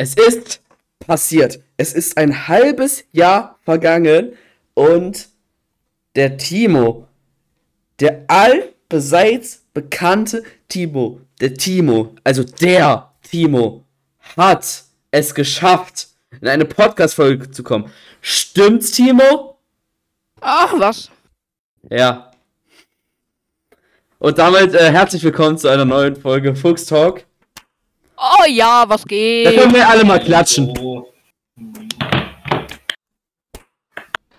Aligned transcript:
Es 0.00 0.14
ist 0.14 0.62
passiert. 0.98 1.60
Es 1.76 1.92
ist 1.92 2.16
ein 2.16 2.48
halbes 2.48 3.04
Jahr 3.12 3.58
vergangen 3.60 4.32
und 4.72 5.28
der 6.16 6.38
Timo, 6.38 7.06
der 8.00 8.24
allbeseits 8.26 9.66
bekannte 9.74 10.42
Timo, 10.68 11.20
der 11.42 11.52
Timo, 11.52 12.14
also 12.24 12.44
der 12.44 13.12
Timo, 13.20 13.84
hat 14.38 14.84
es 15.10 15.34
geschafft, 15.34 16.08
in 16.40 16.48
eine 16.48 16.64
Podcast-Folge 16.64 17.50
zu 17.50 17.62
kommen. 17.62 17.92
Stimmt's, 18.22 18.92
Timo? 18.92 19.58
Ach, 20.40 20.72
was? 20.78 21.10
Ja. 21.90 22.30
Und 24.18 24.38
damit 24.38 24.72
äh, 24.72 24.92
herzlich 24.92 25.22
willkommen 25.22 25.58
zu 25.58 25.68
einer 25.68 25.84
neuen 25.84 26.16
Folge 26.16 26.56
Fuchs 26.56 26.86
Talk. 26.86 27.26
Oh 28.20 28.44
ja, 28.48 28.84
was 28.86 29.02
Da 29.02 29.06
geht? 29.08 29.56
können 29.56 29.74
wir 29.74 29.88
alle 29.88 30.04
mal 30.04 30.20
klatschen. 30.20 30.72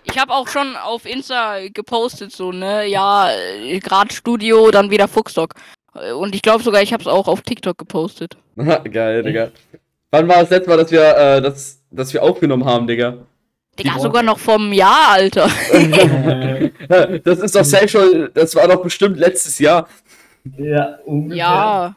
Ich 0.04 0.18
habe 0.18 0.32
auch 0.32 0.46
schon 0.48 0.76
auf 0.76 1.06
Insta 1.06 1.68
gepostet, 1.72 2.32
so, 2.32 2.52
ne? 2.52 2.86
Ja, 2.86 3.30
gerade 3.80 4.12
Studio, 4.14 4.70
dann 4.70 4.90
wieder 4.90 5.08
Fuchstalk. 5.08 5.54
Äh, 5.94 6.12
Und 6.12 6.34
ich 6.34 6.42
glaube 6.42 6.62
sogar, 6.62 6.82
ich 6.82 6.92
habe 6.92 7.02
es 7.02 7.06
auch 7.06 7.28
auf 7.28 7.42
TikTok 7.42 7.78
gepostet. 7.78 8.36
Geil, 8.92 9.22
Digga. 9.22 9.50
Wann 10.10 10.28
war 10.28 10.40
das 10.40 10.50
letzte 10.50 10.68
Mal, 10.70 10.76
dass 10.76 10.90
wir, 10.90 11.16
äh, 11.16 11.40
das, 11.40 11.80
dass 11.90 12.12
wir 12.12 12.22
aufgenommen 12.22 12.64
haben, 12.64 12.86
Digga? 12.86 13.18
Digga, 13.78 13.92
Ja. 13.94 13.98
sogar 14.00 14.22
noch 14.22 14.38
vom 14.38 14.72
Jahr, 14.72 15.08
Alter. 15.12 15.48
Das 17.24 17.38
ist 17.38 17.54
doch 17.56 17.64
safe 17.64 17.88
schon, 17.88 18.28
das 18.34 18.54
war 18.54 18.68
doch 18.68 18.82
bestimmt 18.82 19.16
letztes 19.18 19.58
Jahr. 19.58 19.88
ja, 20.58 20.98
ungefähr. 21.06 21.36
Ja, 21.38 21.94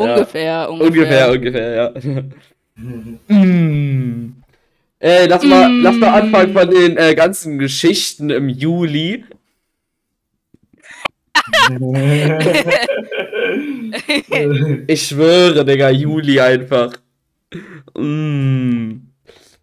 ungefähr, 0.00 0.70
Ungefähr, 0.70 1.30
ungefähr. 1.30 1.92
ungefähr, 1.94 2.32
ja. 2.76 3.34
mm. 3.36 4.34
Äh, 4.98 5.26
lass 5.26 5.44
mal, 5.44 5.68
Mm. 5.68 5.82
lass 5.82 5.96
mal 5.96 6.20
anfangen 6.20 6.52
von 6.52 6.70
den 6.70 6.96
äh, 6.96 7.14
ganzen 7.14 7.58
Geschichten 7.58 8.30
im 8.30 8.48
Juli. 8.48 9.24
Ich 14.86 15.08
schwöre, 15.08 15.64
Digga, 15.64 15.90
Juli 15.90 16.40
einfach. 16.40 16.92
Mm. 17.96 18.92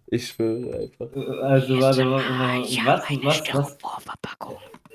Ich 0.08 0.28
schwöre 0.30 0.90
einfach. 0.90 1.08
also, 1.44 1.80
warte, 1.82 2.10
warte, 2.10 2.30
mal. 2.34 2.62
Ich 2.62 2.80
was, 2.86 3.04
was, 3.24 3.44
was? 3.48 3.78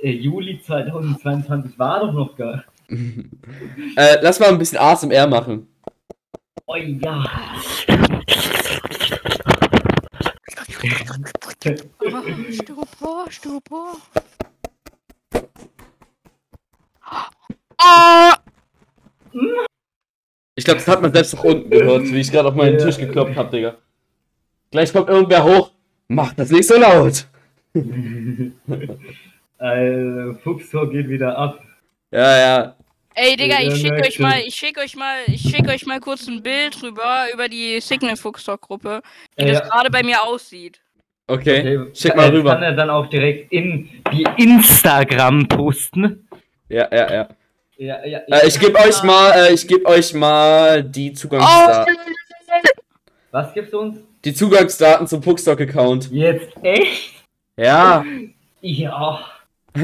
Äh, 0.02 0.10
Juli 0.10 0.60
2022 0.60 1.78
war 1.78 2.00
doch 2.00 2.12
noch 2.12 2.36
gar. 2.36 2.64
Äh, 3.96 4.18
lass 4.22 4.38
mal 4.40 4.48
ein 4.48 4.58
bisschen 4.58 4.78
ASMR 4.78 5.26
machen. 5.26 5.66
Oh 6.66 6.76
ja. 6.76 7.24
Styropor. 13.30 13.96
Ah, 17.78 18.36
Ich 20.54 20.64
glaube, 20.64 20.78
das 20.78 20.88
hat 20.88 21.02
man 21.02 21.12
selbst 21.12 21.34
noch 21.34 21.44
unten 21.44 21.70
gehört, 21.70 22.04
wie 22.04 22.20
ich 22.20 22.30
gerade 22.30 22.48
auf 22.48 22.54
meinen. 22.54 22.78
Tisch 22.78 22.96
geklopft 22.98 23.36
habe, 23.36 23.50
Digga. 23.50 23.76
Gleich 24.70 24.92
kommt 24.92 25.08
irgendwer 25.08 25.44
hoch. 25.44 25.72
Mach 26.08 26.32
das 26.34 26.50
nicht 26.50 26.68
so 26.68 26.78
laut. 26.78 27.26
äh, 29.58 30.34
Fuchstor 30.42 30.90
geht 30.90 31.08
wieder 31.08 31.36
ab. 31.36 31.62
Ja, 32.10 32.38
ja. 32.38 32.76
Ey, 33.14 33.36
Digga, 33.36 33.60
Ja, 33.60 33.68
ich 33.72 33.80
schick 33.80 33.92
euch 33.92 34.18
mal, 34.18 34.38
ich 34.40 34.54
schick 34.54 34.78
euch 34.78 34.96
mal, 34.96 35.16
ich 35.26 35.42
schick 35.42 35.68
euch 35.68 35.86
mal 35.86 36.00
kurz 36.00 36.26
ein 36.28 36.42
Bild 36.42 36.82
rüber 36.82 37.26
über 37.32 37.48
die 37.48 37.80
Signal 37.80 38.16
Fuchstalk 38.16 38.60
Gruppe, 38.62 39.02
wie 39.36 39.44
Äh, 39.44 39.52
das 39.52 39.68
gerade 39.68 39.90
bei 39.90 40.02
mir 40.02 40.22
aussieht. 40.22 40.80
Okay. 41.26 41.60
okay, 41.60 41.90
Schick 41.94 42.16
mal 42.16 42.24
äh, 42.26 42.36
rüber. 42.36 42.54
Kann 42.54 42.62
er 42.62 42.72
dann 42.72 42.90
auch 42.90 43.06
direkt 43.06 43.52
in 43.52 43.88
die 44.12 44.26
Instagram 44.36 45.46
posten? 45.46 46.28
Ja, 46.68 46.88
ja, 46.90 47.12
ja. 47.12 47.28
Ja, 47.76 48.04
ja, 48.04 48.18
Äh, 48.28 48.46
ich 48.46 48.58
gebe 48.60 48.78
euch 48.78 49.02
mal, 49.02 49.30
äh, 49.32 49.52
ich 49.52 49.66
gebe 49.66 49.84
euch 49.86 50.14
mal 50.14 50.82
die 50.82 51.10
Oh, 51.10 51.14
Zugangsdaten. 51.14 51.96
Was 53.30 53.52
gibt's 53.54 53.72
uns? 53.74 53.98
Die 54.24 54.34
Zugangsdaten 54.34 55.06
zum 55.06 55.20
Puckstock-Account. 55.20 56.10
Jetzt 56.12 56.52
echt? 56.62 57.24
Ja. 57.56 58.04
Ja. 58.60 59.18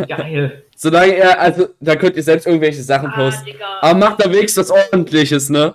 Geil. 0.07 0.65
Solange 0.81 1.13
er, 1.17 1.41
also, 1.41 1.67
da 1.81 1.97
könnt 1.97 2.15
ihr 2.15 2.23
selbst 2.23 2.47
irgendwelche 2.47 2.81
Sachen 2.83 3.11
posten. 3.11 3.51
Aber 3.81 3.99
macht 3.99 4.25
da 4.25 4.31
wenigstens 4.31 4.71
was 4.71 4.71
ordentliches, 4.71 5.51
ne? 5.51 5.75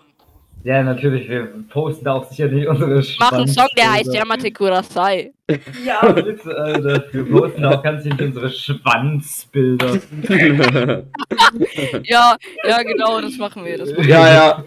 Ja, 0.64 0.82
natürlich, 0.82 1.28
wir 1.28 1.50
posten 1.70 2.06
da 2.06 2.14
auch 2.14 2.30
sicherlich 2.30 2.66
unsere 2.66 3.04
mach 3.20 3.34
einen 3.34 3.50
Song, 3.50 3.68
der 3.78 3.92
heißt. 3.92 4.14
Yamate 4.14 4.50
Kurasai. 4.50 5.34
Ja, 5.86 6.10
bitte, 6.14 6.58
Alter. 6.58 7.04
Wir 7.12 7.30
posten 7.30 7.66
auch 7.66 7.84
ganz 7.84 8.06
nicht 8.06 8.22
unsere 8.22 8.50
Schwanzbilder. 8.50 10.00
Ja, 12.04 12.38
ja, 12.66 12.84
genau, 12.84 13.20
das 13.20 13.36
machen 13.38 13.66
wir. 13.66 13.78
Das 13.78 13.92
machen 13.92 14.08
ja, 14.08 14.34
ja. 14.34 14.64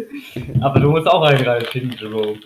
Aber 0.60 0.80
du 0.80 0.90
musst 0.90 1.06
auch 1.06 1.22
einen 1.22 1.44
reinschicken, 1.44 1.96
Jerome. 1.98 2.38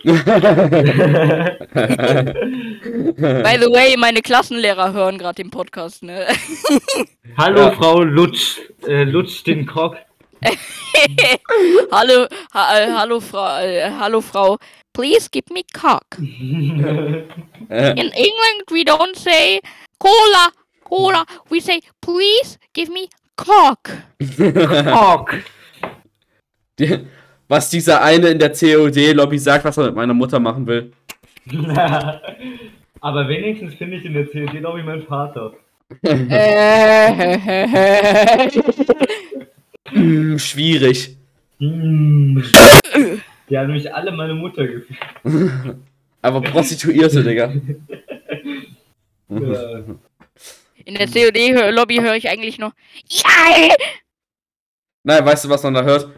By 3.43 3.57
the 3.59 3.71
way, 3.71 3.95
meine 3.97 4.21
Klassenlehrer 4.21 4.93
hören 4.93 5.17
gerade 5.17 5.35
den 5.35 5.49
Podcast, 5.49 6.03
ne? 6.03 6.27
Hallo, 7.37 7.59
Ja. 7.59 7.71
Frau 7.71 8.03
Lutsch. 8.03 8.59
Äh, 8.87 9.03
Lutsch 9.03 9.43
den 9.45 9.65
Cock. 9.65 9.97
hallo, 11.91 12.27
ha, 12.53 12.77
äh, 12.77 12.91
hallo 12.91 13.19
Frau, 13.19 13.59
äh, 13.59 13.89
hallo 13.89 14.21
Frau. 14.21 14.57
Please 14.93 15.27
give 15.31 15.51
me 15.51 15.63
cock. 15.73 16.03
In 16.19 17.27
England 17.69 18.69
we 18.69 18.83
don't 18.83 19.15
say 19.15 19.59
cola, 19.99 20.51
cola. 20.83 21.25
We 21.49 21.59
say 21.59 21.81
please 22.01 22.59
give 22.73 22.91
me 22.91 23.09
cock. 23.35 23.89
Cock. 24.37 25.33
die, 26.79 27.07
was 27.47 27.69
dieser 27.69 28.01
eine 28.01 28.29
in 28.29 28.39
der 28.39 28.51
COD-Lobby 28.51 29.37
sagt, 29.39 29.65
was 29.65 29.77
er 29.77 29.85
mit 29.87 29.95
meiner 29.95 30.13
Mutter 30.13 30.39
machen 30.39 30.67
will. 30.67 30.91
Aber 32.99 33.27
wenigstens 33.27 33.75
finde 33.75 33.97
ich 33.97 34.05
in 34.05 34.13
der 34.13 34.29
CSD 34.29 34.59
noch 34.59 34.75
wie 34.75 34.83
mein 34.83 35.03
Vater. 35.03 35.53
Äh, 36.03 37.37
Hm, 39.91 40.37
schwierig. 40.39 41.17
Hm. 41.59 42.43
Die 43.49 43.57
haben 43.57 43.67
nämlich 43.67 43.93
alle 43.93 44.11
meine 44.11 44.33
Mutter 44.33 44.67
gefühlt. 44.67 44.99
Aber 46.21 46.41
Prostituierte, 46.41 47.23
Digga. 47.23 47.53
Ja. 49.29 49.83
In 50.85 50.95
der 50.95 51.07
COD-Lobby 51.07 51.97
höre 51.97 52.15
ich 52.15 52.29
eigentlich 52.29 52.59
noch. 52.59 52.73
Ja! 53.09 53.73
Nein, 55.03 55.25
weißt 55.25 55.45
du, 55.45 55.49
was 55.49 55.63
man 55.63 55.73
da 55.73 55.83
hört? 55.83 56.09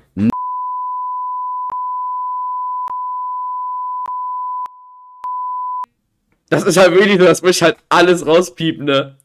Das 6.49 6.63
ist 6.63 6.77
halt 6.77 6.93
wirklich 6.93 7.19
so, 7.19 7.25
das 7.25 7.41
muss 7.41 7.57
ich 7.57 7.63
halt 7.63 7.77
alles 7.89 8.25
rauspiepen, 8.25 8.85
ne? 8.85 9.17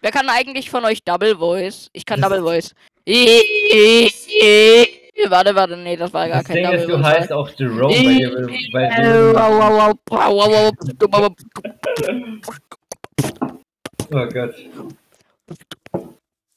Wer 0.00 0.10
kann 0.12 0.28
eigentlich 0.28 0.70
von 0.70 0.84
euch 0.84 1.02
Double 1.02 1.36
Voice? 1.36 1.90
Ich 1.92 2.04
kann 2.04 2.20
Double 2.20 2.40
Voice. 2.40 2.74
Warte, 5.28 5.54
warte, 5.54 5.76
nee, 5.78 5.96
das 5.96 6.12
war 6.12 6.28
gar 6.28 6.38
Das 6.38 6.46
kein 6.46 6.56
Ding 6.56 6.64
Double 6.66 6.78
ist, 6.78 6.88
du 6.88 6.92
Voice. 6.98 7.04
heißt 7.06 7.32
auch 7.32 7.48
Jerome 7.56 7.94
bei 7.94 8.14
dir, 8.14 8.30
weil 8.72 8.84
Oh 14.12 14.26
Gott. 14.32 14.54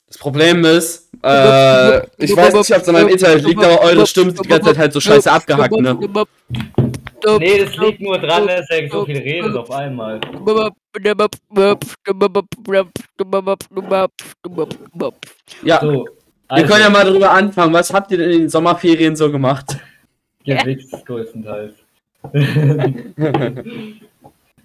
Das 0.07 0.18
Problem 0.18 0.66
ist, 0.66 1.09
äh, 1.24 2.01
ich 2.18 2.36
weiß 2.36 2.54
nicht, 2.54 2.71
ob 2.71 2.81
es 2.81 2.88
an 2.88 2.94
meinem 2.94 3.10
Internet 3.10 3.44
liegt, 3.44 3.63
aber 3.63 3.81
eure 3.81 4.06
Stimmen 4.07 4.31
sind 4.31 4.45
die 4.45 4.50
ganze 4.50 4.68
Zeit 4.69 4.77
halt 4.77 4.94
so 4.94 5.00
scheiße 5.00 5.31
abgehackt, 5.31 5.71
ne? 5.74 5.98
Nee, 7.39 7.66
das 7.66 7.75
liegt 7.77 8.00
nur 8.01 8.18
dran, 8.18 8.48
dass 8.48 8.69
er 8.69 8.89
so 8.89 9.06
viel 9.06 9.18
redet 9.18 9.56
auf 9.56 9.69
einmal. 9.71 10.21
Ja, 15.63 15.80
So. 15.81 16.06
wir 16.56 16.63
können 16.66 16.81
ja 16.81 16.89
mal 16.89 17.04
darüber 17.04 17.31
anfangen. 17.31 17.74
Was 17.74 17.94
habt 17.94 18.12
ihr 18.12 18.18
denn 18.19 18.31
in 18.31 18.39
den 18.39 18.50
Sommerferien 18.50 19.16
so 19.18 19.30
gemacht? 19.31 19.77
Gewichst 20.45 21.06
größtenteils. 21.06 21.74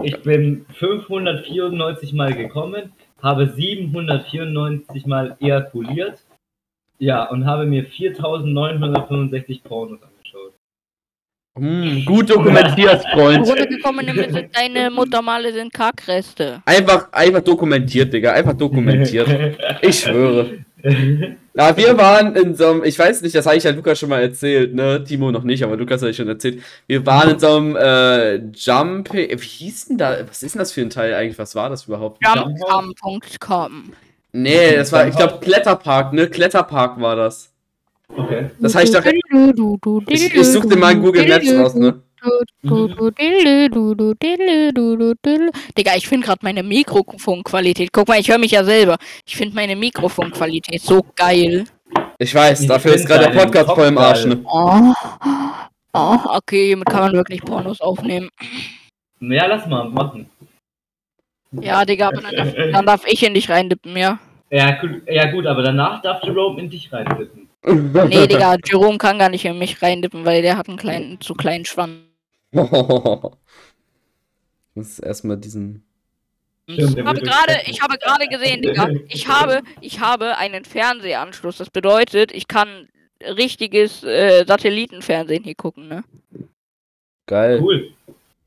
ich 0.02 0.22
bin 0.22 0.64
594 0.78 2.12
Mal 2.12 2.34
gekommen, 2.34 2.92
habe 3.22 3.48
794 3.48 5.06
Mal 5.06 5.36
ejakuliert. 5.40 6.20
Ja, 6.98 7.24
und 7.24 7.46
habe 7.46 7.66
mir 7.66 7.84
4965 7.84 9.62
Pornos 9.64 9.98
angeschaut. 10.02 10.54
Hm, 11.58 12.04
gut 12.04 12.30
dokumentiert, 12.30 13.04
Freund. 13.12 13.46
Runtergekommene 13.46 14.14
mit 14.14 14.56
deine 14.56 14.90
Muttermale 14.90 15.52
sind 15.52 15.72
Kackreste. 15.72 16.62
Einfach, 16.64 17.12
einfach 17.12 17.42
dokumentiert, 17.42 18.12
Digga. 18.12 18.32
Einfach 18.32 18.54
dokumentiert. 18.54 19.28
Ich 19.82 20.00
schwöre. 20.00 20.64
Ja, 21.54 21.76
wir 21.76 21.96
waren 21.96 22.34
in 22.34 22.54
so 22.54 22.66
einem, 22.68 22.84
ich 22.84 22.98
weiß 22.98 23.22
nicht, 23.22 23.34
das 23.34 23.46
habe 23.46 23.56
ich 23.56 23.64
ja 23.64 23.70
Lukas 23.70 23.98
schon 23.98 24.08
mal 24.08 24.20
erzählt, 24.20 24.74
ne? 24.74 25.02
Timo 25.04 25.30
noch 25.30 25.44
nicht, 25.44 25.62
aber 25.62 25.76
Lukas 25.76 26.02
habe 26.02 26.10
ich 26.10 26.16
schon 26.16 26.28
erzählt. 26.28 26.62
Wir 26.86 27.06
waren 27.06 27.30
in 27.30 27.38
so 27.38 27.56
einem 27.56 27.76
äh, 27.76 28.36
Jump. 28.52 29.12
Wie 29.14 29.36
hieß 29.36 29.86
denn 29.86 29.98
da? 29.98 30.18
Was 30.28 30.42
ist 30.42 30.54
denn 30.54 30.58
das 30.58 30.72
für 30.72 30.82
ein 30.82 30.90
Teil 30.90 31.14
eigentlich? 31.14 31.38
Was 31.38 31.54
war 31.54 31.70
das 31.70 31.86
überhaupt? 31.86 32.20
Jumpcam.com. 32.22 33.92
Nee, 34.36 34.74
das 34.74 34.90
war, 34.90 35.06
ich 35.06 35.14
glaube, 35.14 35.38
Kletterpark, 35.40 36.12
ne? 36.12 36.28
Kletterpark 36.28 37.00
war 37.00 37.14
das. 37.14 37.52
Okay. 38.08 38.50
Das 38.58 38.74
habe 38.74 38.84
ich 38.84 38.90
doch. 38.90 39.04
Ich, 40.08 40.34
ich 40.34 40.46
such 40.46 40.68
dir 40.68 40.76
mal 40.76 40.90
in 40.90 41.02
Google 41.02 41.28
Maps 41.28 41.54
raus, 41.54 41.74
ne? 41.76 42.02
Digga, 45.78 45.96
ich 45.96 46.08
finde 46.08 46.26
gerade 46.26 46.40
meine 46.42 46.64
Mikrofonqualität. 46.64 47.92
Guck 47.92 48.08
mal, 48.08 48.18
ich 48.18 48.28
höre 48.28 48.38
mich 48.38 48.50
ja 48.50 48.64
selber. 48.64 48.96
Ich 49.24 49.36
finde 49.36 49.54
meine 49.54 49.76
Mikrofonqualität 49.76 50.82
so 50.82 51.04
geil. 51.14 51.66
Ich 52.18 52.34
weiß, 52.34 52.62
Ich 52.62 52.66
dafür 52.66 52.94
ist 52.94 53.06
gerade 53.06 53.30
der 53.30 53.38
Podcast 53.38 53.70
voll 53.70 53.86
im 53.86 53.98
Arsch, 53.98 54.24
ne? 54.24 54.44
Oh. 54.46 54.92
Oh, 55.92 56.18
okay, 56.24 56.66
hiermit 56.66 56.86
kann 56.86 57.02
man 57.02 57.12
wirklich 57.12 57.40
Pornos 57.40 57.80
aufnehmen. 57.80 58.30
Ja, 59.20 59.46
lass 59.46 59.64
mal 59.68 59.88
machen. 59.88 60.28
Ja, 61.60 61.84
Digga, 61.84 62.08
aber 62.08 62.20
dann 62.20 62.34
darf, 62.34 62.54
dann 62.54 62.86
darf 62.86 63.06
ich 63.06 63.22
in 63.22 63.34
dich 63.34 63.48
reindippen, 63.48 63.96
ja. 63.96 64.18
Ja, 64.50 64.80
gut, 64.80 65.02
ja 65.08 65.30
gut, 65.30 65.46
aber 65.46 65.62
danach 65.62 66.00
darf 66.02 66.22
Jerome 66.22 66.60
in 66.60 66.70
dich 66.70 66.92
reinsitzen. 66.92 67.48
Nee, 67.64 68.26
Digga, 68.26 68.56
Jerome 68.64 68.98
kann 68.98 69.18
gar 69.18 69.28
nicht 69.28 69.44
in 69.44 69.58
mich 69.58 69.82
reindippen, 69.82 70.24
weil 70.24 70.42
der 70.42 70.56
hat 70.56 70.68
einen 70.68 70.76
kleinen, 70.76 71.20
zu 71.20 71.34
kleinen 71.34 71.64
Schwanz. 71.64 72.00
Ich 72.52 72.60
muss 74.74 74.98
erstmal 74.98 75.36
diesen. 75.36 75.84
Ich 76.66 76.82
habe 76.82 77.20
gerade, 77.20 77.60
ich 77.66 77.80
habe 77.80 77.98
gerade 77.98 78.26
gesehen, 78.28 78.62
Digga. 78.62 78.88
Ich 79.08 79.28
habe, 79.28 79.62
ich 79.80 80.00
habe 80.00 80.36
einen 80.36 80.64
Fernsehanschluss. 80.64 81.58
Das 81.58 81.70
bedeutet, 81.70 82.32
ich 82.32 82.48
kann 82.48 82.88
richtiges 83.22 84.02
äh, 84.02 84.44
Satellitenfernsehen 84.46 85.44
hier 85.44 85.54
gucken, 85.54 85.88
ne? 85.88 86.04
Geil. 87.26 87.60
Cool. 87.62 87.90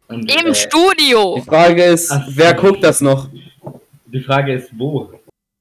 Und, 0.09 0.31
Im 0.41 0.47
äh, 0.47 0.55
Studio! 0.55 1.35
Die 1.37 1.41
Frage 1.49 1.83
ist, 1.83 2.11
Ach 2.11 2.23
wer 2.29 2.53
guckt 2.53 2.83
das 2.83 3.01
noch? 3.01 3.27
Die 4.05 4.21
Frage 4.21 4.53
ist, 4.53 4.69
wo? 4.77 5.11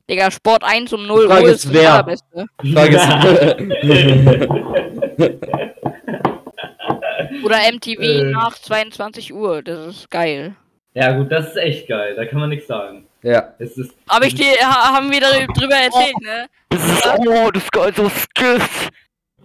Digga, 0.08 0.30
Sport 0.30 0.62
1 0.62 0.92
um 0.92 1.04
0 1.06 1.22
Die 1.22 1.28
Frage 1.28 1.42
Uhr 1.44 1.50
ist, 1.50 1.64
ist 1.64 1.72
wer? 1.72 2.06
Die 2.62 2.72
Frage 2.72 2.96
Oder 7.44 7.58
MTV 7.72 8.00
Äh. 8.00 8.22
nach 8.30 8.56
22 8.58 9.34
Uhr. 9.34 9.62
Das 9.62 9.88
ist 9.96 10.10
geil. 10.10 10.54
ja 10.94 11.12
gut, 11.16 11.30
das 11.32 11.48
ist 11.48 11.56
echt 11.56 11.88
geil, 11.88 12.14
da 12.16 12.24
kann 12.24 12.38
man 12.40 12.48
nichts 12.50 12.66
sagen. 12.68 13.06
ist. 13.22 13.30
ja. 13.32 13.52
Es 13.58 13.76
ist, 13.76 13.92
Aber 14.08 14.24
ich 14.26 14.34
dir, 14.34 14.46
ha, 14.62 14.94
haben 14.94 15.10
wir 15.10 15.20
darü- 15.20 15.52
drüber 15.58 15.74
erzählt, 15.76 16.14
ne? 16.22 16.46
Das 16.70 16.84
ist, 16.88 17.06
oh, 17.26 17.50
das 17.50 17.62
ist 17.64 17.72
geil, 17.72 17.92
so 17.96 18.08
stiff. 18.08 18.90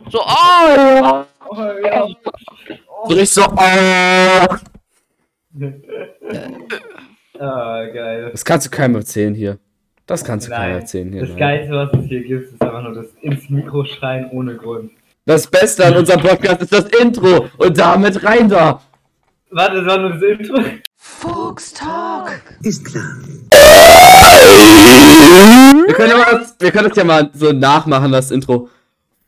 So, 0.10 0.20
oh! 0.22 1.24
oh, 1.50 1.56
ja. 1.84 2.08
So 3.08 3.14
richtig 3.16 3.30
so. 3.32 3.44
Oh. 3.56 4.46
Ah, 7.40 7.86
geil. 7.86 8.30
Das 8.32 8.46
kannst 8.46 8.68
du 8.68 8.70
keinem 8.70 8.96
erzählen 8.96 9.34
hier. 9.34 9.58
Das 10.06 10.24
kannst 10.24 10.48
du 10.48 10.52
keinem 10.52 10.76
erzählen 10.76 11.12
hier. 11.12 11.22
Das 11.22 11.30
nein. 11.30 11.40
Geilste, 11.40 11.74
was 11.74 11.94
es 11.94 12.06
hier 12.06 12.24
gibt, 12.24 12.54
ist 12.54 12.62
einfach 12.62 12.84
nur 12.84 12.94
das 12.94 13.08
ins 13.22 13.50
Mikro 13.50 13.84
schreien 13.86 14.30
ohne 14.32 14.56
Grund. 14.56 14.92
Das 15.26 15.48
Beste 15.48 15.86
an 15.86 15.98
unserem 15.98 16.22
Podcast 16.22 16.62
ist 16.62 16.74
das 16.74 16.86
Intro. 17.02 17.48
Und 17.58 17.78
damit 17.78 18.24
rein 18.24 18.50
da. 18.50 18.82
Warte, 19.50 19.78
das 19.78 19.86
war 19.86 19.98
nur 19.98 20.12
das 20.12 20.22
Intro. 20.22 20.62
Wir 25.86 25.94
können, 25.94 26.12
ja 26.12 26.18
mal 26.18 26.40
das, 26.40 26.56
wir 26.60 26.72
können 26.72 26.90
das 26.90 26.98
ja 26.98 27.04
mal 27.04 27.30
so 27.34 27.52
nachmachen, 27.52 28.12
das 28.12 28.32
Intro. 28.32 28.70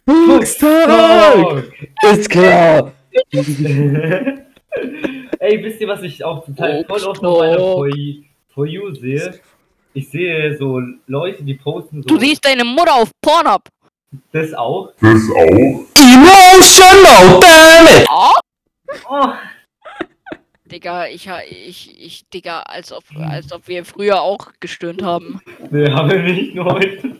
Fuchstag! 0.05 1.63
Ist 2.11 2.29
klar. 2.29 2.91
Ey, 5.43 5.61
wisst 5.61 5.81
ihr, 5.81 5.89
was 5.89 6.01
ich 6.03 6.23
auch 6.23 6.45
total 6.45 6.85
voll 6.85 7.03
oft 7.03 7.21
auf 7.25 7.39
meiner 7.39 7.59
For 7.59 7.87
You- 7.93 8.23
For 8.53 8.65
You 8.65 8.95
sehe? 8.95 9.41
Ich 9.93 10.09
sehe 10.09 10.55
so 10.57 10.79
Leute, 11.05 11.43
die 11.43 11.55
posten 11.55 12.01
so 12.01 12.07
Du 12.07 12.17
siehst 12.17 12.45
deine 12.45 12.63
Mutter 12.63 12.95
auf 12.95 13.11
Pornhub. 13.21 13.63
das 14.31 14.53
auch. 14.53 14.93
Emotional, 15.01 15.81
damn 17.41 18.01
it! 18.01 18.07
Oh? 18.09 18.31
Oh, 19.09 19.33
Digga, 20.71 21.07
ich, 21.07 21.27
ha- 21.27 21.41
ich, 21.49 21.93
ich, 22.01 22.23
Digga, 22.33 22.61
als 22.61 22.93
ob, 22.93 23.03
als 23.19 23.51
ob 23.51 23.67
wir 23.67 23.83
früher 23.83 24.21
auch 24.21 24.47
gestöhnt 24.61 25.03
haben. 25.03 25.41
nee, 25.69 25.91
haben 25.91 26.09
wir 26.09 26.19
nicht 26.23 26.55
nur 26.55 26.73
heute. 26.73 27.17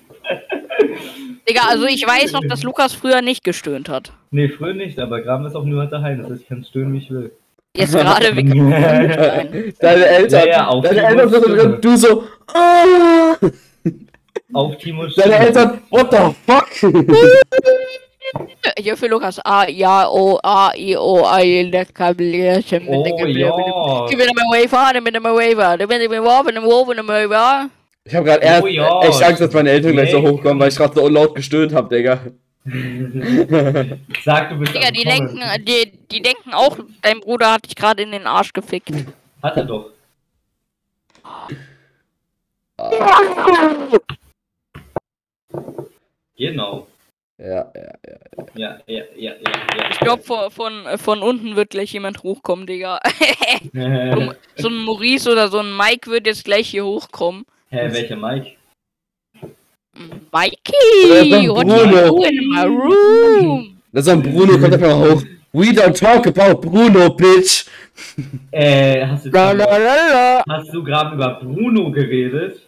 Digga, 1.50 1.64
also 1.68 1.86
ich 1.88 2.08
weiß 2.08 2.32
noch, 2.32 2.44
dass 2.48 2.64
Lukas 2.64 2.94
früher 2.94 3.22
nicht 3.22 3.44
gestöhnt 3.44 3.90
hat. 3.90 4.14
Nee, 4.32 4.48
früher 4.48 4.74
nicht, 4.74 4.98
aber 4.98 5.22
Graben 5.22 5.46
ist 5.46 5.56
auch 5.56 5.66
nur 5.66 5.86
daheim. 5.88 6.22
Das 6.22 6.32
heißt, 6.32 6.42
ich 6.44 6.48
kann 6.48 6.64
stöhnen, 6.64 6.94
wie 6.94 7.00
ich 7.00 7.12
will. 7.12 7.34
Jetzt 7.76 7.94
gerade 7.94 8.26
sein. 8.26 9.74
Deine 9.80 10.06
Eltern, 10.06 10.40
Ja, 10.42 10.46
ja, 10.48 10.68
auf 10.68 10.84
deine 10.84 11.02
Eltern 11.08 11.30
sind 11.30 11.44
drin, 11.48 11.78
du 11.82 11.98
so, 11.98 12.24
ah! 12.54 13.36
Auf 14.54 14.78
Timo 14.78 15.08
Deine 15.08 15.36
Eltern, 15.40 15.82
what 15.90 16.12
the 16.12 16.18
fuck? 16.46 16.68
Hier 18.78 18.96
für 18.96 19.08
Lukas 19.08 19.40
A, 19.44 19.68
ja, 19.68 20.08
O, 20.08 20.40
A, 20.44 20.72
I, 20.76 20.96
O, 20.98 21.26
I, 21.40 21.64
lecker 21.64 22.14
Blärchen. 22.14 22.88
Oh 22.88 23.06
ja. 23.26 24.06
Gib 24.08 24.20
mir 24.20 24.26
mal 24.26 24.64
Wafer, 24.64 24.94
gib 24.94 25.04
mir 25.12 25.20
mal 25.20 25.34
Wafer. 25.34 25.78
Gib 25.78 25.90
mir 25.90 26.10
mal 26.10 26.24
Wafer, 26.24 26.52
gib 26.52 26.96
mir 26.96 27.04
mal 27.04 27.30
Wafer. 27.30 27.70
Ich 28.06 28.14
habe 28.16 28.26
gerade 28.26 28.44
erst 28.44 28.64
Oh 28.64 28.68
ja. 28.68 29.02
echt 29.02 29.24
Angst, 29.24 29.42
dass 29.42 29.54
meine 29.54 29.72
Eltern 29.72 29.94
gleich 29.94 30.12
so 30.12 30.22
hochkommen, 30.22 30.60
weil 30.60 30.70
ich 30.70 30.76
gerade 30.76 30.94
so 30.94 31.08
laut 31.08 31.34
gestöhnt 31.36 31.74
habe, 31.74 31.96
Digga. 31.96 32.20
Sag, 34.24 34.50
du 34.50 34.58
bist 34.58 34.74
Digga, 34.74 34.92
die 34.92 35.04
denken, 35.04 35.42
die, 35.66 35.92
die 36.10 36.22
denken 36.22 36.54
auch, 36.54 36.78
dein 37.02 37.20
Bruder 37.20 37.52
hat 37.54 37.66
dich 37.66 37.76
gerade 37.76 38.04
in 38.04 38.12
den 38.12 38.26
Arsch 38.26 38.54
gefickt. 38.54 38.90
Hat 39.42 39.58
er 39.58 39.66
doch. 39.66 39.90
Genau. 46.38 46.88
Ja, 47.38 47.46
ja, 47.48 47.72
ja. 47.76 48.18
Ja, 48.56 48.80
ja, 48.88 49.04
ja, 49.16 49.34
ja, 49.34 49.34
ja. 49.34 49.90
Ich 49.92 50.00
glaube, 50.00 50.24
von, 50.24 50.50
von, 50.52 50.98
von 50.98 51.22
unten 51.22 51.56
wird 51.56 51.72
gleich 51.72 51.92
jemand 51.92 52.24
hochkommen, 52.24 52.66
Digga. 52.66 53.00
Hä, 53.74 54.32
so 54.56 54.70
ein 54.70 54.78
Maurice 54.78 55.30
oder 55.30 55.50
so 55.50 55.60
ein 55.60 55.76
Mike 55.76 56.10
wird 56.10 56.28
jetzt 56.28 56.46
gleich 56.46 56.70
hier 56.70 56.86
hochkommen. 56.86 57.46
welcher 57.70 58.16
Mike? 58.16 58.52
Mikey, 60.32 61.50
what 61.50 61.68
you 61.68 61.84
Bruno. 61.84 62.08
do 62.10 62.24
in 62.24 62.50
my 62.50 62.66
room? 62.66 63.78
Das 63.92 64.08
ist 64.08 64.12
ein 64.14 64.22
Bruno, 64.24 64.58
kommt 64.58 64.74
einfach 64.74 64.88
mal 64.98 65.12
hoch. 65.12 65.24
We 65.54 65.68
don't 65.72 65.94
talk 65.98 66.26
about 66.26 66.62
Bruno, 66.62 67.10
bitch. 67.12 67.66
Äh, 68.52 69.06
hast 69.06 69.26
du, 69.26 69.30
La, 69.30 69.52
la, 69.52 69.66
la, 69.78 69.96
la. 70.12 70.44
hast 70.50 70.74
du 70.74 70.84
gerade 70.84 71.16
über 71.16 71.40
Bruno 71.42 71.92
geredet? 71.92 72.60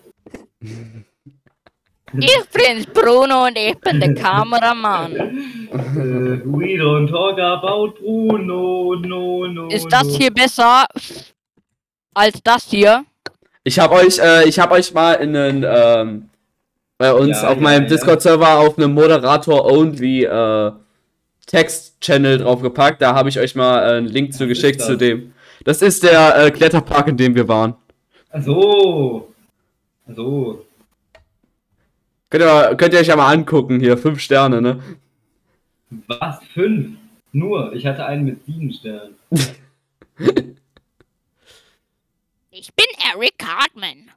Ich 2.17 2.43
bin's 2.53 2.85
Bruno 2.93 3.45
und 3.47 3.57
ich 3.57 3.75
bin 3.79 3.99
der 3.99 4.13
Kameramann. 4.13 5.15
Äh, 5.15 6.41
we 6.45 6.77
don't 6.79 7.09
talk 7.09 7.39
about 7.39 7.95
Bruno, 7.99 8.95
no, 8.95 9.47
no. 9.47 9.67
Ist 9.69 9.87
das 9.91 10.15
hier 10.15 10.31
besser 10.31 10.85
als 12.13 12.41
das 12.43 12.65
hier? 12.69 13.03
Ich 13.63 13.79
habe 13.79 13.95
euch, 13.95 14.19
äh, 14.19 14.47
ich 14.47 14.59
habe 14.59 14.75
euch 14.75 14.93
mal 14.93 15.13
in 15.15 15.35
einen, 15.35 15.65
ähm, 15.67 16.29
bei 16.97 17.13
uns 17.13 17.41
Ja, 17.41 17.49
auf 17.49 17.57
ja, 17.57 17.61
meinem 17.61 17.83
ja. 17.83 17.89
Discord-Server 17.89 18.59
auf 18.59 18.77
einem 18.77 18.93
Moderator-only 18.93 20.23
äh, 20.23 20.71
Text-Channel 21.47 22.39
draufgepackt. 22.39 23.01
Da 23.01 23.13
habe 23.13 23.29
ich 23.29 23.39
euch 23.39 23.55
mal 23.55 23.79
äh, 23.83 23.97
einen 23.97 24.07
Link 24.07 24.37
geschickt 24.37 24.81
zu 24.81 24.97
dem. 24.97 25.33
Das 25.63 25.81
ist 25.81 26.03
der 26.03 26.45
äh, 26.45 26.51
Kletterpark, 26.51 27.07
in 27.07 27.17
dem 27.17 27.35
wir 27.35 27.47
waren. 27.47 27.75
Ach 28.31 28.41
so. 28.41 29.33
Ach 30.07 30.13
So. 30.15 30.65
Könnt 32.29 32.43
ihr, 32.43 32.75
könnt 32.75 32.93
ihr 32.93 32.99
euch 32.99 33.07
ja 33.07 33.15
mal 33.15 33.31
angucken 33.31 33.79
hier. 33.79 33.97
Fünf 33.97 34.19
Sterne, 34.19 34.61
ne? 34.61 34.79
Was? 36.07 36.39
Fünf? 36.53 36.97
Nur. 37.31 37.73
Ich 37.73 37.85
hatte 37.85 38.05
einen 38.05 38.25
mit 38.25 38.45
sieben 38.45 38.71
Sternen. 38.73 39.15
Ich 42.57 42.73
bin 42.73 42.85
Eric 43.13 43.37
Cartman. 43.37 44.09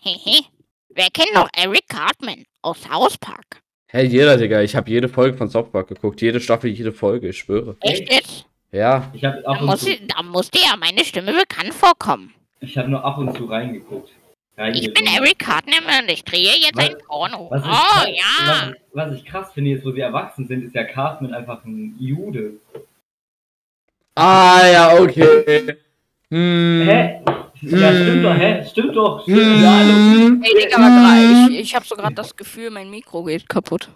Hehe. 0.00 0.44
Wer 0.96 1.08
kennt 1.12 1.34
noch 1.34 1.48
Eric 1.54 1.86
Cartman 1.88 2.44
aus 2.62 2.82
South 2.82 3.18
Park? 3.18 3.60
Hey, 3.88 4.06
jeder, 4.06 4.38
Digga. 4.38 4.62
Ich 4.62 4.74
habe 4.74 4.90
jede 4.90 5.08
Folge 5.10 5.36
von 5.36 5.50
South 5.50 5.70
Park 5.70 5.88
geguckt. 5.88 6.22
Jede 6.22 6.40
Staffel, 6.40 6.70
jede 6.70 6.90
Folge, 6.90 7.28
ich 7.28 7.38
schwöre. 7.38 7.76
Echt 7.82 8.10
jetzt? 8.10 8.46
Ja. 8.72 9.10
Ich 9.12 9.22
habe 9.22 9.36
ab 9.46 9.56
Da 9.56 9.60
und 9.60 9.66
muss, 9.66 9.80
zu, 9.80 9.90
da 10.06 10.22
muss 10.22 10.50
dir 10.50 10.62
ja 10.62 10.74
meine 10.76 11.04
Stimme 11.04 11.34
bekannt 11.34 11.74
vorkommen. 11.74 12.32
ich 12.60 12.78
habe 12.78 12.88
nur 12.88 13.04
ab 13.04 13.18
und 13.18 13.36
zu 13.36 13.44
reingeguckt. 13.44 14.10
Ich 14.72 14.94
bin 14.94 15.04
Eric 15.06 15.38
Cartman 15.38 15.84
und 16.02 16.10
ich 16.10 16.24
drehe 16.24 16.54
jetzt 16.58 16.76
Was- 16.76 16.88
ein 16.88 16.96
Porno. 17.06 17.50
Was 17.50 17.62
ich, 17.62 17.68
Oh 17.68 17.72
krass, 17.74 18.08
ja. 18.08 18.72
was, 18.92 19.08
was 19.10 19.16
ich 19.18 19.24
krass 19.26 19.52
finde, 19.52 19.70
jetzt 19.72 19.84
wo 19.84 19.90
sie 19.92 20.00
erwachsen 20.00 20.46
sind, 20.48 20.64
ist 20.64 20.74
ja 20.74 20.84
Cartman 20.84 21.34
einfach 21.34 21.62
ein 21.66 21.94
Jude. 22.00 22.54
Ah, 24.14 24.62
ja, 24.66 24.98
okay. 24.98 25.76
Hm. 26.30 26.82
Hä? 26.84 27.20
Ja, 27.62 27.92
stimmt 27.92 28.24
doch, 28.24 28.34
hä? 28.34 28.64
Stimmt 28.68 28.96
doch. 28.96 29.22
Stimmt. 29.22 29.38
Ja, 29.38 29.78
hallo. 29.78 29.92
Hm. 29.92 30.42
Ey, 30.42 30.54
Digga, 30.62 30.76
warte 30.78 31.00
mal. 31.00 31.50
Ich, 31.52 31.60
ich 31.60 31.74
hab 31.74 31.86
so 31.86 31.94
gerade 31.94 32.14
das 32.14 32.36
Gefühl, 32.36 32.70
mein 32.70 32.90
Mikro 32.90 33.24
geht 33.24 33.48
kaputt. 33.48 33.88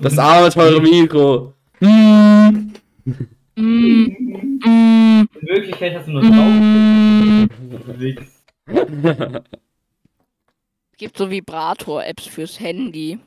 Das 0.00 0.18
arme, 0.18 0.50
teure 0.50 0.80
Mikro. 0.80 1.54
Hm. 1.78 2.72
Mm, 3.56 4.04
mm, 4.64 5.28
In 5.40 5.48
Wirklichkeit 5.48 5.96
hast 5.96 6.06
du 6.06 6.12
nur 6.12 6.22
drauf. 6.22 6.32
mm. 6.36 7.48
Gibt 10.96 11.16
so 11.16 11.30
Vibrator-Apps 11.30 12.26
fürs 12.26 12.60
Handy. 12.60 13.18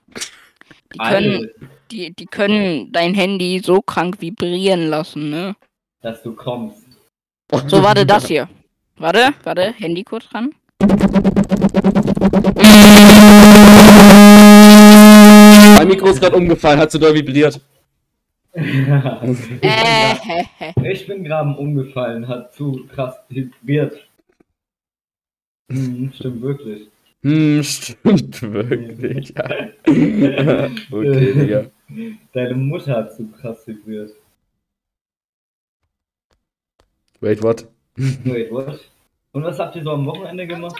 Die 0.94 0.98
können, 1.00 1.50
die, 1.90 2.14
die 2.14 2.26
können 2.26 2.92
dein 2.92 3.14
Handy 3.14 3.62
so 3.64 3.82
krank 3.82 4.22
vibrieren 4.22 4.88
lassen, 4.90 5.30
ne? 5.30 5.56
dass 6.02 6.22
du 6.24 6.34
kommst. 6.34 6.84
So, 7.52 7.84
warte, 7.84 8.06
das 8.06 8.28
hier. 8.28 8.48
Warte, 8.98 9.34
warte, 9.44 9.74
Handy 9.74 10.04
kurz 10.04 10.26
ran. 10.34 10.52
Mein 15.78 15.88
Mikro 15.88 16.08
ist 16.08 16.22
gerade 16.22 16.36
umgefallen, 16.36 16.80
hat 16.80 16.92
zu 16.92 17.00
doll 17.00 17.14
vibriert. 17.14 17.60
Äh. 19.62 20.92
Ich 20.92 21.08
bin 21.08 21.24
gerade 21.24 21.58
umgefallen, 21.58 22.28
hat 22.28 22.54
zu 22.54 22.86
krass 22.94 23.16
vibriert. 23.30 23.98
Hm, 25.72 26.12
stimmt 26.14 26.42
wirklich. 26.42 26.90
Hm, 27.24 27.64
stimmt 27.64 28.42
wirklich. 28.42 29.30
Ja. 29.30 29.46
okay, 30.92 31.34
Digga. 31.34 31.66
Deine 32.34 32.56
Mutter 32.56 32.98
hat 32.98 33.16
zu 33.16 33.28
krass 33.28 33.66
vibriert. 33.66 34.12
Wait, 37.22 37.44
what? 37.44 37.68
Wait, 38.26 38.52
what? 38.52 38.80
Und 39.34 39.44
was 39.44 39.60
habt 39.60 39.76
ihr 39.76 39.84
so 39.84 39.92
am 39.92 40.06
Wochenende 40.08 40.48
gemacht? 40.48 40.76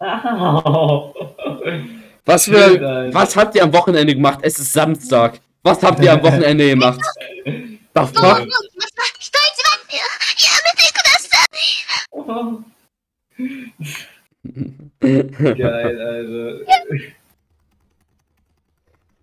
Oh. 0.00 1.14
Was 2.24 2.44
für. 2.44 3.12
Was 3.14 3.36
habt 3.36 3.54
ihr 3.54 3.62
am 3.62 3.72
Wochenende 3.72 4.14
gemacht? 4.14 4.40
Es 4.42 4.58
ist 4.58 4.72
Samstag. 4.72 5.40
Was 5.62 5.82
habt 5.82 6.02
ihr 6.02 6.12
am 6.12 6.22
Wochenende 6.22 6.68
gemacht? 6.68 7.00
The 7.44 7.78
fuck? 7.94 8.46
Oh. 12.10 12.62
Geil, 15.00 16.00
also. 16.00 16.64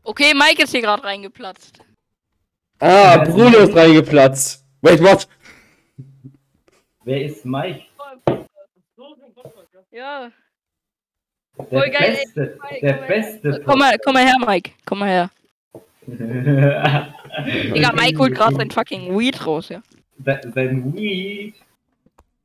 Okay, 0.03 0.33
Mike 0.33 0.63
ist 0.63 0.71
hier 0.71 0.81
gerade 0.81 1.03
reingeplatzt. 1.03 1.84
Ah, 2.79 3.17
Bruno 3.23 3.57
ist 3.59 3.75
reingeplatzt. 3.75 4.63
Wait, 4.81 5.01
what? 5.01 5.27
Wer 7.03 7.25
ist 7.25 7.45
Mike? 7.45 7.83
Ja. 9.91 10.31
Der 11.57 11.65
Voll 11.67 11.89
geil, 11.89 12.03
ey. 12.03 12.15
Beste. 12.25 12.57
Mike, 12.61 12.79
Der 12.81 12.93
komm 12.97 12.99
her. 13.03 13.07
Beste. 13.07 13.61
Komm 13.65 13.79
mal, 13.79 13.97
komm 14.03 14.13
mal 14.13 14.25
her, 14.25 14.35
Mike. 14.45 14.71
Komm 14.85 14.99
mal 14.99 15.07
her. 15.09 15.29
Digga, 17.73 17.91
Mike 17.93 18.17
holt 18.19 18.35
gerade 18.35 18.55
sein 18.55 18.71
fucking 18.71 19.17
Weed 19.17 19.45
raus, 19.45 19.69
ja. 19.69 19.81
Se- 20.23 20.51
Sein 20.53 20.93
Weed. 20.93 21.55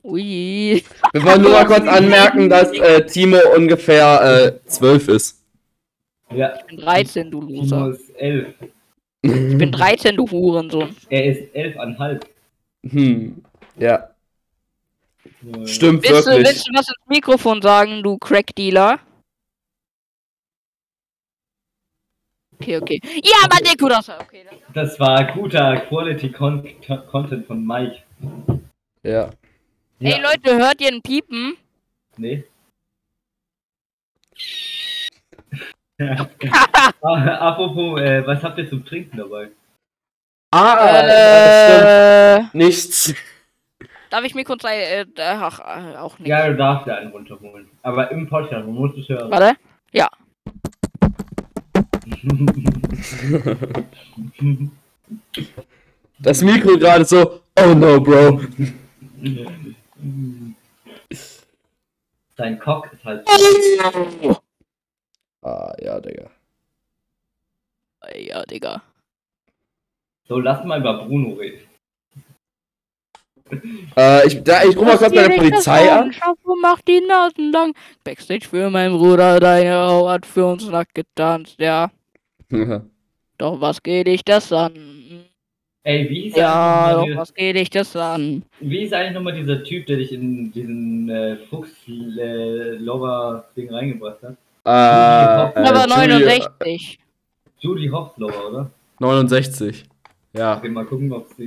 Weed. 0.03 0.85
Wir 1.13 1.25
wollen 1.25 1.43
nur 1.43 1.51
mal 1.53 1.67
kurz 1.67 1.87
anmerken, 1.89 2.49
dass 2.49 2.73
äh, 2.73 3.05
Timo 3.05 3.37
ungefähr 3.57 4.55
äh, 4.65 4.67
12 4.69 5.09
ist. 5.09 5.43
Ja, 6.33 6.55
Ich 6.59 6.67
bin 6.67 6.77
13, 6.79 7.31
du 7.31 7.41
Timo 7.47 7.61
Loser. 7.63 7.91
ist 7.91 8.11
elf. 8.17 8.55
Ich 9.23 9.59
bin 9.59 9.71
13, 9.71 10.17
du 10.17 10.31
Hurensohn. 10.31 10.97
Er 11.11 11.25
ist 11.27 11.55
elfeinhalb. 11.55 12.27
Hm. 12.89 13.43
Ja, 13.77 14.11
So, 15.43 15.67
stimmt 15.67 16.03
Willst 16.03 16.27
du, 16.27 16.31
wirklich. 16.31 16.49
willst 16.49 16.69
du 16.69 16.73
was 16.73 16.89
ins 16.89 17.07
Mikrofon 17.09 17.61
sagen, 17.63 18.03
du 18.03 18.17
Crack-Dealer? 18.19 18.99
Okay, 22.55 22.77
okay. 22.77 23.01
Ja, 23.23 23.37
aber 23.45 23.57
Deko 23.65 23.89
das. 23.89 24.09
Okay, 24.09 24.45
dann. 24.49 24.59
Das 24.75 25.01
war 25.01 25.33
guter 25.33 25.81
Quality 25.81 26.31
Con 26.33 26.69
Content 27.11 27.47
von 27.47 27.67
Mike. 27.67 28.03
Ja. 29.03 29.31
Ey, 29.99 30.21
Leute, 30.21 30.57
hört 30.59 30.81
ihr 30.81 30.89
ein 30.89 31.03
Piepen? 31.03 31.57
Nee. 32.17 32.45
Ah, 37.03 37.51
Apropos, 37.51 38.01
äh, 38.01 38.27
was 38.27 38.43
habt 38.43 38.59
ihr 38.59 38.69
zum 38.69 38.85
Trinken 38.85 39.17
dabei? 39.19 39.49
Ah, 40.53 41.03
Äh, 41.03 42.37
stimmt. 42.39 42.55
Nichts. 42.55 43.15
darf 44.11 44.25
ich 44.25 44.35
mir 44.35 44.45
kurz 44.45 44.65
ein, 44.65 44.79
äh, 44.81 45.07
ach, 45.19 45.61
äh, 45.61 45.97
auch 45.97 46.19
nicht. 46.19 46.29
Ja, 46.29 46.47
du 46.49 46.57
darfst 46.57 46.87
ja 46.87 46.97
einen 46.97 47.11
runterholen. 47.11 47.69
Aber 47.83 48.11
im 48.11 48.29
Podcast, 48.29 48.67
man 48.67 48.75
muss 48.75 48.97
es 48.97 49.09
hören. 49.09 49.31
Warte. 49.31 49.57
Das 56.19 56.43
Mikro 56.43 56.77
gerade 56.77 57.05
so. 57.05 57.41
Oh 57.59 57.75
no, 57.75 58.01
Bro. 58.01 58.43
Dein 62.37 62.59
Cock 62.59 62.91
ist 62.93 63.05
halt. 63.05 63.27
Ja, 65.91 65.99
Digga. 66.01 66.31
Ja, 68.17 68.43
Digga. 68.45 68.83
So, 70.29 70.39
lass 70.39 70.65
mal 70.65 70.79
über 70.79 71.05
Bruno 71.05 71.35
reden. 71.35 71.63
Äh, 73.97 74.29
ich, 74.29 74.41
da, 74.45 74.63
ich 74.63 74.77
ruf 74.77 74.85
mal 74.87 74.97
kurz 74.97 75.13
bei 75.13 75.27
der 75.27 75.37
Polizei 75.37 75.91
an. 75.91 76.13
Schaffe 76.13 76.55
macht 76.63 76.87
die 76.87 77.01
Nasen 77.01 77.51
lang. 77.51 77.75
Backstage 78.05 78.47
für 78.49 78.71
meinen 78.71 78.97
Bruder, 78.97 79.41
deine 79.41 79.73
Frau 79.73 80.09
hat 80.09 80.25
für 80.25 80.47
uns 80.47 80.69
nackt 80.71 80.95
getanzt, 80.95 81.57
ja. 81.59 81.91
Doch 83.39 83.61
was 83.61 83.83
geht 83.83 84.07
dich 84.07 84.23
das 84.25 84.53
an? 84.53 85.25
Ey, 85.83 86.09
wie 86.09 86.23
hieß 86.25 86.37
Ja, 86.37 86.93
doch 86.95 87.09
was 87.17 87.35
geht 87.35 87.57
dich 87.57 87.71
das 87.71 87.97
an? 87.97 88.45
wie 88.61 88.83
ist 88.83 88.93
eigentlich 88.93 89.15
nochmal 89.15 89.33
dieser 89.35 89.65
Typ, 89.65 89.87
der 89.87 89.97
dich 89.97 90.13
in 90.13 90.53
diesen 90.53 91.09
äh, 91.09 91.37
Fuchs-Lover-Ding 91.49 93.71
reingebracht 93.73 94.23
hat? 94.23 94.37
Äh, 94.65 94.69
Aber 94.71 95.87
Julie, 95.87 96.25
69. 96.25 96.99
Judy 97.59 97.89
Hofflover, 97.89 98.49
oder? 98.49 98.71
69. 98.99 99.85
Ja. 100.33 100.59
Okay, 100.59 100.69
mal 100.69 100.85
gucken, 100.85 101.13
ob 101.13 101.27
es 101.27 101.39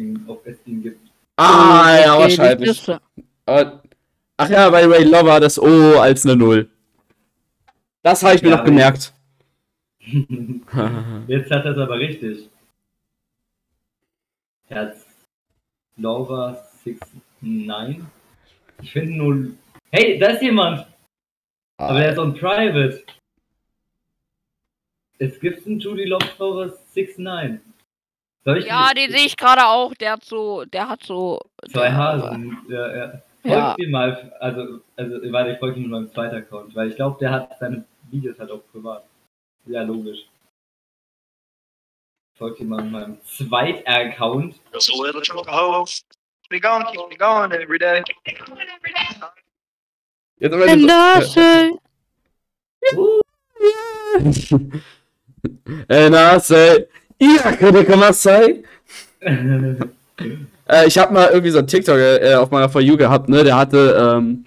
es 0.46 0.58
ihn 0.68 0.84
gibt. 0.84 1.00
Ah, 1.38 1.98
ja, 2.00 2.18
Was 2.20 2.38
geht 2.38 2.60
dich 2.60 2.68
wahrscheinlich. 2.68 3.02
Aber, 3.46 3.84
ach 4.38 4.50
ja, 4.50 4.70
bei 4.70 4.86
Ray 4.86 5.04
Lover 5.04 5.40
das 5.40 5.60
O 5.60 6.00
als 6.00 6.26
eine 6.26 6.36
Null. 6.36 6.70
Das 8.02 8.22
habe 8.24 8.36
ich 8.36 8.42
mir 8.42 8.50
Ja, 8.50 8.58
noch 8.58 8.66
gemerkt. 8.66 9.14
Jetzt 11.28 11.52
hat 11.52 11.66
er 11.66 11.72
es 11.72 11.78
aber 11.78 11.98
richtig. 11.98 12.50
Herz 14.68 15.06
Lover 15.98 16.62
69. 16.84 18.04
Ich 18.82 18.92
finde 18.92 19.14
nur. 19.18 19.48
Hey, 19.92 20.18
da 20.20 20.28
ist 20.28 20.42
jemand! 20.42 20.86
Aber 21.90 22.00
der 22.00 22.12
ist 22.14 22.18
on 22.20 22.34
private. 22.34 23.04
Es 25.20 25.40
gibt 25.40 25.66
einen 25.66 25.80
Judy 25.80 26.06
Lover 26.06 26.74
69. 26.96 27.60
Soll 28.46 28.58
ich 28.58 28.66
Ja, 28.66 28.94
den 28.94 29.10
sehe 29.12 29.26
ich 29.26 29.38
gerade 29.38 29.66
auch. 29.66 29.94
Der 29.96 30.14
hat 30.14 30.26
so, 30.26 30.66
der 30.66 30.90
hat 30.90 31.04
so. 31.04 31.40
Zwei 31.72 31.92
Hasen. 31.92 32.58
Ja, 32.68 32.96
ja. 32.96 33.08
Folgt 33.42 33.46
Ja. 33.46 33.76
ihm 33.78 33.92
mal, 33.92 34.34
also, 34.40 34.80
also, 34.96 35.32
warte, 35.32 35.52
ich 35.52 35.60
folge 35.60 35.78
ihm 35.78 35.84
mit 35.84 35.92
meinem 35.92 36.12
zweiten 36.12 36.36
Account, 36.36 36.74
weil 36.76 36.90
ich 36.90 36.96
glaube, 36.96 37.18
der 37.20 37.32
hat 37.32 37.58
seine 37.60 37.86
Videos 38.10 38.40
halt 38.40 38.52
auch 38.52 38.62
privat. 38.72 39.06
Ja, 39.66 39.84
logisch. 39.84 40.20
Folgt 42.38 42.60
ihm 42.60 42.70
mal 42.70 42.82
mit 42.84 42.92
meinem 42.92 43.22
zweiten 43.24 43.86
Account. 43.88 44.56
Just 44.74 44.92
a 44.92 45.02
little 45.02 45.22
host. 45.48 46.06
Keep 46.44 46.52
me 46.52 46.60
going, 46.60 46.86
keep 46.88 47.10
me 47.10 47.18
going 47.18 47.52
every 47.52 47.80
day. 47.80 48.04
Jetzt 50.44 50.54
aber 50.54 50.68
And 50.68 50.84
I 50.84 51.22
say, 51.22 51.72
And 55.88 56.16
I 56.16 56.40
say, 56.40 56.88
ja, 57.18 57.52
könnte 57.54 57.86
kann 57.86 58.00
man 58.00 58.14
sein. 58.14 58.66
Äh, 59.22 60.88
ich 60.88 60.98
habe 60.98 61.14
mal 61.14 61.30
irgendwie 61.30 61.50
so 61.50 61.60
einen 61.60 61.68
TikTok 61.68 61.98
äh, 61.98 62.34
auf 62.36 62.52
meiner 62.52 62.68
For 62.68 62.82
You 62.82 62.98
gehabt, 62.98 63.30
ne? 63.30 63.46
Der 63.46 63.56
hatte, 63.56 64.16
ähm, 64.18 64.44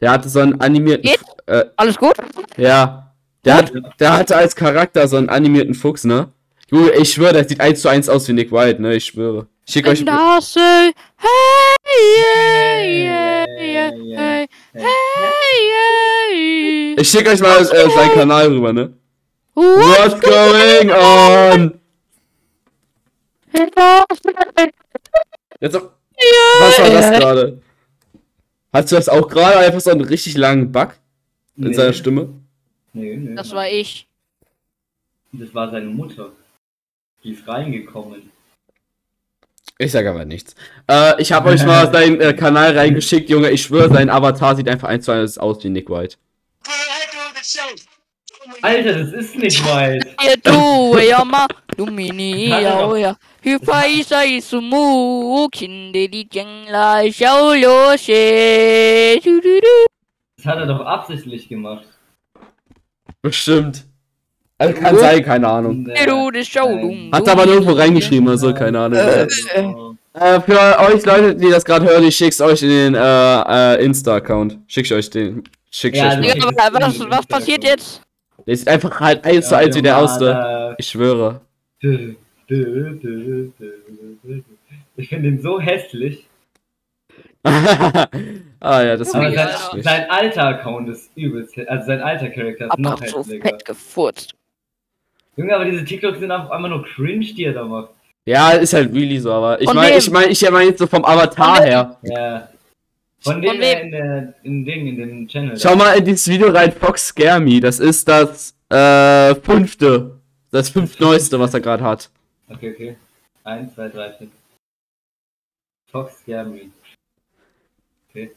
der 0.00 0.12
hatte 0.12 0.30
so 0.30 0.40
einen 0.40 0.58
animierten, 0.58 1.10
Geht? 1.10 1.20
äh, 1.44 1.66
alles 1.76 1.98
gut? 1.98 2.14
ja, 2.56 3.12
der, 3.44 3.56
hat, 3.56 3.72
der 4.00 4.16
hatte 4.16 4.36
als 4.36 4.56
Charakter 4.56 5.06
so 5.06 5.18
einen 5.18 5.28
animierten 5.28 5.74
Fuchs, 5.74 6.04
ne? 6.04 6.30
Junge, 6.70 6.92
ich 6.92 7.12
schwöre, 7.12 7.34
der 7.34 7.46
sieht 7.46 7.60
eins 7.60 7.82
zu 7.82 7.88
eins 7.88 8.08
aus 8.08 8.26
wie 8.26 8.32
Nick 8.32 8.52
White, 8.52 8.80
ne? 8.80 8.94
Ich 8.94 9.04
schwöre. 9.04 9.48
Ich 9.66 9.74
schick 9.74 9.86
euch. 9.86 10.00
Hey, 10.00 10.94
yeah, 12.18 12.80
yeah, 12.82 13.35
hey, 13.56 14.46
hey, 14.74 14.86
yeah. 16.32 17.00
Ich 17.00 17.08
schick 17.10 17.26
euch 17.28 17.40
mal 17.40 17.60
äh, 17.60 17.64
seinen 17.64 18.12
Kanal 18.14 18.46
rüber, 18.48 18.72
ne? 18.72 18.92
What? 19.54 19.64
What's 19.64 20.20
going 20.20 20.90
on? 20.90 21.80
Jetzt 25.60 25.76
auch, 25.76 25.90
was 26.60 26.78
war 26.78 26.90
das 26.90 27.18
gerade? 27.20 27.62
Hast 28.72 28.92
du 28.92 28.96
das 28.96 29.08
auch 29.08 29.26
gerade 29.28 29.58
einfach 29.58 29.80
so 29.80 29.90
einen 29.90 30.02
richtig 30.02 30.36
langen 30.36 30.70
Bug 30.70 30.90
in 31.56 31.64
Nee. 31.68 31.72
seiner 31.74 31.92
Stimme? 31.94 32.28
Nee, 32.92 33.16
nee. 33.16 33.34
Das 33.34 33.50
war 33.52 33.68
ich. 33.68 34.06
Das 35.32 35.54
war 35.54 35.70
seine 35.70 35.86
Mutter. 35.86 36.32
Die 37.24 37.32
ist 37.32 37.46
reingekommen. 37.48 38.30
Ich 39.78 39.92
sag 39.92 40.06
aber 40.06 40.24
nichts. 40.24 40.54
Äh, 40.90 41.20
ich 41.20 41.32
habe 41.32 41.50
euch 41.50 41.64
mal 41.64 41.92
seinen 41.92 42.20
äh, 42.20 42.32
Kanal 42.32 42.76
reingeschickt, 42.76 43.28
Junge. 43.28 43.50
Ich 43.50 43.62
schwöre, 43.62 43.92
sein 43.92 44.08
Avatar 44.08 44.56
sieht 44.56 44.68
einfach 44.68 44.88
eins 44.88 45.04
zu 45.04 45.12
eins 45.12 45.36
aus 45.36 45.62
wie 45.62 45.68
Nick 45.68 45.90
White. 45.90 46.16
Alter, 48.62 49.04
das 49.04 49.12
ist 49.12 49.36
nicht 49.36 49.62
weit. 49.66 50.06
Ja, 50.22 50.34
du, 50.42 50.96
ja, 50.98 51.24
ma, 51.24 51.46
du 51.76 51.86
mini, 51.86 52.48
ja, 52.48 52.96
ja. 52.96 53.16
Hyper 53.42 53.86
isa 53.88 54.24
isumu, 54.24 55.48
kinde 55.50 56.08
di 56.08 56.28
jengla, 56.32 57.02
du, 57.02 57.10
du. 59.40 59.60
Das 60.36 60.46
hat 60.46 60.58
er 60.58 60.66
doch 60.66 60.80
absichtlich 60.80 61.48
gemacht. 61.48 61.86
Bestimmt. 63.20 63.84
Also 64.58 64.74
kann 64.80 64.96
sein, 64.96 65.22
keine 65.22 65.48
Ahnung. 65.48 65.86
Hat 67.12 67.28
aber 67.28 67.46
nirgendwo 67.46 67.72
reingeschrieben, 67.72 68.28
also 68.28 68.54
keine 68.54 68.78
Ahnung. 68.80 68.98
Äh, 68.98 69.26
Oh. 70.18 70.40
für 70.40 70.78
euch 70.80 71.04
Leute, 71.04 71.34
die 71.34 71.50
das 71.50 71.62
gerade 71.62 71.84
hören, 71.84 72.02
ich 72.04 72.16
schick's 72.16 72.40
euch 72.40 72.62
in 72.62 72.70
den 72.70 72.94
äh, 72.94 73.74
äh, 73.74 73.84
Insta-Account. 73.84 74.58
Schick 74.66 74.86
ich 74.86 74.94
euch 74.94 75.10
den. 75.10 75.44
Schick 75.70 75.92
ich 75.94 76.00
Ja, 76.00 76.18
euch. 76.18 76.32
Digga, 76.32 76.48
aber 76.66 76.80
was, 76.80 76.98
was 77.00 77.26
passiert 77.26 77.62
jetzt? 77.62 78.00
Der 78.46 78.56
sieht 78.56 78.66
einfach 78.66 78.98
halt 78.98 79.22
eins 79.26 79.46
zu 79.48 79.56
eins 79.58 79.76
wie 79.76 79.82
der 79.82 79.92
erste. 79.98 80.74
Ich 80.78 80.86
schwöre. 80.88 81.42
Ich 84.96 85.08
finde 85.08 85.28
ihn 85.28 85.42
so 85.42 85.60
hässlich. 85.60 86.26
ah 87.44 88.82
ja, 88.82 88.96
das 88.96 89.12
war 89.14 89.28
Ja, 89.28 89.48
sein, 89.48 89.48
Alter. 89.48 89.82
sein 89.82 90.10
alter 90.10 90.44
Account 90.44 90.88
ist 90.88 91.10
übelst. 91.14 91.58
Also 91.66 91.86
sein 91.86 92.00
alter 92.00 92.30
Charakter 92.30 92.64
ist 92.66 92.70
Hab 92.72 92.78
noch 92.78 93.04
so 93.04 93.18
hässlicher. 93.18 93.48
fett 93.48 93.64
gefurzt. 93.64 94.34
Junge, 95.36 95.54
aber 95.54 95.64
diese 95.66 95.84
TikToks 95.84 96.18
sind 96.18 96.30
einfach 96.30 96.56
immer 96.56 96.68
nur 96.68 96.84
cringe, 96.84 97.26
die 97.26 97.44
er 97.44 97.52
da 97.52 97.64
macht. 97.64 97.90
Ja, 98.24 98.50
ist 98.52 98.72
halt 98.72 98.92
really 98.92 99.20
so, 99.20 99.32
aber 99.32 99.60
ich 99.60 99.72
meine, 99.72 99.96
ich 99.96 100.10
meine, 100.10 100.28
ich 100.28 100.50
meine 100.50 100.70
jetzt 100.70 100.78
so 100.78 100.86
vom 100.86 101.04
Avatar 101.04 101.62
her. 101.62 101.96
Ja. 102.02 102.48
Von 103.20 103.40
dem 103.40 103.52
wem? 103.52 103.62
er 103.62 103.80
in, 103.82 103.90
der, 103.90 104.34
in 104.42 104.64
dem, 104.64 104.86
in 104.86 104.96
dem 104.96 105.28
Channel. 105.28 105.58
Schau 105.58 105.76
mal 105.76 105.96
in 105.96 106.04
dieses 106.04 106.28
Video 106.28 106.48
rein, 106.48 106.72
Fox 106.72 107.08
Scare 107.08 107.40
Me. 107.40 107.60
Das 107.60 107.78
ist 107.78 108.08
das 108.08 108.54
äh, 108.68 109.34
fünfte. 109.36 110.18
Das 110.50 110.70
fünftneueste, 110.70 111.38
was 111.38 111.54
er 111.54 111.60
gerade 111.60 111.84
hat. 111.84 112.10
Okay, 112.48 112.72
okay. 112.72 112.96
Eins, 113.44 113.74
zwei, 113.74 113.88
drei, 113.88 114.12
vier. 114.12 114.28
Fox 115.90 116.20
Scare 116.20 116.46
Me. 116.46 116.70
Okay. 118.08 118.32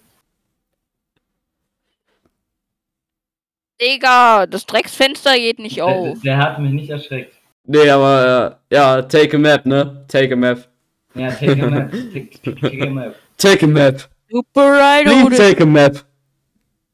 Digga, 3.81 4.45
das 4.45 4.65
Drecksfenster 4.65 5.35
geht 5.35 5.59
nicht 5.59 5.77
Der, 5.77 5.85
auf. 5.85 6.17
der 6.21 6.37
hat 6.37 6.59
mich 6.59 6.71
nicht 6.71 6.89
erschreckt. 6.89 7.33
Nee, 7.65 7.89
aber 7.89 8.59
äh, 8.71 8.75
ja, 8.75 9.01
take 9.03 9.37
a 9.37 9.39
map, 9.39 9.65
ne? 9.65 10.03
Take 10.07 10.33
a 10.33 10.35
map. 10.35 10.67
Ja, 11.15 11.29
take 11.31 11.51
a 11.63 11.69
map. 11.69 11.91
Take, 11.91 12.59
take 12.61 12.83
a 12.83 12.89
map. 12.89 13.15
Take 13.37 13.65
a 13.65 13.67
map. 13.67 14.01
Super 14.29 14.71
right, 14.77 15.05
Please 15.05 15.37
take 15.37 15.61
a 15.63 15.65
map. 15.65 15.97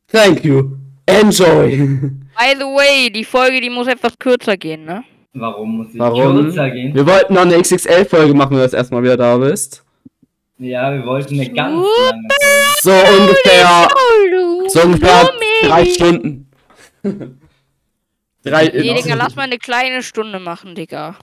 Thank 0.08 0.44
you. 0.46 0.78
Enjoy. 1.08 1.78
By 2.38 2.54
the 2.58 2.66
way, 2.66 3.10
die 3.10 3.24
Folge, 3.24 3.62
die 3.62 3.70
muss 3.70 3.88
etwas 3.88 4.18
kürzer 4.20 4.58
gehen, 4.58 4.86
ne? 4.86 5.04
Warum 5.34 5.78
muss 5.78 5.88
Warum? 5.94 6.44
kürzer 6.44 6.70
gehen? 6.70 6.94
Wir 6.94 7.06
wollten 7.06 7.34
noch 7.34 7.42
eine 7.42 7.60
XXL-Folge 7.62 8.34
machen, 8.34 8.52
wenn 8.52 8.58
du 8.60 8.64
das 8.64 8.74
erstmal 8.74 9.04
wieder 9.04 9.18
da 9.18 9.38
bist. 9.38 9.84
Ja, 10.58 10.94
wir 10.94 11.06
wollten 11.06 11.36
eine 11.40 11.50
ganz 11.52 11.74
lange 11.76 12.30
Folge. 12.40 12.76
So 12.82 12.92
ungefähr, 12.92 13.88
so 14.70 14.82
ungefähr 14.82 15.30
drei 15.64 15.86
Stunden. 15.86 16.50
drei, 18.44 18.66
Nee. 18.74 18.94
Digga, 18.94 19.16
lass 19.16 19.36
mal 19.36 19.44
eine 19.44 19.58
kleine 19.58 20.04
Stunde 20.04 20.40
machen, 20.40 20.76
Digga. 20.76 21.16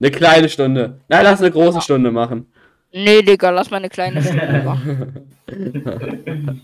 eine 0.00 0.10
kleine 0.10 0.48
Stunde. 0.48 1.00
Nein, 1.08 1.24
lass 1.24 1.40
eine 1.40 1.50
große 1.50 1.80
Stunde 1.80 2.10
machen. 2.10 2.46
Nee, 2.92 3.22
Digga, 3.22 3.50
lass 3.50 3.70
mal 3.70 3.78
eine 3.78 3.88
kleine 3.88 4.22
Stunde 4.22 4.62
machen. 4.64 5.26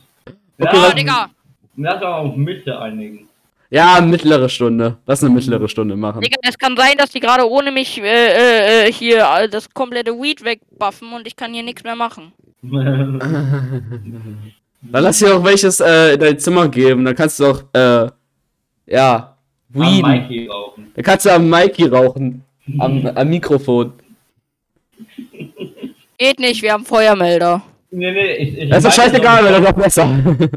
Ja, 0.59 0.69
Okay, 0.71 0.77
Ah, 0.79 0.83
was- 0.89 0.95
Digga. 0.95 1.31
Lass 1.77 2.01
doch 2.01 2.15
auf 2.15 2.37
Mitte 2.37 2.79
einigen. 2.81 3.29
Ja, 3.69 4.01
mittlere 4.01 4.49
Stunde. 4.49 4.97
Lass 5.05 5.23
eine 5.23 5.35
mittlere 5.35 5.69
Stunde 5.69 5.95
machen. 5.97 6.23
Digga, 6.23 6.37
es 6.49 6.57
kann 6.57 6.75
sein, 6.79 6.97
dass 6.97 7.11
die 7.11 7.21
gerade 7.21 7.47
ohne 7.47 7.71
mich 7.71 8.01
äh, 8.01 8.07
äh, 8.07 8.89
äh, 8.89 8.93
hier 8.93 9.19
äh, 9.39 9.49
das 9.51 9.69
komplette 9.69 10.13
Weed 10.13 10.43
wegbuffen 10.45 11.13
und 11.13 11.27
ich 11.27 11.37
kann 11.37 11.53
hier 11.53 11.63
nichts 11.63 11.83
mehr 11.85 11.95
machen. 11.97 12.33
Dann 12.63 13.21
lass 15.03 15.19
dir 15.19 15.37
auch 15.37 15.45
welches 15.45 15.81
äh, 15.81 16.15
in 16.15 16.21
dein 16.21 16.39
Zimmer 16.39 16.69
geben. 16.69 17.05
Dann 17.05 17.15
kannst 17.15 17.39
du 17.41 17.47
auch, 17.47 17.63
ja, 18.87 19.37
Am 19.75 19.81
weeden. 19.81 20.11
Mikey 20.11 20.47
rauchen. 20.49 20.93
Dann 20.95 21.05
kannst 21.05 21.27
du 21.27 21.31
am 21.31 21.49
Mikey 21.49 21.87
rauchen. 21.87 22.43
Am, 22.79 23.07
am 23.15 23.29
Mikrofon. 23.29 23.93
Geht 26.19 26.41
nicht, 26.41 26.63
wir 26.63 26.73
haben 26.73 26.85
Feuermelder. 26.85 27.63
Nee, 27.91 28.13
nee, 28.13 28.33
ich, 28.37 28.59
ich 28.59 28.69
Das 28.69 28.79
ist 28.79 28.87
doch 28.87 29.03
scheißegal, 29.03 29.45
wäre 29.45 29.61
doch 29.63 29.73
besser. 29.73 30.09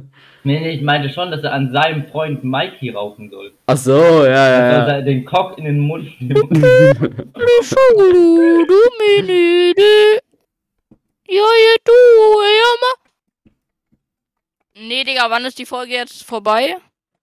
Nee, 0.46 0.58
nee, 0.58 0.70
ich 0.72 0.82
meinte 0.82 1.10
schon, 1.10 1.32
dass 1.32 1.44
er 1.44 1.52
an 1.52 1.74
seinem 1.74 2.06
Freund 2.06 2.46
Mikey 2.46 2.92
rauchen 2.92 3.30
soll. 3.30 3.52
Ach 3.66 3.76
so, 3.76 4.24
ja, 4.24 4.30
ja, 4.30 4.80
Dass 4.80 4.88
ja. 4.88 4.94
er 4.96 5.02
den 5.02 5.26
Cock 5.26 5.58
in 5.58 5.66
den 5.66 5.80
Mund 5.80 6.10
nimmt. 6.22 6.58
Ja, 11.32 11.44
du, 11.86 11.92
ja, 11.92 12.72
ma. 12.82 13.52
Nee, 14.88 15.04
Digga, 15.04 15.30
wann 15.30 15.46
ist 15.46 15.60
die 15.60 15.66
Folge 15.66 15.94
jetzt 15.94 16.24
vorbei? 16.24 16.78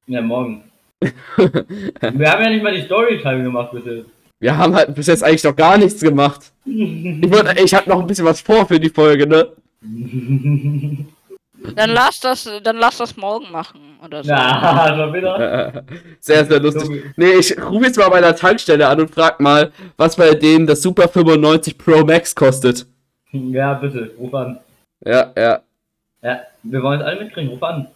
Ja, 0.07 0.21
morgen. 0.21 0.63
Wir 1.01 2.31
haben 2.33 2.43
ja 2.43 2.51
nicht 2.51 2.63
mal 2.63 2.75
die 2.75 2.83
Storytime 2.83 3.43
gemacht, 3.43 3.71
bitte. 3.73 4.07
Wir 4.41 4.57
haben 4.57 4.75
halt 4.75 4.95
bis 4.95 5.07
jetzt 5.07 5.23
eigentlich 5.25 5.45
noch 5.45 5.57
gar 5.57 5.77
nichts 5.79 6.01
gemacht. 6.01 6.53
Ich, 6.65 7.31
wollte- 7.31 7.63
ich 7.63 7.75
hab 7.75 7.87
noch 7.87 8.01
ein 8.01 8.07
bisschen 8.07 8.25
was 8.27 8.41
vor 8.41 8.67
für 8.67 8.79
die 8.81 8.89
Folge, 8.91 9.27
ne? 9.27 9.49
Dann 11.75 11.91
lass 11.91 12.21
das, 12.21 12.49
dann 12.63 12.77
lass 12.77 12.99
das 12.99 13.17
morgen 13.17 13.51
machen 13.51 13.81
oder 14.05 14.23
so. 14.23 14.31
Na, 14.31 14.95
schon 14.97 15.13
wieder. 15.15 15.83
Sehr, 16.21 16.45
sehr 16.45 16.61
lustig. 16.61 17.03
Nee, 17.17 17.33
ich 17.41 17.61
rufe 17.61 17.87
jetzt 17.87 17.99
mal 17.99 18.09
bei 18.09 18.21
der 18.21 18.37
Tankstelle 18.37 18.87
an 18.87 19.01
und 19.01 19.11
frag 19.13 19.41
mal, 19.41 19.73
was 19.97 20.15
bei 20.17 20.35
denen 20.35 20.67
das 20.67 20.83
Super 20.83 21.09
95 21.09 21.77
Pro 21.77 22.05
Max 22.05 22.35
kostet. 22.35 22.87
Ja, 23.33 23.75
bitte, 23.75 24.13
ruf 24.19 24.33
an. 24.35 24.61
Ja, 25.05 25.33
ja, 25.37 25.61
Ja, 26.23 26.41
wir 26.63 26.83
wollen 26.83 27.01
es 27.01 27.07
alle 27.07 27.25
mitkriegen, 27.25 27.51
ruf 27.51 27.63
an. 27.63 27.89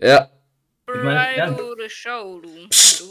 ja. 0.00 0.28
Ich 0.88 1.02
meine, 1.02 1.36
ja. 1.36 1.50
Du 1.50 1.74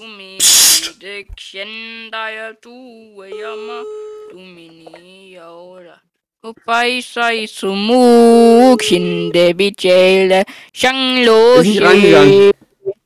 Minute, 0.07 1.25
kända 1.35 2.29
ja 2.29 2.53
du, 2.53 3.21
ja, 3.23 3.53
ma. 3.53 3.83
Du 4.31 4.38
Mini, 4.38 5.33
ja, 5.33 5.53
oder. 5.53 5.99
Wobei 6.41 7.01
sei 7.01 7.45
sumu, 7.47 8.77
kinde 8.77 9.53
bijele, 9.53 10.43
shanglo, 10.73 11.55
Ist 11.55 11.65
nicht 11.65 11.81
rangegangen. 11.81 12.51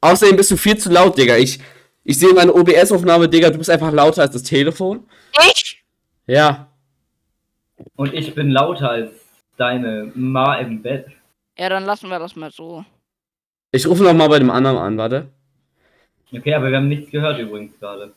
Außerdem 0.01 0.35
bist 0.35 0.51
du 0.51 0.57
viel 0.57 0.77
zu 0.77 0.91
laut, 0.91 1.17
Digga. 1.17 1.35
Ich, 1.37 1.57
ich 2.03 2.19
sehe 2.19 2.33
meine 2.33 2.53
OBS-Aufnahme, 2.53 3.27
Digga, 3.27 3.49
du 3.49 3.57
bist 3.57 3.71
einfach 3.71 3.91
lauter 3.91 4.21
als 4.21 4.33
das 4.33 4.43
Telefon. 4.43 5.07
Ich? 5.51 5.83
Ja. 6.27 6.71
Und 7.95 8.13
ich 8.13 8.35
bin 8.35 8.51
lauter 8.51 8.91
als 8.91 9.11
deine 9.57 10.11
Ma 10.13 10.59
im 10.59 10.81
Bett. 10.81 11.07
Ja, 11.57 11.69
dann 11.69 11.85
lassen 11.85 12.09
wir 12.09 12.19
das 12.19 12.35
mal 12.35 12.51
so. 12.51 12.85
Ich 13.71 13.85
rufe 13.87 14.03
noch 14.03 14.13
mal 14.13 14.27
bei 14.29 14.39
dem 14.39 14.49
anderen 14.49 14.77
an, 14.77 14.97
warte. 14.97 15.27
Okay, 16.33 16.53
aber 16.53 16.69
wir 16.69 16.77
haben 16.77 16.87
nichts 16.87 17.11
gehört 17.11 17.39
übrigens 17.39 17.77
gerade. 17.79 18.13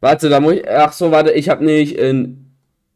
Warte, 0.00 0.28
da 0.28 0.40
muss 0.40 0.54
ich. 0.54 0.68
Ach 0.68 0.92
so, 0.92 1.10
warte, 1.10 1.32
ich 1.32 1.48
habe 1.48 1.64
nicht 1.64 1.94
in. 1.96 2.38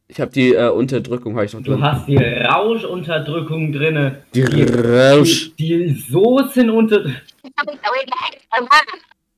Ich 0.08 0.20
habe 0.20 0.30
die 0.30 0.54
äh, 0.54 0.68
Unterdrückung, 0.68 1.34
habe 1.34 1.46
ich 1.46 1.52
noch 1.52 1.62
Du 1.62 1.72
drin. 1.72 1.82
hast 1.82 2.06
die 2.06 2.16
Rauschunterdrückung 2.16 3.72
drinne. 3.72 4.22
Die 4.34 4.42
Rausch. 4.42 5.50
Die, 5.56 5.88
die 5.88 5.94
Soßen 6.00 6.70
unter. 6.70 7.02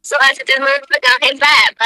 So 0.03 0.17
als 0.21 0.39
hätte 0.39 0.61
man 0.61 0.69
gar 0.69 1.19
kein 1.29 1.39
Verb. 1.39 1.77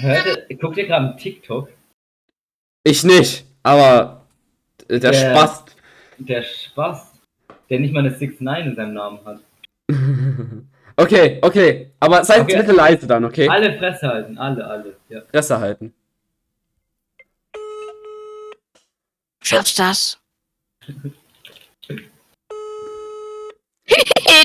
Hört, 0.00 0.60
guckt 0.60 0.76
ihr 0.76 0.86
gerade 0.86 1.08
einen 1.10 1.16
TikTok? 1.16 1.68
Ich 2.82 3.04
nicht, 3.04 3.44
aber 3.62 4.26
der 4.88 4.98
Der- 4.98 5.12
Spaß. 5.14 5.64
Der 6.18 6.42
Spaß, 6.42 7.12
der 7.74 7.80
nicht 7.80 7.92
mal 7.92 8.00
eine 8.06 8.14
6 8.14 8.40
9 8.40 8.68
in 8.68 8.76
seinem 8.76 8.94
Namen 8.94 9.18
hat. 9.24 9.40
Okay, 10.96 11.40
okay. 11.42 11.90
Aber 11.98 12.24
seid 12.24 12.42
Okay. 12.42 12.56
bitte 12.56 12.70
leise 12.70 13.08
dann, 13.08 13.24
okay? 13.24 13.48
Alle 13.48 13.76
Fresse 13.76 14.06
halten, 14.06 14.38
alle, 14.38 14.64
alle. 14.64 14.96
Ja. 15.08 15.22
Fresse 15.28 15.58
halten. 15.58 15.92
Schaffst 19.42 19.76
das? 19.76 20.20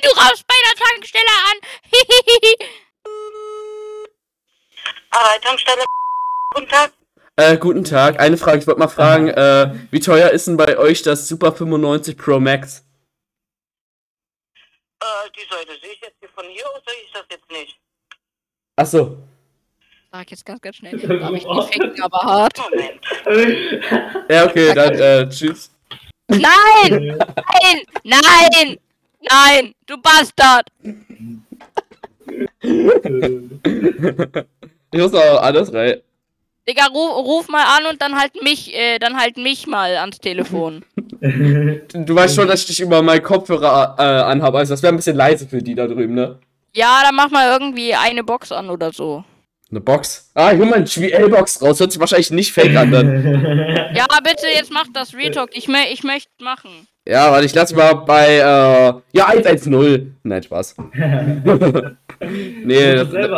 Du 0.02 0.10
raufst 0.10 0.46
bei 0.48 0.56
der 0.65 0.76
Tankstelle 0.86 1.36
an. 1.50 1.58
Aber 5.12 5.42
Tankstelle. 5.44 5.84
Guten 6.56 6.68
Tag. 6.68 6.92
Äh, 7.36 7.58
guten 7.58 7.84
Tag. 7.84 8.20
Eine 8.20 8.38
Frage, 8.38 8.58
ich 8.58 8.68
wollte 8.68 8.80
mal 8.80 8.88
fragen, 8.88 9.28
äh, 9.30 9.72
wie 9.92 10.00
teuer 10.00 10.32
ist 10.32 10.48
denn 10.48 10.58
bei 10.58 10.78
euch 10.80 11.04
das 11.04 11.28
Super 11.28 11.52
95 11.54 12.18
Pro 12.18 12.39
Max? 12.39 12.84
Äh, 15.02 15.30
die 15.36 15.48
Seite 15.50 15.80
sehe 15.80 15.94
ich 15.94 16.02
jetzt 16.02 16.18
hier 16.20 16.30
von 16.30 16.46
hier 16.46 16.66
aus, 16.70 16.82
sehe 16.86 17.04
ich 17.06 17.12
das 17.14 17.26
jetzt 17.30 17.50
nicht. 17.52 17.80
Ach 18.76 18.86
so. 18.86 19.18
Sag 20.12 20.32
jetzt 20.32 20.46
ganz, 20.46 20.60
ganz 20.62 20.76
schnell. 20.76 20.98
Darf 21.20 21.34
ich 21.34 21.46
nicht 21.46 21.74
ficken, 21.74 22.02
aber 22.02 22.18
hart. 22.18 22.58
Moment. 22.58 23.00
Ja, 24.30 24.46
okay, 24.46 24.74
dann 24.74 24.94
äh, 24.94 25.30
tschüss. 25.30 25.72
Nein! 26.28 26.42
Nein! 27.18 27.82
Nein! 28.04 28.78
Nein! 29.22 29.76
Du 29.86 29.98
Bastard! 29.98 30.68
Ich 34.92 35.00
muss 35.00 35.14
auch 35.14 35.42
alles 35.42 35.74
rein. 35.74 36.02
Digga, 36.68 36.86
ruf, 36.88 37.26
ruf 37.26 37.48
mal 37.48 37.66
an 37.78 37.88
und 37.88 38.02
dann 38.02 38.20
halt 38.20 38.42
mich, 38.44 38.74
äh, 38.76 39.00
dann 39.00 39.18
halt 39.18 39.38
mich 39.38 39.66
mal 39.66 39.96
ans 39.98 40.20
Telefon. 40.20 40.86
Du 41.94 42.16
weißt 42.16 42.36
schon, 42.36 42.48
dass 42.48 42.62
ich 42.62 42.68
dich 42.68 42.80
über 42.82 43.02
meinen 43.02 43.24
Kopfhörer 43.24 43.96
äh, 43.98 44.02
anhabe, 44.02 44.60
also 44.60 44.74
das 44.74 44.84
wäre 44.84 44.94
ein 44.94 44.98
bisschen 44.98 45.16
leise 45.16 45.48
für 45.48 45.62
die 45.62 45.76
da 45.76 45.88
drüben, 45.88 46.14
ne? 46.14 46.40
Ja, 46.74 47.02
dann 47.04 47.16
mach 47.16 47.30
mal 47.30 47.52
irgendwie 47.52 47.94
eine 47.94 48.24
Box 48.24 48.52
an 48.52 48.70
oder 48.70 48.92
so. 48.92 49.24
Eine 49.72 49.82
Box. 49.82 50.32
Ah, 50.34 50.52
ich 50.52 50.60
hol 50.60 50.66
mal 50.66 50.78
eine 50.78 50.86
GL-Box 50.86 51.62
raus. 51.62 51.80
Hört 51.80 51.92
sich 51.92 52.00
wahrscheinlich 52.00 52.32
nicht 52.32 52.52
fake 52.52 52.76
an 52.76 52.92
dann. 52.92 53.90
Ja, 53.96 54.06
bitte, 54.24 54.48
jetzt 54.54 54.72
mach 54.72 54.86
das 54.94 55.14
Real 55.14 55.32
Talk. 55.32 55.50
Ich, 55.54 55.68
mö 55.68 55.78
ich 55.92 56.04
möchte 56.04 56.32
machen. 56.42 56.88
Ja, 57.08 57.32
warte, 57.32 57.46
ich 57.46 57.54
lass 57.54 57.74
mal 57.74 57.94
bei, 57.94 58.36
äh, 58.38 59.18
ja, 59.18 59.28
110. 59.28 60.16
Nein, 60.24 60.44
Spaß. 60.44 60.76
nee, 62.66 62.96
das 62.96 63.10
das, 63.12 63.30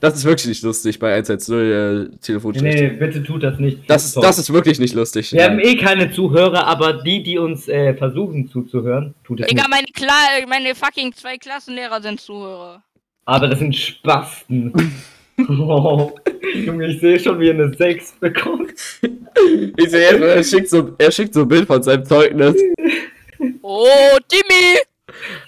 das 0.00 0.14
ist 0.16 0.24
wirklich 0.24 0.46
nicht 0.48 0.62
lustig 0.62 0.98
bei 0.98 1.12
110 1.12 1.54
äh, 1.54 2.08
Telefonschlecht. 2.20 2.78
Nee, 2.78 2.88
bitte 2.88 3.22
tut 3.22 3.42
das 3.42 3.58
nicht. 3.58 3.78
Das, 3.88 4.06
ist, 4.06 4.16
das 4.16 4.38
ist 4.38 4.52
wirklich 4.52 4.78
nicht 4.78 4.94
lustig. 4.94 5.32
Wir 5.32 5.44
haben 5.44 5.56
Nein. 5.56 5.66
eh 5.66 5.76
keine 5.76 6.10
Zuhörer, 6.10 6.66
aber 6.66 7.02
die, 7.02 7.22
die 7.22 7.38
uns 7.38 7.68
äh, 7.68 7.94
versuchen 7.94 8.48
zuzuhören, 8.48 9.14
tut 9.24 9.40
es 9.40 9.46
Digga, 9.46 9.62
nicht. 9.62 9.70
meine, 9.70 9.86
Kla 9.92 10.46
meine 10.48 10.74
fucking 10.74 11.12
zwei 11.12 11.36
Klassenlehrer 11.36 12.00
sind 12.00 12.20
Zuhörer. 12.20 12.82
Aber 13.26 13.48
das 13.48 13.58
sind 13.58 13.76
Spasten. 13.76 14.72
oh, 15.48 16.12
Junge, 16.54 16.86
ich 16.86 17.00
sehe 17.00 17.18
schon, 17.18 17.38
wie 17.40 17.48
er 17.48 17.54
eine 17.54 17.72
6 17.72 18.12
bekommt. 18.20 18.72
Ich 19.76 19.90
sehe 19.90 20.18
er 20.18 20.44
schickt, 20.44 20.68
so, 20.68 20.94
er 20.98 21.10
schickt 21.10 21.34
so 21.34 21.42
ein 21.42 21.48
Bild 21.48 21.66
von 21.66 21.82
seinem 21.82 22.04
Zeugnis. 22.04 22.56
Oh, 23.62 23.86
Timmy! 24.28 24.78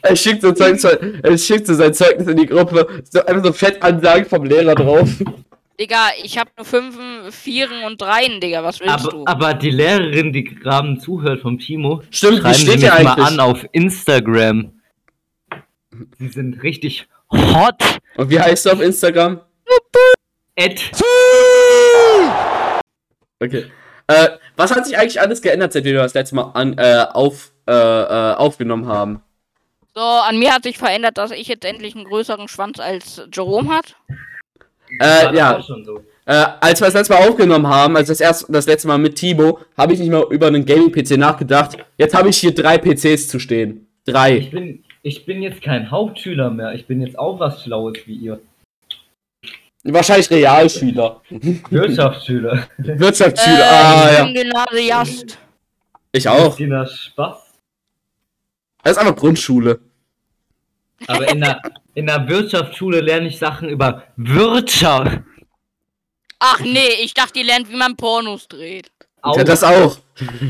Er 0.03 0.17
schickt 0.17 0.43
so, 0.43 0.53
Zeugnis, 0.53 0.85
er 0.85 1.39
schickt 1.39 1.67
so 1.67 1.75
sein 1.75 1.95
Zeugnis 1.95 2.29
in 2.29 2.37
die 2.37 2.47
Gruppe. 2.47 3.03
So, 3.11 3.25
einfach 3.25 3.45
so 3.45 3.53
Fettansagen 3.53 4.27
vom 4.27 4.45
Lehrer 4.45 4.75
drauf. 4.75 5.09
Digga, 5.81 6.11
ich 6.23 6.39
hab 6.39 6.49
nur 6.57 6.65
Fünfen, 6.65 7.33
Vieren 7.33 7.85
und 7.85 8.01
Dreien, 8.01 8.41
Digga. 8.41 8.63
Was 8.63 8.81
willst 8.81 8.93
Aber, 8.93 9.11
du? 9.11 9.25
aber 9.27 9.55
die 9.55 9.71
Lehrerin, 9.71 10.33
die 10.33 10.45
gerade 10.45 10.99
zuhört 10.99 11.41
vom 11.41 11.59
Timo, 11.59 12.03
Stimmt, 12.11 12.39
schreiben 12.41 12.55
steht 12.55 12.81
mich 12.81 12.81
der 12.83 13.03
mal 13.03 13.21
an 13.21 13.41
auf 13.41 13.67
Instagram. 13.73 14.73
Sie 16.19 16.29
sind 16.29 16.63
richtig 16.63 17.09
hot. 17.33 17.83
Und 18.17 18.31
wie 18.31 18.39
heißt 18.39 18.67
du 18.67 18.71
auf 18.71 18.81
Instagram? 18.81 19.41
Ed. 20.55 20.81
Okay. 23.41 23.65
Äh, 24.07 24.29
was 24.57 24.75
hat 24.75 24.87
sich 24.87 24.97
eigentlich 24.97 25.21
alles 25.21 25.41
geändert, 25.41 25.73
seitdem 25.73 25.95
wir 25.95 26.03
das 26.03 26.15
letzte 26.15 26.37
Mal 26.37 26.51
an, 26.55 26.77
äh, 26.77 27.07
auf, 27.13 27.53
äh, 27.67 27.73
äh, 27.73 28.35
aufgenommen 28.35 28.87
haben? 28.87 29.23
So, 29.95 30.01
an 30.01 30.39
mir 30.39 30.55
hat 30.55 30.63
sich 30.63 30.79
verändert, 30.79 31.19
dass 31.19 31.31
ich 31.31 31.49
jetzt 31.49 31.65
endlich 31.65 31.95
einen 31.95 32.05
größeren 32.05 32.49
Schwanz 32.49 32.81
als 32.81 33.23
Jerome 33.33 33.69
hat. 33.69 33.95
Äh, 35.01 35.37
ja. 35.37 35.61
so. 35.61 36.03
Äh, 36.25 36.47
als 36.61 36.81
wir 36.81 36.87
das 36.87 36.95
letzte 36.95 37.15
Mal 37.15 37.29
aufgenommen 37.29 37.67
haben, 37.67 37.97
also 37.97 38.13
das 38.13 38.21
erste, 38.21 38.51
das 38.51 38.67
letzte 38.67 38.89
Mal 38.89 38.99
mit 38.99 39.17
Timo, 39.17 39.59
habe 39.77 39.93
ich 39.93 39.99
nicht 39.99 40.11
mehr 40.11 40.25
über 40.31 40.47
einen 40.47 40.65
Gaming-PC 40.65 41.19
nachgedacht. 41.19 41.77
Jetzt 41.99 42.15
habe 42.15 42.29
ich 42.29 42.39
hier 42.39 42.55
drei 42.55 42.79
PCs 42.79 43.29
zu 43.29 43.39
stehen. 43.39 43.87
Ich 44.05 44.13
Drei. 44.13 44.41
bin, 44.41 44.85
ich 45.03 45.27
bin 45.27 45.43
jetzt 45.43 45.63
kein 45.63 45.91
Hauptschüler 45.91 46.51
mehr. 46.51 46.75
Ich 46.75 46.87
bin 46.87 47.01
jetzt 47.01 47.19
auch 47.19 47.39
was 47.39 47.63
Schlaues 47.63 47.99
wie 48.07 48.15
ihr. 48.15 48.41
Wahrscheinlich 49.85 50.31
Realschüler. 50.31 51.21
Wirtschaftsschüler. 51.71 52.69
Wirtschaftsschüler. 52.79 53.59
Äh, 53.59 53.63
ah, 53.63 54.09
ich 54.11 54.19
ja. 54.19 54.25
bin 54.25 54.35
Gymnasiast. 54.35 55.39
Ich 56.13 56.29
auch. 56.29 56.57
Spaß. 56.57 57.42
Das 58.83 58.93
ist 58.93 58.99
einfach 58.99 59.17
Grundschule. 59.17 59.81
Aber 61.07 61.29
in 61.29 61.41
der, 61.41 61.61
in 61.95 62.07
der 62.07 62.29
Wirtschaftsschule 62.29 63.01
lerne 63.01 63.29
ich 63.29 63.39
Sachen 63.39 63.69
über 63.69 64.05
Wirtschaft. 64.17 65.21
Ach 66.39 66.61
nee, 66.61 66.89
ich 67.03 67.15
dachte, 67.15 67.39
ihr 67.41 67.45
lernt, 67.47 67.71
wie 67.71 67.77
man 67.77 67.97
Pornos 67.97 68.49
dreht. 68.49 68.91
Auch, 69.21 69.37
Ja, 69.37 69.45
das 69.45 69.63
auch. 69.63 69.99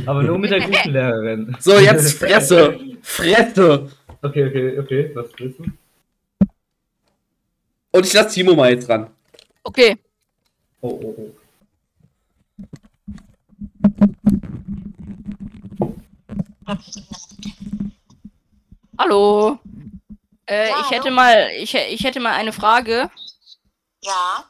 aber 0.07 0.23
nur 0.23 0.39
mit 0.39 0.51
der 0.51 0.61
guten 0.61 0.91
Lehrerin. 0.91 1.57
So, 1.61 1.79
jetzt 1.79 2.19
Fresse. 2.19 2.79
Fresse. 3.03 3.91
Okay, 4.23 4.47
okay, 4.47 4.79
okay. 4.79 5.11
Was 5.15 5.27
willst 5.37 5.59
du? 5.59 5.65
Und 7.91 8.07
ich 8.07 8.13
lasse 8.15 8.35
Timo 8.35 8.55
mal 8.55 8.71
jetzt 8.73 8.89
ran. 8.89 9.09
Okay. 9.65 9.99
Oh, 10.81 10.89
oh, 11.03 11.15
oh. 11.19 11.35
Hallo. 18.99 19.59
Äh, 20.47 20.69
Ja, 20.69 20.81
ich 20.81 20.91
hätte 20.91 21.05
hallo. 21.05 21.15
mal, 21.17 21.49
ich, 21.57 21.75
ich 21.75 22.05
hätte 22.05 22.21
mal 22.21 22.33
eine 22.33 22.53
Frage. 22.53 23.11
Ja? 24.03 24.45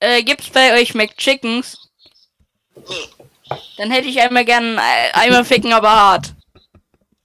Äh, 0.00 0.22
gibt's 0.22 0.50
bei 0.50 0.80
euch 0.80 0.94
McChickens? 0.94 1.90
Nee. 2.74 3.08
Dann 3.76 3.90
hätte 3.90 4.08
ich 4.08 4.20
einmal 4.20 4.44
gern 4.44 4.78
einmal 5.12 5.44
ficken, 5.44 5.72
aber 5.72 5.90
hart. 5.90 6.34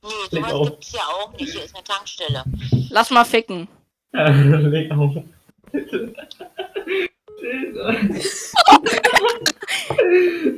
Nee, 0.03 0.09
sowas 0.41 0.69
gibt's 0.69 0.91
hier 0.91 1.01
auch 1.01 1.31
nicht. 1.33 1.51
Hier 1.51 1.63
ist 1.63 1.75
eine 1.75 1.83
Tankstelle. 1.83 2.43
Lass 2.89 3.09
mal 3.09 3.25
ficken. 3.25 3.67
Leg 4.13 4.91
auf. 4.91 5.15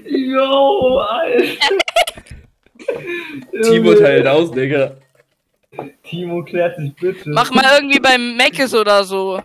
Jo, 0.06 1.00
Alter. 1.00 1.76
Timo 3.64 3.94
teilt 3.96 4.28
aus, 4.28 4.52
Digga. 4.52 4.96
Timo 6.04 6.44
klärt 6.44 6.78
sich 6.78 6.94
bitte. 6.96 7.30
Mach 7.30 7.52
mal 7.52 7.64
irgendwie 7.80 8.00
beim 8.00 8.36
Meckes 8.38 8.74
oder 8.74 9.04
so. 9.04 9.42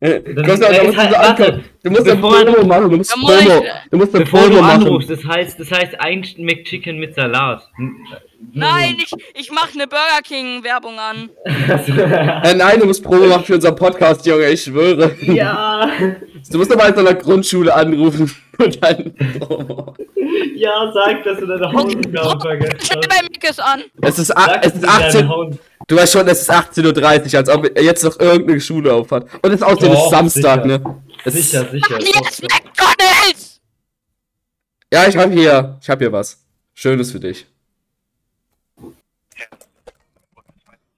Äh, 0.00 0.20
Du 0.20 0.42
musst, 0.42 0.62
äh, 0.62 0.84
musst 0.84 0.96
du, 0.96 0.96
halt, 0.98 1.12
so 1.12 1.18
warte. 1.18 1.44
ankommen. 1.46 1.64
du 1.82 1.90
musst 1.90 2.08
ein 2.10 2.20
Promo 2.20 2.64
machen, 2.66 2.90
du 2.90 2.96
musst 2.98 3.12
Promo. 3.12 3.64
Du 3.90 3.96
musst 3.96 4.14
du 4.14 4.24
Promo 4.24 4.60
machen. 4.60 4.82
anrufst, 4.82 5.10
das 5.10 5.24
heißt, 5.24 5.58
das 5.60 5.70
heißt 5.70 6.00
ein 6.00 6.24
McChicken 6.38 6.98
mit 6.98 7.14
Salat. 7.14 7.66
Nein, 8.52 8.96
ich, 8.98 9.10
ich 9.34 9.50
mach 9.50 9.72
eine 9.74 9.86
Burger 9.86 10.20
King 10.22 10.62
Werbung 10.64 10.98
an. 10.98 11.30
Äh, 12.44 12.54
nein, 12.54 12.78
du 12.80 12.86
musst 12.86 13.02
Promo 13.02 13.26
machen 13.26 13.44
für 13.44 13.54
unseren 13.54 13.74
Podcast, 13.76 14.24
Junge, 14.26 14.48
ich 14.50 14.62
schwöre. 14.62 15.14
ja, 15.22 15.90
Du 16.50 16.58
musst 16.58 16.70
aber 16.72 16.88
in 16.88 16.94
so 16.94 17.00
einer 17.00 17.14
Grundschule 17.14 17.74
anrufen 17.74 18.30
und 18.58 18.82
dann. 18.82 19.14
ja, 20.54 20.92
sag, 20.92 21.24
dass 21.24 21.38
du 21.38 21.46
deine 21.46 21.72
Hausaufgaben 21.72 22.40
vergessen 22.40 22.78
Stell 22.80 22.98
hast. 22.98 23.08
bei 23.08 23.22
Meckes 23.22 23.58
an. 23.58 23.82
Es 24.02 24.18
ist, 24.18 24.26
Sag, 24.28 24.64
es 24.66 24.72
ist 24.74 24.82
du 24.82 24.86
deine 24.86 25.04
18. 25.06 25.28
Haus- 25.28 25.56
Du 25.86 25.96
weißt 25.96 26.12
schon, 26.14 26.26
es 26.28 26.40
ist 26.42 26.50
18.30 26.50 27.32
Uhr, 27.32 27.38
als 27.38 27.48
ob 27.50 27.78
jetzt 27.80 28.04
noch 28.04 28.18
irgendeine 28.18 28.58
Schule 28.60 28.92
aufhat. 28.94 29.24
Und 29.42 29.50
es 29.50 29.56
ist 29.56 29.62
auch 29.62 29.78
so 29.78 29.86
Doch, 29.86 30.10
Samstag, 30.10 30.62
sicher. 30.64 30.78
ne? 30.78 31.02
Es 31.24 31.34
Sicher, 31.34 31.68
sicher. 31.70 31.98
Hier 31.98 32.22
ist 32.22 32.42
McDonalds! 32.42 33.60
Ja, 34.92 35.06
ich 35.08 35.16
hab 35.16 35.30
hier. 35.30 35.78
Ich 35.82 35.90
hab 35.90 35.98
hier 35.98 36.10
was. 36.12 36.42
Schönes 36.72 37.12
für 37.12 37.20
dich. 37.20 37.46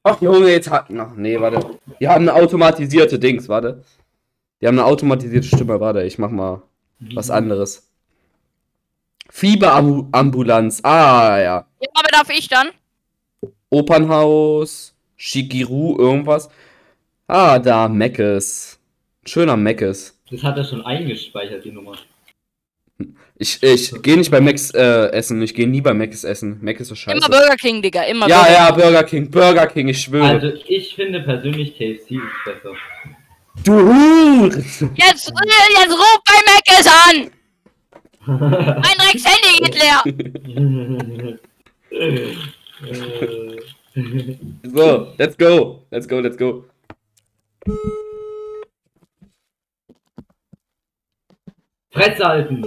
Ach 0.06 0.20
Junge, 0.20 0.50
jetzt 0.50 0.70
hat. 0.70 0.86
Ach 0.96 1.14
nee, 1.16 1.40
warte. 1.40 1.78
Die 1.98 2.06
haben 2.06 2.28
eine 2.28 2.34
automatisierte 2.34 3.18
Dings, 3.18 3.48
warte. 3.48 3.82
Die 4.60 4.68
haben 4.68 4.78
eine 4.78 4.86
automatisierte 4.86 5.48
Stimme, 5.48 5.80
warte, 5.80 6.04
ich 6.04 6.16
mach 6.18 6.30
mal 6.30 6.62
was 7.14 7.28
anderes. 7.28 7.90
Fieberambulanz. 9.30 10.80
Ah, 10.84 11.38
ja. 11.38 11.66
Ja, 11.80 11.88
aber 11.94 12.08
darf 12.12 12.30
ich 12.30 12.48
dann? 12.48 12.68
Opernhaus, 13.68 14.94
Shikiru, 15.16 15.98
irgendwas. 15.98 16.48
Ah, 17.26 17.58
da, 17.58 17.88
Meckes. 17.88 18.78
Schöner 19.24 19.56
Meckes. 19.56 20.16
Das 20.30 20.44
hat 20.44 20.56
er 20.56 20.64
schon 20.64 20.86
eingespeichert, 20.86 21.64
die 21.64 21.72
Nummer. 21.72 21.96
Ich, 23.38 23.62
ich 23.62 24.02
gehe 24.02 24.16
nicht 24.16 24.30
bei 24.30 24.40
Macs 24.40 24.70
äh, 24.70 25.10
essen. 25.10 25.42
Ich 25.42 25.54
gehe 25.54 25.68
nie 25.68 25.82
bei 25.82 25.92
Macs 25.92 26.24
essen. 26.24 26.58
Mac 26.62 26.80
ist 26.80 26.88
so 26.88 26.94
scheiße. 26.94 27.18
Immer 27.18 27.28
Burger 27.28 27.56
King, 27.56 27.82
Digga. 27.82 28.02
Immer 28.04 28.28
ja, 28.28 28.42
Burger 28.42 28.52
ja. 28.52 28.70
Burger 28.70 29.04
King, 29.04 29.30
Burger 29.30 29.66
King, 29.66 29.88
ich 29.88 30.00
schwöre. 30.00 30.26
Also, 30.26 30.52
ich 30.66 30.94
finde 30.94 31.20
persönlich 31.20 31.76
KFC 31.76 32.12
ist 32.12 32.44
besser. 32.44 32.74
du 33.64 33.72
Hure! 33.72 34.56
Jetzt, 34.94 35.28
äh, 35.28 35.34
jetzt 35.74 35.92
ruf 35.92 36.20
bei 36.24 36.40
Meckes 36.46 36.86
an! 36.86 37.30
Mein 38.26 38.98
Rex 39.06 39.24
Handy 39.24 39.58
geht 39.62 39.76
leer! 39.80 40.02
So, 44.74 45.12
let's 45.18 45.36
go. 45.36 45.82
Let's 45.90 46.06
go, 46.06 46.20
let's 46.20 46.36
go. 46.36 46.64
Fresse 51.96 52.24
halten! 52.26 52.62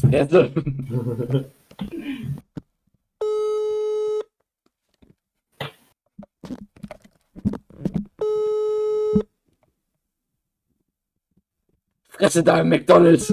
Fresse. 0.00 0.50
Fresse 12.08 12.42
da 12.42 12.60
im 12.60 12.70
McDonalds. 12.70 13.32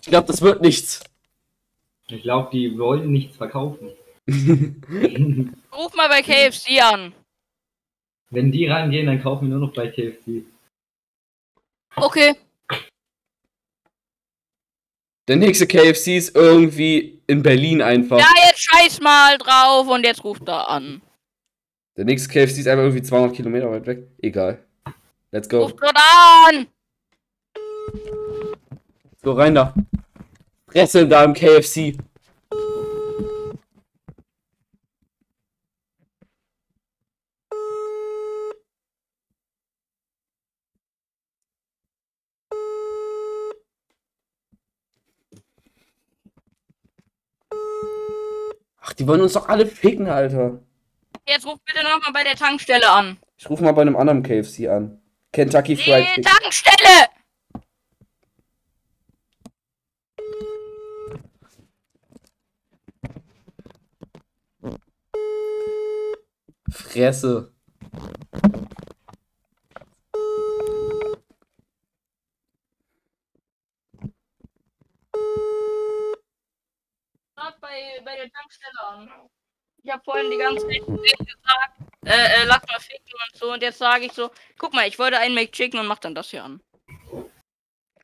Ich 0.00 0.08
glaube, 0.08 0.26
das 0.26 0.40
wird 0.40 0.62
nichts. 0.62 1.04
Ich 2.08 2.22
glaube, 2.22 2.48
die 2.50 2.78
wollen 2.78 3.12
nichts 3.12 3.36
verkaufen. 3.36 3.90
Ruf 5.72 5.94
mal 5.94 6.08
bei 6.08 6.22
KFC 6.22 6.80
an. 6.82 7.12
Wenn 8.30 8.52
die 8.52 8.66
rangehen, 8.66 9.06
dann 9.06 9.20
kaufen 9.22 9.48
wir 9.48 9.56
nur 9.56 9.66
noch 9.66 9.74
bei 9.74 9.88
KFC. 9.88 10.44
Okay. 11.96 12.36
Der 15.26 15.36
nächste 15.36 15.66
KFC 15.66 16.16
ist 16.16 16.36
irgendwie 16.36 17.20
in 17.26 17.42
Berlin 17.42 17.82
einfach. 17.82 18.18
Ja, 18.18 18.32
jetzt 18.46 18.60
scheiß 18.60 19.00
mal 19.00 19.36
drauf 19.38 19.88
und 19.88 20.04
jetzt 20.04 20.24
ruft 20.24 20.48
er 20.48 20.68
an. 20.68 21.02
Der 21.96 22.04
nächste 22.04 22.28
KFC 22.28 22.58
ist 22.58 22.68
einfach 22.68 22.84
irgendwie 22.84 23.02
200 23.02 23.34
Kilometer 23.34 23.70
weit 23.70 23.86
weg. 23.86 24.08
Egal. 24.22 24.64
Let's 25.32 25.48
go. 25.48 25.62
Ruft 25.62 25.76
dort 25.80 25.96
an! 25.96 26.66
So, 29.22 29.32
rein 29.32 29.54
da. 29.54 29.74
Fresse 30.66 31.06
da 31.06 31.24
im 31.24 31.34
KFC. 31.34 31.96
Ach, 48.90 48.94
die 48.94 49.06
wollen 49.06 49.20
uns 49.20 49.34
doch 49.34 49.48
alle 49.48 49.66
ficken, 49.66 50.08
Alter. 50.08 50.58
Jetzt 51.24 51.46
ruf 51.46 51.60
bitte 51.64 51.84
nochmal 51.84 52.12
bei 52.12 52.24
der 52.24 52.34
Tankstelle 52.34 52.90
an. 52.90 53.18
Ich 53.36 53.48
rufe 53.48 53.62
mal 53.62 53.70
bei 53.70 53.82
einem 53.82 53.94
anderen 53.94 54.24
KFC 54.24 54.66
an. 54.68 55.00
Kentucky 55.32 55.76
Fried 55.76 56.04
Die 56.16 56.22
Chicken. 56.22 56.24
Tankstelle! 56.24 57.06
Fresse. 66.68 67.52
Bei, 77.70 78.04
bei 78.04 78.16
der 78.16 78.30
Tankstelle 78.32 78.80
an. 78.88 79.08
Ich 79.82 79.90
habe 79.90 80.02
vorhin 80.04 80.30
die 80.30 80.38
ganze 80.38 80.66
Zeit 80.66 80.86
denen 80.86 80.96
gesagt, 80.98 81.72
äh, 82.04 82.42
äh, 82.42 82.44
lass 82.46 82.60
mal 82.66 82.80
ficken 82.80 83.14
und 83.14 83.38
so. 83.38 83.52
Und 83.52 83.62
jetzt 83.62 83.78
sage 83.78 84.04
ich 84.04 84.12
so, 84.12 84.30
guck 84.58 84.74
mal, 84.74 84.86
ich 84.86 84.98
wollte 84.98 85.18
einen 85.18 85.34
McChicken 85.34 85.80
und 85.80 85.86
mach 85.86 85.98
dann 85.98 86.14
das 86.14 86.30
hier 86.30 86.44
an. 86.44 86.60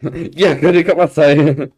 Ja, 0.34 0.54
könnte 0.54 0.84
kann 0.84 0.98
was 0.98 1.14
sein. 1.14 1.72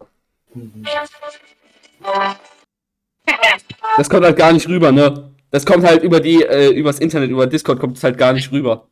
Das 3.97 4.11
kommt 4.11 4.25
halt 4.25 4.37
gar 4.37 4.53
nicht 4.53 4.69
rüber, 4.69 4.91
ne? 4.91 5.33
Das 5.53 5.65
kommt 5.65 5.85
halt 5.85 6.03
über 6.03 6.19
die, 6.19 6.43
äh, 6.43 6.71
übers 6.71 6.99
Internet, 6.99 7.31
über 7.31 7.47
Discord 7.47 7.79
kommt 7.79 7.97
es 7.97 8.03
halt 8.03 8.19
gar 8.19 8.33
nicht 8.33 8.51
rüber. 8.51 8.89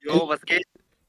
Jo, 0.00 0.28
was 0.28 0.42
geht? 0.42 0.64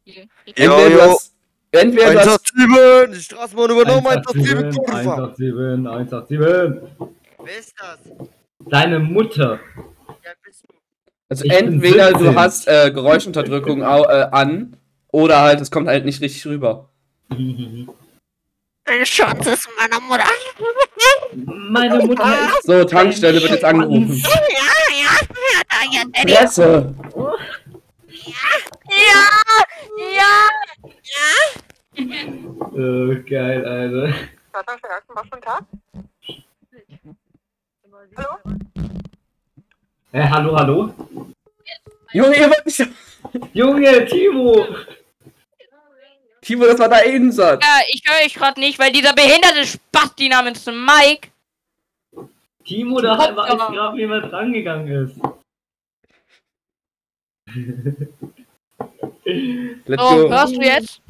Jo, 0.06 0.22
Entweder 0.46 0.90
jo. 0.90 0.98
das, 0.98 1.34
entweder 1.72 2.14
das, 2.14 2.28
187, 2.28 3.18
die 3.18 3.24
Straßenbahn 3.24 3.72
übernommen, 3.72 4.06
187, 4.06 4.80
187, 4.80 4.86
Kurva. 4.86 5.14
187, 5.16 6.40
187. 6.40 7.17
Wer 7.48 7.60
ist 7.60 7.74
das? 7.80 8.00
Deine 8.60 9.00
Mutter. 9.00 9.62
Ja, 10.22 10.32
bist 10.44 10.66
du? 10.68 10.74
also 11.30 11.46
Ich 11.46 11.52
entweder 11.52 12.12
du 12.12 12.18
17. 12.26 12.36
hast 12.36 12.68
äh, 12.68 12.92
Geräuschunterdrückung 12.92 13.86
au, 13.86 14.04
äh, 14.04 14.28
an, 14.34 14.76
oder 15.14 15.40
halt, 15.40 15.62
es 15.62 15.72
kommt 15.72 15.88
halt 15.88 16.04
nicht 16.04 16.20
richtig 16.20 16.46
rüber. 16.46 16.90
Ein 17.30 19.06
Schatz 19.06 19.48
ist 19.48 19.70
meiner 19.80 20.02
Mutter. 20.02 20.26
Meine 21.36 22.00
Mutter 22.00 22.50
ist 22.50 22.64
So, 22.64 22.84
Tankstelle 22.84 23.42
wird 23.42 23.52
jetzt 23.52 23.64
angerufen. 23.64 24.18
Ja, 24.18 24.30
ja, 24.52 25.14
ja, 25.54 25.62
da, 25.70 26.28
ja! 26.28 26.44
Ja! 28.90 29.24
Ja! 30.18 32.06
Oh, 32.74 33.16
geil, 33.26 33.66
Alter. 33.66 34.14
Äh, 40.12 40.28
hallo, 40.28 40.56
hallo? 40.56 40.94
Junge, 42.14 42.36
ihr 42.38 42.50
wollt 42.50 42.66
mich. 42.66 42.82
Junge, 43.54 44.06
Timo! 44.06 44.66
Timo, 46.42 46.66
das 46.66 46.80
war 46.80 46.88
dein 46.90 47.10
Einsatz. 47.10 47.64
Ja, 47.64 47.80
ich 47.90 48.02
höre 48.08 48.26
euch 48.26 48.34
gerade 48.34 48.60
nicht, 48.60 48.80
weil 48.80 48.92
dieser 48.92 49.14
behinderte 49.14 49.66
Spasti 49.66 50.30
namens 50.30 50.66
Mike. 50.66 51.30
Timo, 52.64 53.02
da 53.02 53.16
Kopfhörer. 53.18 53.38
weiß 53.38 53.68
gerade, 53.76 53.98
wie 53.98 54.06
man 54.08 54.22
drangegangen 54.30 54.88
ist. 55.06 55.20
Let's 59.86 60.02
So, 60.02 60.10
go. 60.24 60.30
hörst 60.30 60.56
du 60.56 60.62
jetzt? 60.62 61.02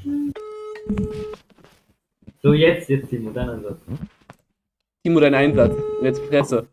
So, 2.42 2.54
jetzt, 2.54 2.90
jetzt, 2.90 3.10
Timo, 3.10 3.32
dein 3.32 3.50
Ansatz. 3.50 3.80
Timo, 5.04 5.20
dein 5.20 5.36
Einsatz. 5.36 5.76
Jetzt 6.02 6.22
Fresse. 6.26 6.68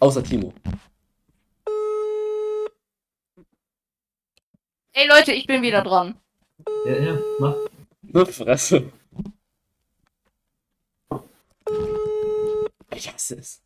Außer 0.00 0.22
Timo. 0.24 0.52
Ey 4.92 5.06
Leute, 5.08 5.32
ich 5.32 5.46
bin 5.46 5.62
wieder 5.62 5.82
dran. 5.82 6.16
Ja, 6.84 6.96
ja, 6.96 7.18
mach. 7.38 7.54
Nur 8.02 8.26
Fresse. 8.26 8.90
Ich 12.94 13.12
hasse 13.12 13.36
es. 13.36 13.62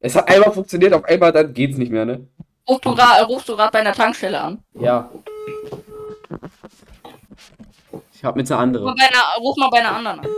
Es 0.00 0.14
hat 0.14 0.28
einmal 0.28 0.52
funktioniert, 0.52 0.92
auf 0.92 1.04
einmal 1.04 1.32
dann 1.32 1.52
geht's 1.52 1.76
nicht 1.78 1.90
mehr, 1.90 2.04
ne? 2.04 2.26
Ruf 2.68 2.80
du 2.80 2.90
gra- 2.90 3.22
rufst 3.24 3.48
du 3.48 3.56
gerade 3.56 3.72
bei 3.72 3.80
einer 3.80 3.92
Tankstelle 3.92 4.40
an. 4.40 4.62
Ja. 4.74 5.10
Ich 8.14 8.24
hab 8.24 8.36
mit 8.36 8.50
einer 8.50 8.78
Ruf 8.78 8.84
mal 8.86 8.94
bei 8.96 9.04
einer, 9.08 9.24
ruf 9.40 9.56
mal 9.56 9.70
bei 9.70 9.78
einer 9.78 9.96
anderen 9.96 10.20
an. 10.20 10.28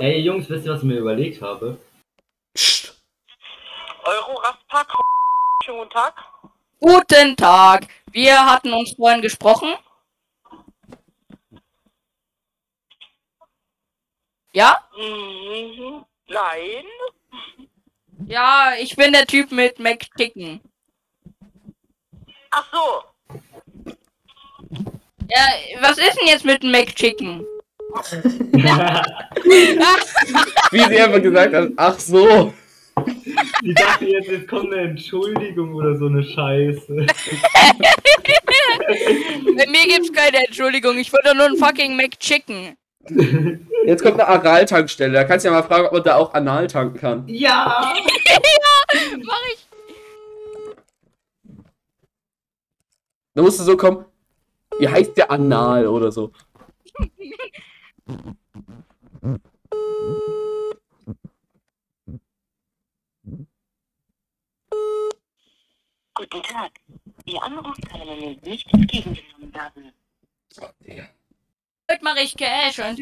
Ey, 0.00 0.20
Jungs, 0.20 0.48
wisst 0.50 0.66
ihr, 0.66 0.72
was 0.72 0.80
ich 0.80 0.86
mir 0.86 0.98
überlegt 0.98 1.40
habe? 1.42 1.78
Psst. 2.54 2.89
Euro 4.04 4.34
Rastpark. 4.38 4.92
Schönen 5.64 5.78
guten 5.78 5.90
Tag. 5.90 6.14
Guten 6.80 7.36
Tag. 7.36 7.86
Wir 8.10 8.46
hatten 8.46 8.72
uns 8.72 8.94
vorhin 8.94 9.20
gesprochen. 9.20 9.74
Ja? 14.52 14.82
Mhm. 14.96 16.04
Nein. 16.28 16.84
Ja, 18.26 18.72
ich 18.78 18.96
bin 18.96 19.12
der 19.12 19.26
Typ 19.26 19.52
mit 19.52 19.78
McChicken. 19.78 20.60
Ach 22.50 22.66
so. 22.72 23.04
Ja, 25.28 25.46
was 25.80 25.98
ist 25.98 26.18
denn 26.18 26.26
jetzt 26.26 26.44
mit 26.44 26.62
dem 26.62 26.72
McChicken? 26.72 27.44
Wie 30.70 30.84
sie 30.84 31.00
einfach 31.00 31.22
gesagt 31.22 31.54
hat, 31.54 31.70
ach 31.76 31.98
so. 31.98 32.54
Ich 33.62 33.74
dachte 33.74 34.06
jetzt, 34.06 34.28
jetzt 34.28 34.48
kommt 34.48 34.72
eine 34.72 34.90
Entschuldigung 34.90 35.74
oder 35.74 35.96
so 35.96 36.06
eine 36.06 36.22
Scheiße. 36.22 37.06
Bei 39.56 39.66
mir 39.66 39.86
gibt's 39.86 40.12
keine 40.12 40.46
Entschuldigung. 40.46 40.98
Ich 40.98 41.12
wollte 41.12 41.34
nur 41.36 41.46
einen 41.46 41.56
fucking 41.56 41.96
McChicken. 41.96 42.76
Jetzt 43.86 44.02
kommt 44.02 44.20
eine 44.20 44.28
Aral-Tankstelle. 44.28 45.12
Da 45.12 45.24
kannst 45.24 45.44
du 45.44 45.50
ja 45.50 45.54
mal 45.54 45.62
fragen, 45.62 45.86
ob 45.86 45.92
man 45.92 46.02
da 46.02 46.16
auch 46.16 46.34
anal 46.34 46.66
tanken 46.66 46.98
kann. 46.98 47.24
Ja! 47.28 47.94
Mach 49.24 49.42
ich. 49.52 49.66
Da 53.34 53.42
musst 53.42 53.60
du 53.60 53.64
so 53.64 53.76
kommen. 53.76 54.04
Wie 54.78 54.88
heißt 54.88 55.16
der 55.16 55.30
Anal 55.30 55.86
oder 55.86 56.10
so? 56.12 56.32
Guten 66.14 66.42
Tag. 66.42 66.72
Ihr 67.24 67.42
Anruf 67.42 67.76
kann 67.90 68.02
im 68.02 68.08
Moment 68.08 68.44
nicht 68.46 68.72
entgegengenommen 68.74 69.54
werden. 69.54 69.92
Digga. 70.86 71.04
Heute 71.90 72.04
mache 72.04 72.20
ich 72.20 72.36
Cash 72.36 72.78
und 72.78 73.00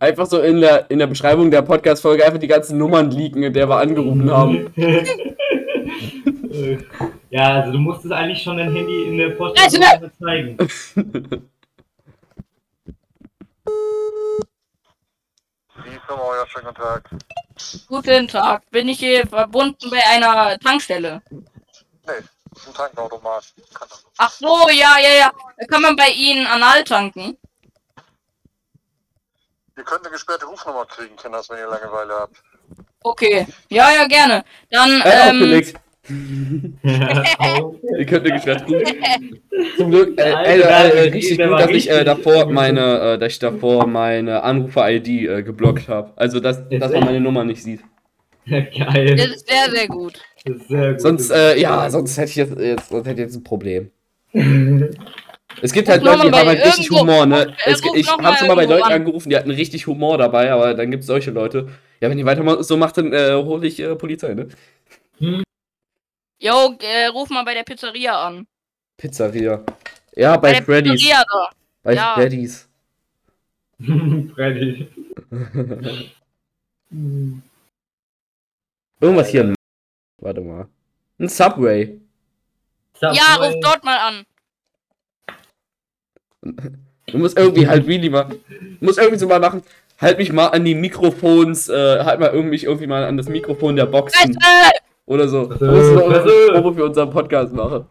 Einfach 0.00 0.26
so 0.26 0.40
in 0.40 0.60
der, 0.60 0.90
in 0.90 0.98
der 0.98 1.06
Beschreibung 1.06 1.50
der 1.50 1.62
Podcast-Folge 1.62 2.24
einfach 2.24 2.40
die 2.40 2.48
ganzen 2.48 2.78
Nummern 2.78 3.10
leaken, 3.10 3.42
in 3.44 3.52
der 3.52 3.68
wir 3.68 3.76
angerufen 3.76 4.30
haben. 4.36 4.72
ja, 7.30 7.60
also 7.60 7.72
du 7.72 7.78
musstest 7.78 8.12
eigentlich 8.12 8.42
schon 8.42 8.56
dein 8.56 8.74
Handy 8.74 9.04
in 9.04 9.18
der 9.18 9.30
Podcast 9.30 9.78
Also, 9.80 10.08
zeigen. 10.20 10.58
Wie 15.84 15.90
ist 15.90 16.00
euer 16.08 16.46
schönen 16.48 16.66
guten 16.66 16.76
Tag? 16.76 17.10
Guten 17.88 18.28
Tag. 18.28 18.68
Bin 18.70 18.88
ich 18.88 18.98
hier 18.98 19.26
verbunden 19.26 19.90
bei 19.90 20.04
einer 20.06 20.58
Tankstelle? 20.58 21.22
Nee, 21.30 22.12
ein 22.66 22.74
Tankenautomat. 22.74 23.44
Kann 23.74 23.88
das. 23.88 24.04
Ach 24.18 24.30
so, 24.30 24.68
ja, 24.68 24.98
ja, 24.98 25.14
ja. 25.18 25.32
Kann 25.68 25.82
man 25.82 25.96
bei 25.96 26.08
Ihnen 26.08 26.46
anal 26.46 26.84
tanken? 26.84 27.36
Ihr 29.76 29.84
könnt 29.84 30.04
eine 30.04 30.10
gesperrte 30.10 30.46
Rufnummer 30.46 30.84
kriegen, 30.86 31.16
Kinders, 31.16 31.48
wenn 31.48 31.58
ihr 31.58 31.68
Langeweile 31.68 32.14
habt. 32.14 32.36
Okay. 33.02 33.46
Ja, 33.68 33.90
ja, 33.90 34.06
gerne. 34.06 34.44
Dann, 34.70 35.02
hat 35.02 35.28
ähm, 35.28 35.42
aufgelegt. 35.42 35.80
Ihr 36.82 38.06
könnt 38.06 38.24
eine 38.24 38.34
gesperrt 38.34 38.64
Zum 39.76 39.90
Glück, 39.90 40.18
äh, 40.18 40.22
Alter, 40.22 40.94
äh, 40.94 41.06
äh, 41.06 41.10
richtig 41.10 41.38
gut, 41.38 41.60
dass 41.60 41.70
ich 41.70 41.90
äh, 41.90 42.04
davor 42.04 42.46
meine, 42.50 43.00
äh, 43.00 43.18
dass 43.18 43.32
ich 43.32 43.38
davor 43.38 43.86
meine 43.86 44.42
Anrufer-ID 44.42 45.08
äh, 45.08 45.42
geblockt 45.42 45.88
habe. 45.88 46.12
Also, 46.16 46.40
dass, 46.40 46.68
dass 46.68 46.92
man 46.92 47.04
meine 47.04 47.20
Nummer 47.20 47.44
nicht 47.44 47.62
sieht. 47.62 47.80
Geil. 48.48 49.16
das 49.16 49.26
ist 49.26 49.48
sehr, 49.48 49.70
sehr 49.70 49.86
gut. 49.88 50.14
Das 50.44 50.56
ist 50.56 50.68
sehr 50.68 50.90
gut. 50.92 51.00
Sonst, 51.00 51.30
äh, 51.30 51.58
ja, 51.60 51.88
sonst 51.90 52.18
hätte 52.18 52.30
ich 52.30 52.36
jetzt, 52.36 52.58
jetzt, 52.58 52.88
sonst 52.88 53.06
hätte 53.06 53.20
ich 53.20 53.26
jetzt 53.26 53.36
ein 53.36 53.44
Problem. 53.44 53.90
Es 55.60 55.72
gibt 55.72 55.88
halt 55.88 56.02
Leute, 56.02 56.30
die 56.30 56.32
haben 56.32 56.48
halt 56.48 56.60
bei 56.60 56.66
richtig 56.66 56.90
Humor, 56.90 57.26
ne? 57.26 57.54
Es, 57.66 57.82
ich 57.94 58.08
habe 58.08 58.36
schon 58.36 58.48
mal 58.48 58.54
bei 58.54 58.64
Leuten 58.64 58.84
an. 58.84 58.92
angerufen, 58.92 59.28
die 59.28 59.36
hatten 59.36 59.50
richtig 59.50 59.86
Humor 59.86 60.16
dabei, 60.16 60.50
aber 60.50 60.74
dann 60.74 60.90
gibt 60.90 61.02
es 61.02 61.06
solche 61.06 61.30
Leute. 61.30 61.68
Ja, 62.00 62.08
wenn 62.08 62.18
ihr 62.18 62.24
weiter 62.24 62.62
so 62.62 62.76
macht, 62.76 62.96
dann 62.96 63.12
äh, 63.12 63.32
hole 63.34 63.66
ich 63.66 63.78
äh, 63.80 63.94
Polizei, 63.94 64.34
ne? 64.34 64.48
Jo, 66.42 66.76
äh, 66.80 67.06
ruf 67.06 67.30
mal 67.30 67.44
bei 67.44 67.54
der 67.54 67.62
Pizzeria 67.62 68.26
an. 68.26 68.48
Pizzeria. 68.96 69.64
Ja, 70.16 70.36
bei, 70.36 70.54
der 70.54 70.64
Freddy's. 70.64 70.94
Pizzeria 71.00 71.22
da. 71.32 71.50
Bei 71.84 71.94
ja. 71.94 72.14
Freddy's. 72.14 72.68
Freddy. 74.34 74.88
Irgendwas 79.00 79.28
hier. 79.28 79.42
in- 79.42 79.54
Warte 80.20 80.40
mal. 80.40 80.66
Ein 81.20 81.28
Subway. 81.28 82.00
Ja, 83.00 83.36
ruf 83.36 83.54
dort 83.62 83.84
mal 83.84 83.98
an. 83.98 84.24
Du 87.06 87.18
musst 87.18 87.38
irgendwie 87.38 87.68
halt 87.68 87.86
really 87.86 88.10
mal. 88.10 88.24
Du 88.24 88.84
musst 88.84 88.98
irgendwie 88.98 89.18
so 89.18 89.28
mal 89.28 89.38
machen. 89.38 89.62
Halt 90.00 90.18
mich 90.18 90.32
mal 90.32 90.48
an 90.48 90.64
die 90.64 90.74
Mikrofons, 90.74 91.68
äh, 91.68 92.02
halt 92.04 92.18
mal 92.18 92.30
irgendwie, 92.30 92.64
irgendwie 92.64 92.88
mal 92.88 93.04
an 93.04 93.16
das 93.16 93.28
Mikrofon 93.28 93.76
der 93.76 93.86
Boxen 93.86 94.34
Fresse! 94.34 94.81
Oder 95.06 95.28
so. 95.28 95.46
Du 95.46 95.66
musst 95.66 95.90
äh, 95.90 95.94
noch 95.94 96.10
eine? 96.10 96.60
Probe 96.60 96.74
für 96.74 96.84
unseren 96.84 97.10
Podcast 97.10 97.52
machen. 97.52 97.86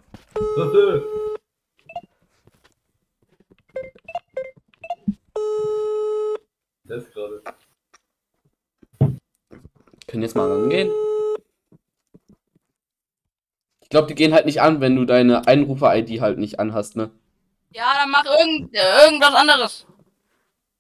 Das 6.85 7.09
gerade. 7.13 7.41
Können 10.07 10.23
jetzt 10.23 10.35
mal 10.35 10.51
rangehen? 10.51 10.91
Ich 13.81 13.89
glaube, 13.89 14.07
die 14.07 14.15
gehen 14.15 14.33
halt 14.33 14.45
nicht 14.45 14.61
an, 14.61 14.81
wenn 14.81 14.95
du 14.95 15.05
deine 15.05 15.47
Einrufer-ID 15.47 16.19
halt 16.21 16.37
nicht 16.37 16.59
anhast, 16.59 16.97
ne? 16.97 17.11
Ja, 17.73 17.93
dann 17.97 18.11
mach 18.11 18.25
irgend, 18.25 18.75
äh, 18.75 19.05
irgendwas 19.05 19.33
anderes. 19.33 19.85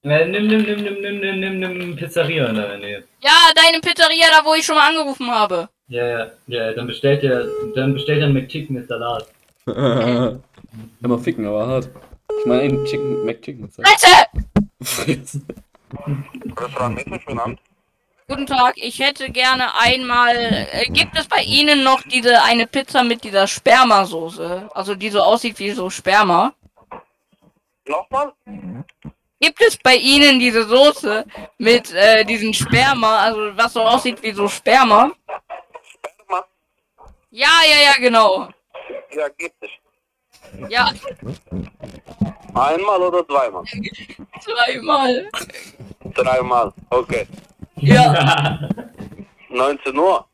Äh, 0.03 0.25
nimm, 0.27 0.47
nimm, 0.47 0.63
nimm, 0.63 0.83
nimm, 0.83 1.01
nimm, 1.01 1.39
nimm, 1.39 1.59
nimm, 1.59 1.77
nimm 1.77 1.95
Pizzeria 1.95 2.47
in 2.47 2.55
deiner 2.55 2.77
Nähe. 2.77 3.03
Ja, 3.21 3.51
deine 3.55 3.79
Pizzeria, 3.79 4.27
da 4.31 4.43
wo 4.43 4.53
ich 4.53 4.65
schon 4.65 4.75
mal 4.75 4.89
angerufen 4.89 5.29
habe. 5.29 5.69
Ja, 5.91 6.07
ja, 6.07 6.31
ja, 6.47 6.71
dann 6.71 6.87
bestellt 6.87 7.21
er, 7.21 7.47
dann 7.75 7.91
bestellt 7.91 8.19
er 8.19 8.27
einen 8.27 8.33
McChicken 8.33 8.77
mit 8.77 8.87
Salat. 8.87 9.27
Immer 9.65 11.19
ficken, 11.19 11.45
aber 11.45 11.67
hart. 11.67 11.89
Ich 12.39 12.45
meine, 12.45 12.61
ein 12.61 12.85
Chicken, 12.85 13.25
McChicken. 13.25 13.67
ist 13.67 13.81
Fresse! 14.81 15.41
Restaurant 16.57 16.95
Mecklenburg, 16.95 17.25
guten 17.25 17.39
Abend. 17.39 17.59
Guten 18.29 18.45
Tag, 18.45 18.75
ich 18.77 18.99
hätte 18.99 19.29
gerne 19.31 19.77
einmal. 19.77 20.33
Äh, 20.71 20.85
gibt 20.91 21.19
es 21.19 21.27
bei 21.27 21.41
Ihnen 21.41 21.83
noch 21.83 22.01
diese 22.03 22.41
eine 22.41 22.67
Pizza 22.67 23.03
mit 23.03 23.25
dieser 23.25 23.45
Spermasoße? 23.45 24.69
Also 24.73 24.95
die 24.95 25.09
so 25.09 25.19
aussieht 25.19 25.59
wie 25.59 25.71
so 25.71 25.89
Sperma? 25.89 26.53
Nochmal? 27.85 28.31
Gibt 29.41 29.61
es 29.61 29.75
bei 29.75 29.97
Ihnen 29.97 30.39
diese 30.39 30.63
Soße 30.63 31.25
mit 31.57 31.91
äh, 31.93 32.23
diesem 32.23 32.53
Sperma, 32.53 33.17
also 33.17 33.57
was 33.57 33.73
so 33.73 33.81
aussieht 33.81 34.23
wie 34.23 34.31
so? 34.31 34.47
Sperma? 34.47 35.11
Ja, 37.31 37.47
ja, 37.65 37.81
ja, 37.91 37.93
genau. 37.99 38.49
Ja, 39.15 39.27
gibt 39.37 39.55
es. 39.61 39.69
Ja, 40.69 40.91
Einmal 42.53 43.01
oder 43.01 43.25
zweimal? 43.25 43.63
zweimal. 44.43 45.29
Dreimal. 46.13 46.73
Okay. 46.89 47.25
Ja, 47.77 48.59
19 49.49 49.97
Uhr. 49.97 50.25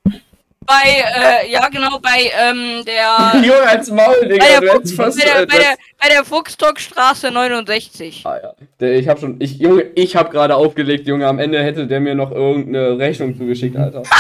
bei, 0.65 0.83
äh, 0.85 1.51
ja, 1.51 1.67
genau, 1.69 1.99
bei, 1.99 2.31
ähm, 2.33 2.83
der. 2.85 3.33
Junge, 3.43 3.61
als 3.67 3.91
Maul, 3.91 4.15
Bei 4.21 4.27
Digga. 4.27 4.45
der, 4.45 4.61
Du 4.61 4.67
hättest 4.73 4.95
Fuchs, 4.95 4.95
fast. 4.95 5.19
bei 5.19 5.25
der, 5.25 5.41
äh, 5.41 5.45
bei 5.45 5.57
der, 5.57 5.77
bei 6.01 6.09
der 6.09 6.25
Fuchstockstraße 6.25 7.29
69. 7.31 8.25
Ah, 8.25 8.37
ja. 8.41 8.53
Der, 8.79 8.93
ich 8.95 9.07
hab 9.07 9.19
schon. 9.19 9.39
Ich, 9.39 9.57
Junge, 9.59 9.83
ich 9.95 10.15
hab 10.15 10.31
gerade 10.31 10.55
aufgelegt, 10.55 11.07
Junge. 11.07 11.27
Am 11.27 11.37
Ende 11.39 11.61
hätte 11.61 11.85
der 11.85 11.99
mir 11.99 12.15
noch 12.15 12.31
irgendeine 12.31 12.97
Rechnung 12.97 13.37
zugeschickt, 13.37 13.75
Alter. 13.77 14.01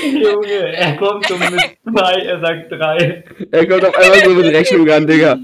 Junge, 0.00 0.76
er 0.76 0.96
kommt 0.96 1.26
so 1.26 1.36
mit 1.36 1.52
zwei, 1.84 2.12
er 2.22 2.40
sagt 2.40 2.72
drei. 2.72 3.24
Er 3.50 3.66
kommt 3.66 3.84
auf 3.84 3.96
einmal 3.96 4.24
so 4.24 4.30
mit 4.30 4.46
Rechnung 4.46 4.88
an, 4.90 5.06
Digga. 5.06 5.38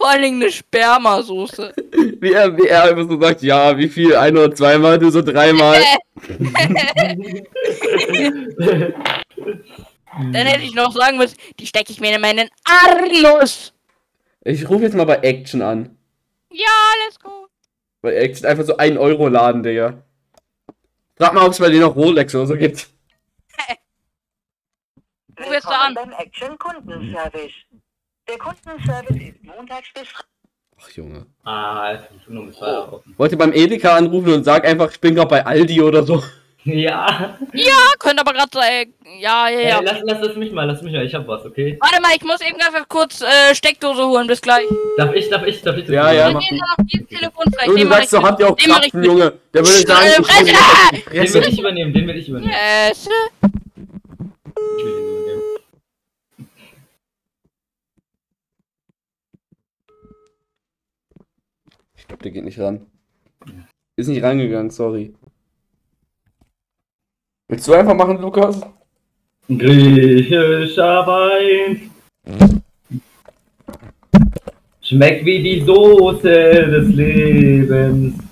Vor 0.00 0.10
allen 0.10 0.22
Dingen 0.22 0.42
eine 0.42 0.52
Spermasoße. 0.52 1.72
Wie 2.20 2.32
er, 2.32 2.56
wie 2.56 2.68
er 2.68 2.84
einfach 2.84 3.08
so 3.08 3.20
sagt, 3.20 3.42
ja, 3.42 3.76
wie 3.76 3.88
viel? 3.88 4.14
Ein 4.14 4.36
oder 4.36 4.54
zweimal, 4.54 4.98
du 4.98 5.10
so 5.10 5.22
dreimal. 5.22 5.80
Dann 10.32 10.46
hätte 10.46 10.64
ich 10.64 10.74
noch 10.74 10.92
sagen 10.92 11.18
müssen, 11.18 11.36
die 11.58 11.66
stecke 11.66 11.92
ich 11.92 12.00
mir 12.00 12.14
in 12.14 12.20
meinen 12.20 12.48
Arnus. 12.64 13.72
Ich 14.44 14.68
rufe 14.68 14.84
jetzt 14.84 14.96
mal 14.96 15.04
bei 15.04 15.16
Action 15.16 15.62
an. 15.62 15.96
Ja, 16.52 16.66
let's 17.04 17.18
go. 17.18 17.46
Bei 18.00 18.14
Action 18.14 18.46
einfach 18.46 18.64
so 18.64 18.76
1 18.76 18.96
Euro 18.98 19.28
Laden, 19.28 19.62
Digga. 19.62 20.02
Frag 21.18 21.34
mal, 21.34 21.44
ob 21.44 21.52
es 21.52 21.58
bei 21.58 21.68
denen 21.68 21.80
noch 21.82 21.96
Rolex 21.96 22.34
oder 22.34 22.46
so 22.46 22.56
gibt. 22.56 22.88
Ruf 25.38 25.52
jetzt 25.52 25.66
da 25.66 25.86
an. 25.86 25.94
beim 25.94 26.12
Action 26.12 26.56
Kundenservice. 26.58 27.52
Der 28.28 28.38
Kundenservice 28.38 29.16
ist 29.16 29.44
montags 29.44 29.88
bis 29.94 30.08
Ach, 30.80 30.90
Junge. 30.90 31.26
Ah, 31.42 31.92
es 31.92 32.02
ist 32.02 32.28
nur 32.28 32.44
mit 32.44 32.54
zwei 32.54 32.78
offen. 32.78 33.14
Wollt 33.16 33.32
ihr 33.32 33.38
beim 33.38 33.52
Edeka 33.52 33.96
anrufen 33.96 34.32
und 34.32 34.44
sag 34.44 34.64
einfach, 34.64 34.92
ich 34.92 35.00
bin 35.00 35.16
gerade 35.16 35.28
bei 35.28 35.44
Aldi 35.44 35.82
oder 35.82 36.04
so. 36.04 36.22
Ja. 36.68 37.06
Ah, 37.06 37.94
könnte 37.98 38.20
aber 38.20 38.32
gerade 38.34 38.50
sein. 38.52 38.92
Ja, 39.18 39.48
ja, 39.48 39.60
ja. 39.60 39.78
Ey, 39.78 39.84
lass, 39.84 39.98
lass, 40.04 40.18
lass 40.20 40.36
mich 40.36 40.52
mal, 40.52 40.64
lass 40.64 40.82
mich 40.82 40.92
mal, 40.92 41.04
ich 41.04 41.14
hab 41.14 41.26
was, 41.26 41.44
okay? 41.46 41.78
Warte 41.80 42.00
mal, 42.02 42.10
ich 42.14 42.22
muss 42.24 42.40
eben 42.40 42.58
ganz 42.58 42.76
kurz 42.88 43.22
äh, 43.22 43.54
Steckdose 43.54 44.06
holen. 44.06 44.26
Bis 44.26 44.40
gleich. 44.42 44.66
Darf 44.98 45.14
ich, 45.14 45.28
darf 45.30 45.46
ich, 45.46 45.62
darf 45.62 45.76
ich 45.78 45.88
Ja, 45.88 46.12
ja, 46.12 46.30
mach 46.30 46.42
du 46.42 46.56
sagst 47.88 48.04
ich 48.04 48.08
so, 48.10 48.22
habt 48.22 48.40
ihr 48.40 48.48
auch 48.50 48.56
ich 48.58 48.92
mit. 48.92 49.04
Junge? 49.04 49.32
Der 49.54 49.64
würde 49.66 49.86
sagen, 49.86 50.06
Äh, 50.06 50.20
ich 50.20 50.26
Fresse! 50.26 50.54
auf 50.54 50.90
die 51.00 51.18
Den 51.18 51.34
will 51.34 51.48
ich 51.48 51.58
übernehmen, 51.58 51.92
den 51.92 52.06
will 52.06 52.16
ich 52.18 52.28
übernehmen. 52.28 52.52
Fresse. 52.52 53.10
Ich 54.78 54.84
will 54.84 54.94
den 54.94 55.04
übernehmen. 55.08 55.42
Ich 61.96 62.06
glaube, 62.06 62.22
der 62.22 62.32
geht 62.32 62.44
nicht 62.44 62.58
ran. 62.58 62.86
Ist 63.96 64.08
nicht 64.08 64.22
rangegangen, 64.22 64.70
sorry. 64.70 65.14
Willst 67.50 67.66
du 67.66 67.72
einfach 67.72 67.94
machen, 67.94 68.20
Lukas? 68.20 68.60
Griechischer 69.48 71.06
Wein. 71.06 71.90
Schmeckt 74.82 75.24
wie 75.24 75.42
die 75.42 75.64
Soße 75.64 76.28
des 76.28 76.88
Lebens. 76.88 78.22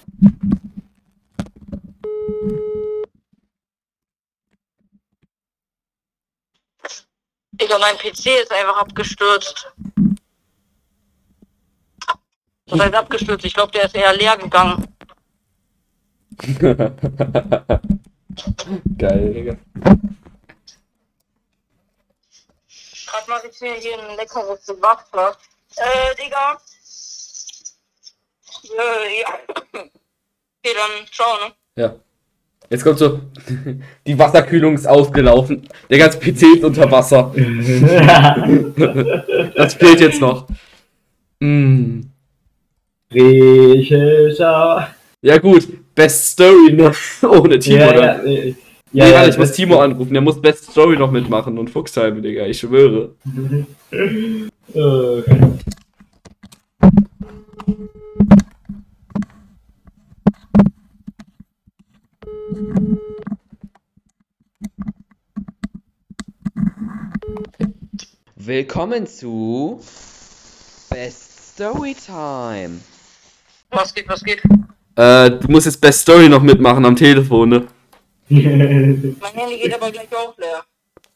Digga, 7.53 7.79
mein 7.79 7.97
PC 7.97 8.27
ist 8.43 8.53
einfach 8.53 8.77
abgestürzt. 8.77 9.73
Das 12.67 12.81
heißt 12.81 12.95
abgestürzt. 12.95 13.47
Ich 13.47 13.55
glaube, 13.55 13.73
der 13.73 13.85
ist 13.87 13.95
eher 13.95 14.15
leer 14.15 14.37
gegangen. 14.37 14.87
Geil, 18.99 19.33
Digga. 19.33 19.57
Gerade 23.07 23.31
mal 23.31 23.41
jetzt 23.45 23.59
hier, 23.59 23.75
hier 23.75 23.99
ein 23.99 24.17
leckeres 24.17 24.69
Wasser. 24.81 25.37
Äh, 25.77 26.15
Digga. 26.23 26.59
Äh, 28.65 29.21
ja. 29.21 29.83
Okay, 30.65 30.75
dann 30.75 31.07
ciao, 31.13 31.37
ne? 31.47 31.53
Ja. 31.77 31.95
Jetzt 32.69 32.83
kommt 32.83 32.99
so, 32.99 33.21
die 34.07 34.19
Wasserkühlung 34.19 34.75
ist 34.75 34.89
ausgelaufen. 34.89 35.69
Der 35.89 35.99
ganze 35.99 36.19
PC 36.19 36.57
ist 36.57 36.65
unter 36.65 36.91
Wasser. 36.91 37.33
Das 39.55 39.75
fehlt 39.75 40.01
jetzt 40.01 40.21
noch. 40.21 40.49
Mm. 41.39 42.01
Griechischer. 43.11 44.89
Ja 45.23 45.39
gut, 45.39 45.69
Best 45.97 46.33
Story 46.33 46.75
noch 46.75 46.95
ohne 47.23 47.59
Timo. 47.59 47.79
Ja, 47.79 47.89
oder? 47.89 48.29
ja, 48.29 48.45
Ja, 48.45 48.55
ja, 48.93 49.09
ja, 49.09 49.29
ich 49.29 49.39
muss 49.39 49.53
Timo 49.53 49.81
anrufen, 49.81 50.13
der 50.13 50.21
muss 50.21 50.41
Best 50.41 50.71
Story 50.71 50.97
noch 50.97 51.11
mitmachen 51.11 51.59
und 51.59 51.71
Fuchsheim, 51.71 52.23
Digga, 52.23 52.45
ich 52.45 52.61
schwöre. 52.61 53.15
Willkommen 68.37 69.07
zu 69.07 69.81
Best 70.91 71.55
Story 71.55 71.95
Time. 71.95 72.81
Was 73.71 73.95
geht, 73.95 74.09
was 74.09 74.23
geht? 74.23 74.43
Äh, 74.97 75.31
du 75.31 75.49
musst 75.51 75.67
jetzt 75.67 75.81
Best 75.81 76.01
Story 76.01 76.29
noch 76.29 76.43
mitmachen 76.43 76.85
am 76.85 76.97
Telefon, 76.97 77.49
ne? 77.51 77.67
Mein 78.29 79.35
Handy 79.35 79.59
geht 79.59 79.75
aber 79.75 79.91
gleich 79.93 80.09
auch 80.15 80.37
leer. 80.39 80.65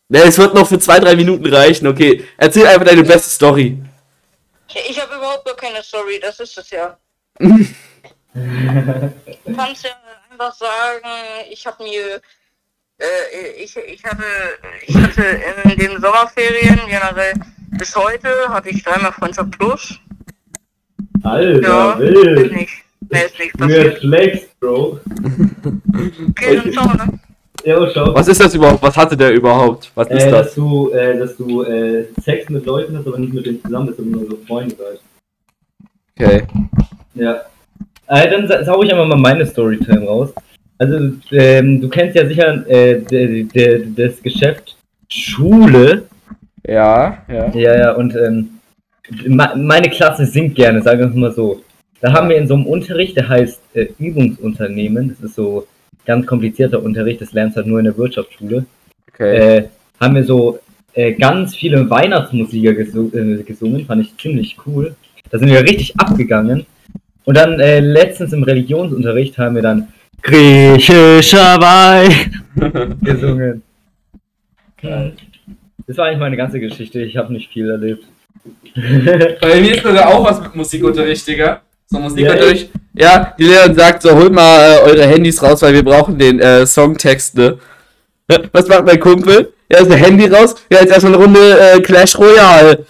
Ne, 0.09 0.18
es 0.24 0.39
wird 0.39 0.55
noch 0.55 0.66
für 0.68 0.78
zwei, 0.78 0.99
drei 0.99 1.14
Minuten 1.16 1.47
reichen, 1.53 1.87
okay. 1.87 2.24
Erzähl 2.37 2.66
einfach 2.66 2.85
deine 2.87 3.03
beste 3.05 3.31
Story. 3.31 3.78
Ich, 4.68 4.91
ich 4.91 5.01
habe 5.01 5.14
überhaupt 5.16 5.45
gar 5.45 5.57
keine 5.57 5.83
Story, 5.83 6.20
das 6.20 6.39
ist 6.41 6.59
es 6.59 6.70
ja. 6.70 6.97
Du 7.39 7.47
kannst 9.57 9.85
ja 9.85 9.91
einfach 10.31 10.55
sagen, 10.55 11.07
ich 11.51 11.66
habe 11.66 11.83
mir, 11.83 12.20
äh, 12.99 13.62
ich, 13.62 13.76
ich 13.76 14.05
hatte, 14.05 14.24
ich 14.87 14.95
hatte 14.95 15.22
in 15.70 15.78
den 15.78 16.01
Sommerferien 16.01 16.81
generell 16.87 17.33
bis 17.78 17.97
heute 17.97 18.28
hatte 18.49 18.68
ich 18.68 18.83
dreimal 18.83 19.12
Freundschaft 19.12 19.51
plus. 19.59 19.95
Alter, 21.22 21.61
Ja, 21.62 21.99
wild. 21.99 22.53
nicht, 22.53 22.85
ist 23.19 23.39
nichts 23.39 23.59
Mir 23.59 23.67
passiert. 23.67 23.99
schlägst, 23.99 24.61
Bro. 24.61 25.01
Okay, 26.31 26.57
dann 26.57 26.73
ciao, 26.73 26.87
ne? 26.95 27.19
Ja, 27.65 27.91
schau. 27.91 28.15
Was 28.15 28.29
ist 28.29 28.41
das 28.41 28.55
überhaupt? 28.55 28.83
Was 28.83 28.97
hatte 28.97 29.17
der 29.17 29.33
überhaupt? 29.35 29.91
Was 29.95 30.09
ist 30.09 30.23
Äh, 30.25 30.31
dass 30.31 30.47
das? 30.47 30.55
du, 30.55 30.91
äh, 30.93 31.19
dass 31.19 31.37
du 31.37 31.63
äh, 31.63 32.07
Sex 32.23 32.49
mit 32.49 32.65
Leuten 32.65 32.97
hast, 32.97 33.07
aber 33.07 33.19
nicht 33.19 33.35
mit 33.35 33.45
denen 33.45 33.63
zusammen 33.63 33.87
bist, 33.87 33.99
sondern 33.99 34.21
nur 34.23 34.31
so 34.31 34.39
Freunde 34.47 34.75
seid. 34.77 35.01
Okay. 36.19 36.47
Ja. 37.15 37.43
Äh, 38.09 38.31
dann 38.31 38.49
sa- 38.49 38.65
sau 38.65 38.83
ich 38.83 38.91
einfach 38.93 39.07
mal 39.07 39.17
meine 39.19 39.45
Storytime 39.47 40.07
raus. 40.07 40.33
Also, 40.79 40.99
ähm, 41.33 41.81
du 41.81 41.89
kennst 41.91 42.17
ja 42.17 42.27
sicher 42.27 42.67
äh, 42.69 43.03
das 43.95 44.23
Geschäft 44.23 44.77
Schule. 45.11 46.05
Ja, 46.67 47.19
ja. 47.29 47.49
Ja, 47.55 47.77
ja, 47.79 47.93
und 47.93 48.15
ähm, 48.17 48.51
me- 49.27 49.53
meine 49.57 49.91
Klasse 49.91 50.25
singt 50.25 50.55
gerne, 50.55 50.81
sagen 50.83 51.01
wir 51.01 51.09
es 51.09 51.15
mal 51.15 51.33
so. 51.33 51.63
Da 52.01 52.13
haben 52.13 52.29
wir 52.29 52.37
in 52.37 52.49
so 52.49 52.55
einem 52.55 52.67
Unterricht, 52.67 53.17
der 53.17 53.29
heißt 53.29 53.61
äh, 53.75 53.89
Übungsunternehmen, 53.99 55.11
das 55.11 55.31
ist 55.31 55.37
so 55.37 55.67
ganz 56.07 56.27
komplizierter 56.27 56.83
Unterricht, 56.83 57.21
das 57.21 57.33
lernst 57.33 57.57
du 57.57 57.59
halt 57.59 57.67
nur 57.67 57.79
in 57.79 57.85
der 57.85 57.97
Wirtschaftsschule, 57.97 58.65
Okay. 59.13 59.37
äh, 59.59 59.65
haben 60.01 60.15
wir 60.15 60.25
so 60.25 60.61
äh, 60.95 61.13
ganz 61.13 61.55
viele 61.55 61.89
Weihnachtsmusiker 61.91 62.73
gesu 62.73 63.11
äh, 63.15 63.43
gesungen, 63.43 63.85
fand 63.85 64.03
ich 64.03 64.17
ziemlich 64.17 64.57
cool. 64.67 64.95
Da 65.31 65.39
sind 65.39 65.49
wir 65.51 65.63
richtig 65.63 65.99
abgegangen. 66.01 66.65
Und 67.25 67.37
dann 67.37 67.61
äh, 67.61 67.81
letztens 67.81 68.33
im 68.33 68.43
Religionsunterricht 68.43 69.37
haben 69.37 69.57
wir 69.57 69.63
dann 69.63 69.89
Griechischer 70.23 71.59
Wein 71.61 72.99
gesungen. 73.03 73.63
Das 75.87 75.97
war 75.97 76.07
eigentlich 76.07 76.19
meine 76.19 76.37
ganze 76.37 76.61
Geschichte, 76.61 77.03
ich 77.03 77.17
habe 77.17 77.33
nicht 77.33 77.51
viel 77.53 77.69
erlebt. 77.69 78.05
Bei 79.41 79.61
mir 79.61 79.75
ist 79.75 79.83
sogar 79.83 80.09
auch 80.09 80.25
was 80.25 80.41
mit 80.41 80.55
Musikunterricht, 80.55 81.27
Digga. 81.27 81.61
So 81.93 81.99
Musikunterricht. 81.99 82.70
Ja, 82.95 83.34
die 83.36 83.45
Lehrerin 83.45 83.74
sagt 83.74 84.03
so, 84.03 84.14
holt 84.14 84.32
mal 84.32 84.61
äh, 84.61 84.80
eure 84.82 85.07
Handys 85.07 85.43
raus, 85.43 85.61
weil 85.62 85.74
wir 85.74 85.84
brauchen 85.84 86.16
den 86.18 86.38
äh, 86.38 86.64
Songtext, 86.64 87.34
ne? 87.34 87.59
Was 88.53 88.68
macht 88.68 88.86
mein 88.86 89.01
Kumpel? 89.01 89.53
Ja, 89.70 89.78
ist 89.80 89.91
ein 89.91 89.99
Handy 89.99 90.26
raus. 90.26 90.55
Ja, 90.70 90.80
jetzt 90.80 90.93
erstmal 90.93 91.14
eine 91.14 91.22
Runde 91.22 91.59
äh, 91.59 91.80
Clash 91.80 92.16
Royale. 92.16 92.86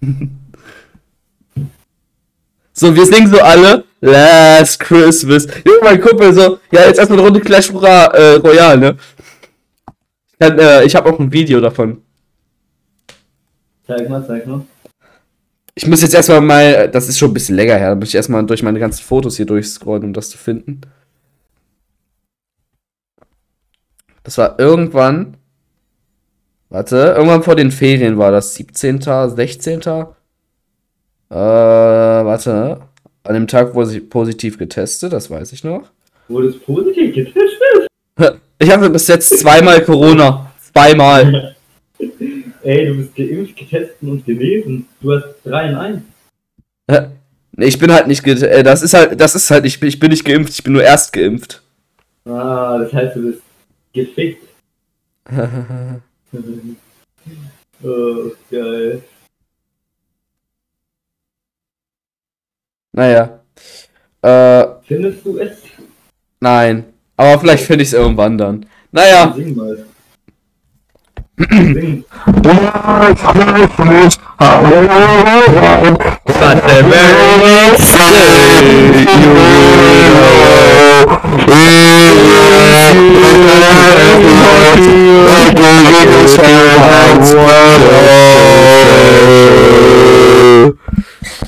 so, 2.72 2.96
wir 2.96 3.04
singen 3.04 3.28
so 3.30 3.40
alle 3.40 3.84
Last 4.00 4.80
Christmas. 4.80 5.46
Ja, 5.46 5.72
mein 5.82 6.00
Kumpel 6.00 6.32
so, 6.32 6.58
ja, 6.70 6.86
jetzt 6.86 6.98
erstmal 6.98 7.18
eine 7.18 7.28
Runde 7.28 7.40
Clash 7.40 7.70
äh, 7.70 8.36
Royale, 8.36 8.78
ne? 8.78 8.96
Ich, 10.32 10.38
kann, 10.38 10.58
äh, 10.58 10.84
ich 10.84 10.96
habe 10.96 11.10
auch 11.12 11.18
ein 11.18 11.30
Video 11.30 11.60
davon. 11.60 12.00
Zeig 13.86 14.08
mal, 14.08 14.26
zeig 14.26 14.46
mal. 14.46 14.64
Ich 15.76 15.86
muss 15.88 16.02
jetzt 16.02 16.14
erstmal 16.14 16.40
mal, 16.40 16.88
das 16.88 17.08
ist 17.08 17.18
schon 17.18 17.30
ein 17.30 17.34
bisschen 17.34 17.56
länger 17.56 17.76
her, 17.76 17.90
da 17.90 17.94
muss 17.96 18.08
ich 18.08 18.14
erstmal 18.14 18.46
durch 18.46 18.62
meine 18.62 18.78
ganzen 18.78 19.02
Fotos 19.02 19.36
hier 19.36 19.46
durchscrollen, 19.46 20.04
um 20.04 20.12
das 20.12 20.30
zu 20.30 20.38
finden. 20.38 20.82
Das 24.22 24.38
war 24.38 24.58
irgendwann, 24.58 25.36
warte, 26.68 27.14
irgendwann 27.16 27.42
vor 27.42 27.56
den 27.56 27.72
Ferien 27.72 28.18
war 28.18 28.30
das, 28.30 28.54
17., 28.54 29.00
16. 29.00 29.80
Äh, 29.80 30.14
warte, 31.30 32.80
an 33.24 33.34
dem 33.34 33.48
Tag 33.48 33.74
wurde 33.74 33.96
ich 33.96 34.08
positiv 34.08 34.56
getestet, 34.58 35.12
das 35.12 35.28
weiß 35.28 35.52
ich 35.52 35.64
noch. 35.64 35.90
Wurde 36.28 36.48
es 36.48 36.58
positiv 36.58 37.14
getestet? 37.14 37.42
Ich 38.56 38.70
hatte 38.70 38.88
bis 38.88 39.08
jetzt 39.08 39.40
zweimal 39.40 39.84
Corona, 39.84 40.52
zweimal. 40.72 41.56
Ey, 42.64 42.86
du 42.86 42.96
bist 42.96 43.14
geimpft, 43.14 43.56
getestet 43.56 43.96
und 44.00 44.24
genesen. 44.24 44.88
Du 45.00 45.12
hast 45.12 45.26
3 45.44 45.68
in 45.68 45.74
1. 45.74 46.02
Nee, 47.56 47.66
ich 47.66 47.78
bin 47.78 47.92
halt 47.92 48.08
nicht, 48.08 48.24
ge 48.24 48.32
äh, 48.34 48.62
das 48.62 48.82
ist 48.82 48.94
halt, 48.94 49.20
das 49.20 49.34
ist 49.34 49.50
halt, 49.50 49.66
ich 49.66 49.78
bin, 49.78 49.88
ich 49.88 50.00
bin 50.00 50.10
nicht 50.10 50.24
geimpft, 50.24 50.54
ich 50.54 50.64
bin 50.64 50.72
nur 50.72 50.82
erst 50.82 51.12
geimpft. 51.12 51.62
Ah, 52.24 52.78
das 52.78 52.92
heißt, 52.92 53.16
du 53.16 53.22
bist 53.30 53.42
gefickt. 53.92 54.42
oh, 57.82 58.30
geil. 58.50 59.02
Naja. 62.92 63.40
Äh, 64.22 64.66
Findest 64.86 65.24
du 65.24 65.38
es? 65.38 65.58
nein. 66.40 66.84
Aber 67.16 67.38
vielleicht 67.38 67.64
finde 67.64 67.82
ich 67.82 67.88
es 67.88 67.94
irgendwann 67.94 68.38
dann. 68.38 68.66
Naja. 68.90 69.32
Sing 69.36 69.54
mal. 69.54 69.86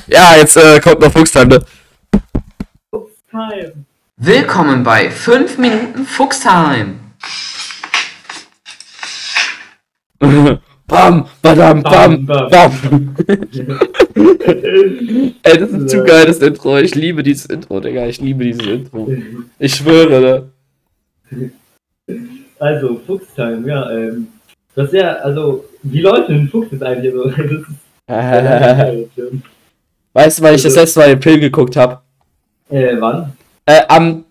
Ja, 0.07 0.35
jetzt 0.37 0.57
äh, 0.57 0.79
kommt 0.81 0.99
noch 0.99 1.11
Fuchstime. 1.11 1.47
ne? 1.47 1.65
Time. 3.31 3.85
Willkommen 4.17 4.83
bei 4.83 5.09
5 5.09 5.57
Minuten 5.57 6.05
Fuchstime. 6.05 6.95
bam, 10.87 11.27
badam, 11.41 11.83
bam, 11.83 12.25
Bam, 12.25 12.49
bam. 12.49 13.15
Ey, 15.43 15.57
das 15.57 15.69
ist 15.69 15.89
zu 15.89 16.03
geil, 16.03 16.25
das 16.25 16.39
Intro. 16.39 16.77
Ich 16.77 16.95
liebe 16.95 17.23
dieses 17.23 17.45
Intro, 17.47 17.79
Digga. 17.79 18.07
Ich 18.07 18.19
liebe 18.19 18.43
dieses 18.43 18.65
Intro. 18.65 19.07
Ich 19.59 19.75
schwöre, 19.75 20.49
ne? 21.29 21.51
Also, 22.59 22.99
Fuchstime, 23.05 23.67
ja, 23.67 23.91
ähm. 23.91 24.27
Das 24.75 24.87
ist 24.87 24.93
ja, 24.93 25.13
also, 25.15 25.65
wie 25.83 26.01
läuft 26.01 26.29
denn 26.29 26.41
ein 26.41 26.49
Fuchs 26.49 26.71
jetzt 26.71 26.83
eigentlich? 26.83 27.13
Also, 27.13 27.29
das 27.35 27.51
ist, 27.51 27.59
weißt 30.13 30.39
du, 30.39 30.43
weil 30.43 30.55
ich 30.55 30.63
das 30.63 30.75
letzte 30.75 30.99
Mal 30.99 31.09
den 31.09 31.21
Film 31.21 31.41
geguckt 31.41 31.75
habe? 31.75 32.01
äh, 32.69 32.95
wann? 32.99 33.33
Äh, 33.65 33.83
am 33.87 34.23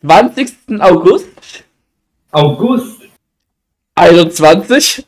20. 0.00 0.52
August 0.80 1.26
August. 2.34 3.00
21. 3.94 5.06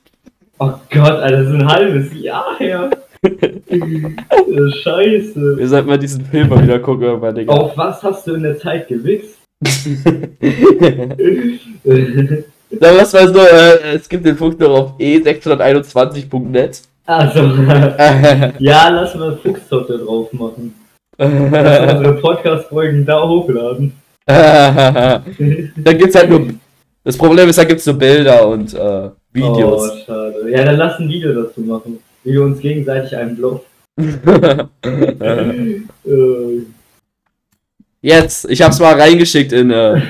Oh 0.59 0.73
Gott, 0.91 1.11
Alter, 1.11 1.37
das 1.43 1.49
ist 1.49 1.55
ein 1.55 1.69
halbes 1.69 2.15
Jahr 2.15 2.57
her. 2.59 2.91
Scheiße. 4.83 5.59
Wir 5.59 5.69
sollten 5.69 5.89
mal 5.89 5.99
diesen 5.99 6.25
Film 6.25 6.49
mal 6.49 6.63
wieder 6.63 6.79
gucken, 6.79 7.03
irgendwann, 7.05 7.35
Digga. 7.35 7.53
Auf 7.53 7.77
was 7.77 8.03
hast 8.03 8.27
du 8.27 8.35
in 8.35 8.43
der 8.43 8.59
Zeit 8.59 8.89
gewichst? 8.89 9.37
Sag 12.81 12.99
was 12.99 13.13
mal 13.13 13.29
so, 13.29 13.41
äh, 13.41 13.95
es 13.95 14.09
gibt 14.09 14.25
den 14.25 14.37
Funk 14.37 14.59
noch 14.59 14.71
auf 14.71 14.93
e 14.99 15.19
e621.net. 15.19 16.83
also, 17.07 17.41
ja, 18.59 18.89
lass 18.89 19.15
mal 19.15 19.37
Fuchszotte 19.37 19.99
drauf 19.99 20.33
machen. 20.33 20.75
unsere 21.19 22.15
Podcast-Folgen 22.21 23.05
da 23.05 23.29
hochladen. 23.29 23.93
da 24.27 25.23
gibt's 25.93 26.17
halt 26.17 26.31
nur. 26.31 26.49
Das 27.05 27.17
Problem 27.17 27.49
ist, 27.49 27.59
da 27.59 27.65
gibt's 27.65 27.87
nur 27.87 27.97
Bilder 27.97 28.49
und 28.49 28.75
äh, 28.75 29.11
Videos. 29.37 29.91
Oh, 29.91 30.05
schade. 30.07 30.51
Ja, 30.51 30.65
dann 30.65 30.77
lass 30.77 30.99
ein 30.99 31.09
Video 31.09 31.33
dazu 31.33 31.61
machen. 31.61 31.99
Wie 32.25 32.33
wir 32.33 32.43
uns 32.43 32.61
gegenseitig 32.61 33.17
einen 33.17 33.37
Bluff. 33.37 33.63
Äh, 36.05 36.61
Jetzt, 38.03 38.49
ich 38.49 38.63
hab's 38.63 38.79
mal 38.79 38.95
reingeschickt 38.95 39.53
in 39.53 39.71
äh, 39.71 40.01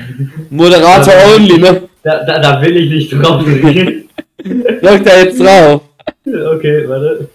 Moderator 0.51 1.13
only, 1.35 1.57
ne? 1.57 1.89
da, 2.03 2.23
da, 2.23 2.39
da 2.39 2.61
will 2.61 2.77
ich 2.77 2.89
nicht 2.91 3.11
drauf 3.11 3.43
gehen. 3.43 4.07
Drück 4.43 5.03
da 5.03 5.17
jetzt 5.19 5.39
drauf. 5.39 5.81
Okay, 6.25 6.87
warte. 6.87 7.29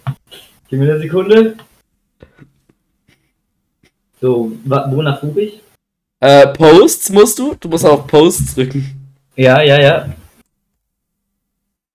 Gib 0.69 0.79
mir 0.79 0.93
eine 0.93 1.01
Sekunde. 1.01 1.57
So, 4.21 4.53
wonach 4.65 5.21
suche 5.21 5.41
ich? 5.41 5.61
Äh, 6.21 6.47
Posts 6.49 7.11
musst 7.11 7.39
du? 7.41 7.57
Du 7.59 7.69
musst 7.69 7.85
auf 7.85 8.07
Posts 8.07 8.55
drücken. 8.55 8.87
Ja, 9.35 9.61
ja, 9.63 9.81
ja. 9.81 10.07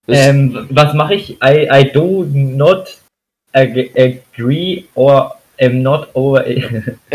Ähm, 0.08 0.68
was 0.70 0.94
mache 0.94 1.16
ich? 1.16 1.38
I, 1.44 1.68
I 1.72 1.92
do 1.92 2.26
not 2.32 2.98
ag 3.54 3.92
agree 3.98 4.86
or 4.96 5.34
am 5.60 5.82
not 5.82 6.10
over. 6.14 6.44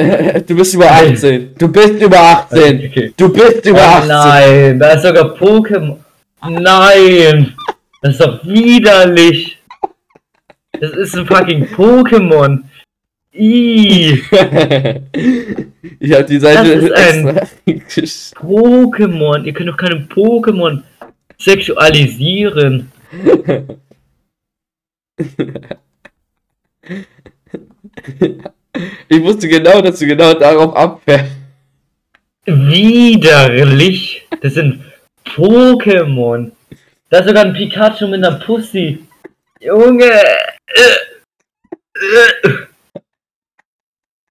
du 0.46 0.56
bist 0.56 0.74
über 0.74 0.90
18. 0.90 1.54
Du 1.56 1.68
bist 1.68 2.02
über 2.02 2.18
18. 2.18 2.88
Okay. 2.90 3.12
Du 3.16 3.32
bist 3.32 3.64
über 3.64 3.78
Oh 3.78 3.98
18. 3.98 4.08
nein, 4.08 4.78
da 4.78 4.92
ist 4.92 5.02
sogar 5.02 5.34
Pokémon. 5.36 5.98
Nein! 6.48 7.54
Das 8.00 8.12
ist 8.14 8.20
doch 8.20 8.44
widerlich! 8.44 9.58
Das 10.80 10.90
ist 10.92 11.16
ein 11.16 11.24
fucking 11.26 11.66
Pokémon! 11.66 12.64
Ih! 13.32 14.20
ich 16.00 16.12
hab 16.12 16.26
die 16.26 16.38
Seite 16.40 16.74
Das 16.74 16.82
ist 16.84 16.92
ein-. 16.92 17.40
Pokémon! 18.50 19.44
Ihr 19.44 19.52
könnt 19.52 19.68
doch 19.68 19.76
keine 19.76 20.06
Pokémon 20.12 20.82
sexualisieren! 21.42 22.92
Ich 29.08 29.22
wusste 29.22 29.48
genau, 29.48 29.80
dass 29.82 29.98
du 29.98 30.06
genau 30.06 30.34
darauf 30.34 30.74
abfährst. 30.74 31.32
Widerlich! 32.46 34.26
Das 34.40 34.54
sind 34.54 34.84
Pokémon! 35.24 36.52
Da 37.10 37.18
ist 37.18 37.28
sogar 37.28 37.44
ein 37.44 37.52
Pikachu 37.52 38.06
mit 38.08 38.24
einer 38.24 38.38
Pussy! 38.38 39.06
Junge! 39.60 40.10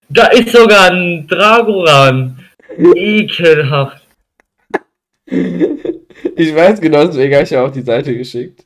Da 0.09 0.27
ist 0.27 0.49
sogar 0.49 0.91
ein 0.91 1.27
Dragoran! 1.27 2.37
Ekelhaft! 2.95 4.01
Ich 6.41 6.55
weiß 6.55 6.81
genau, 6.81 7.05
deswegen 7.05 7.35
habe 7.35 7.43
ich 7.43 7.51
ja 7.51 7.63
auch 7.63 7.71
die 7.71 7.83
Seite 7.83 8.17
geschickt. 8.17 8.65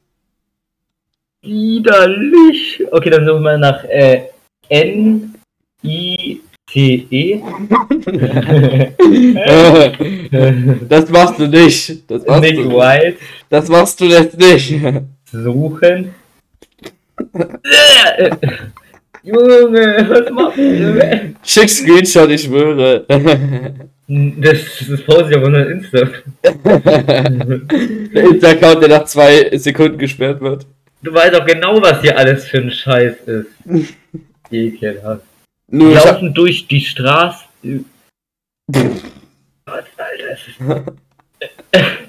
Widerlich! 1.42 2.82
Okay, 2.90 3.10
dann 3.10 3.26
suchen 3.26 3.44
wir 3.44 3.58
nach 3.58 3.84
äh, 3.84 4.30
N 4.70 5.36
I 5.84 6.40
T 6.66 7.06
E. 7.12 7.42
das 10.88 11.10
machst 11.10 11.38
du 11.38 11.48
nicht. 11.48 12.10
Das 12.10 12.26
machst, 12.26 12.44
Nick 12.44 12.56
du, 12.56 12.72
White 12.72 13.18
das 13.50 13.68
machst 13.68 14.00
du 14.00 14.06
jetzt 14.06 14.38
nicht. 14.38 14.74
suchen. 15.30 16.16
Junge, 19.22 20.06
was 20.10 20.32
machst 20.32 20.58
du? 20.58 21.36
Schick 21.44 21.70
Screenshot, 21.70 22.30
ich 22.30 22.44
schwöre. 22.44 23.06
Das, 24.08 24.60
das 24.88 25.02
poste 25.02 25.30
ich 25.32 25.36
auf 25.36 25.44
unserem 25.44 25.72
Insta. 25.72 26.08
Der 26.44 28.24
Insta-Account, 28.24 28.82
der 28.84 28.90
nach 28.90 29.06
zwei 29.06 29.58
Sekunden 29.58 29.98
gesperrt 29.98 30.42
wird. 30.42 30.68
Du 31.02 31.12
weißt 31.14 31.36
auch 31.36 31.46
genau, 31.46 31.82
was 31.82 32.02
hier 32.02 32.18
alles 32.18 32.48
für 32.48 32.60
ein 32.60 32.72
Scheiß 32.72 33.16
ist. 33.26 33.48
Ekelhaft. 34.52 35.24
Nur 35.72 35.92
ich 35.92 35.98
hab, 35.98 36.06
Laufen 36.06 36.34
durch 36.34 36.68
die 36.68 36.82
Straße. 36.82 37.46
Gott, 38.72 39.86
Alter, 39.98 40.32
es 40.32 40.48
ist... 40.48 40.60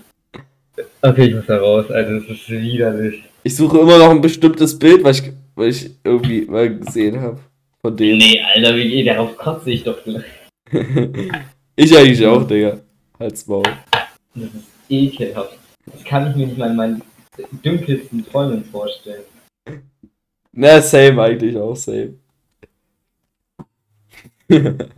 Okay, 1.02 1.26
ich 1.26 1.34
muss 1.34 1.46
da 1.46 1.58
raus, 1.58 1.90
Alter, 1.90 2.20
das 2.20 2.28
ist 2.28 2.50
widerlich. 2.50 3.22
ich 3.44 3.56
suche 3.56 3.78
immer 3.78 3.96
noch 3.98 4.10
ein 4.10 4.20
bestimmtes 4.20 4.78
Bild, 4.78 5.04
was 5.04 5.20
ich, 5.20 5.32
was 5.54 5.82
ich 5.82 5.90
irgendwie 6.02 6.42
mal 6.42 6.78
gesehen 6.78 7.20
habe. 7.20 7.38
Von 7.80 7.96
dem. 7.96 8.18
Nee, 8.18 8.42
Alter, 8.54 8.74
wie 8.74 8.90
geht 8.90 9.06
darauf 9.06 9.36
kotze 9.36 9.70
ich 9.70 9.84
doch 9.84 10.02
gleich. 10.02 10.24
Ich 11.76 11.96
eigentlich 11.96 12.26
auch, 12.26 12.46
Digga. 12.46 12.80
Halt's 13.18 13.46
Maul. 13.46 13.62
Das 14.34 14.44
ist 14.44 14.66
ekelhaft. 14.88 15.58
Das 15.86 16.02
kann 16.04 16.30
ich 16.30 16.36
mir 16.36 16.46
nicht 16.46 16.58
mal 16.58 16.70
in 16.70 16.76
meinen 16.76 17.02
dunkelsten 17.62 18.26
Träumen 18.26 18.64
vorstellen. 18.64 19.24
Na, 20.52 20.80
same 20.80 21.22
eigentlich 21.22 21.56
auch, 21.56 21.76
same. 21.76 22.14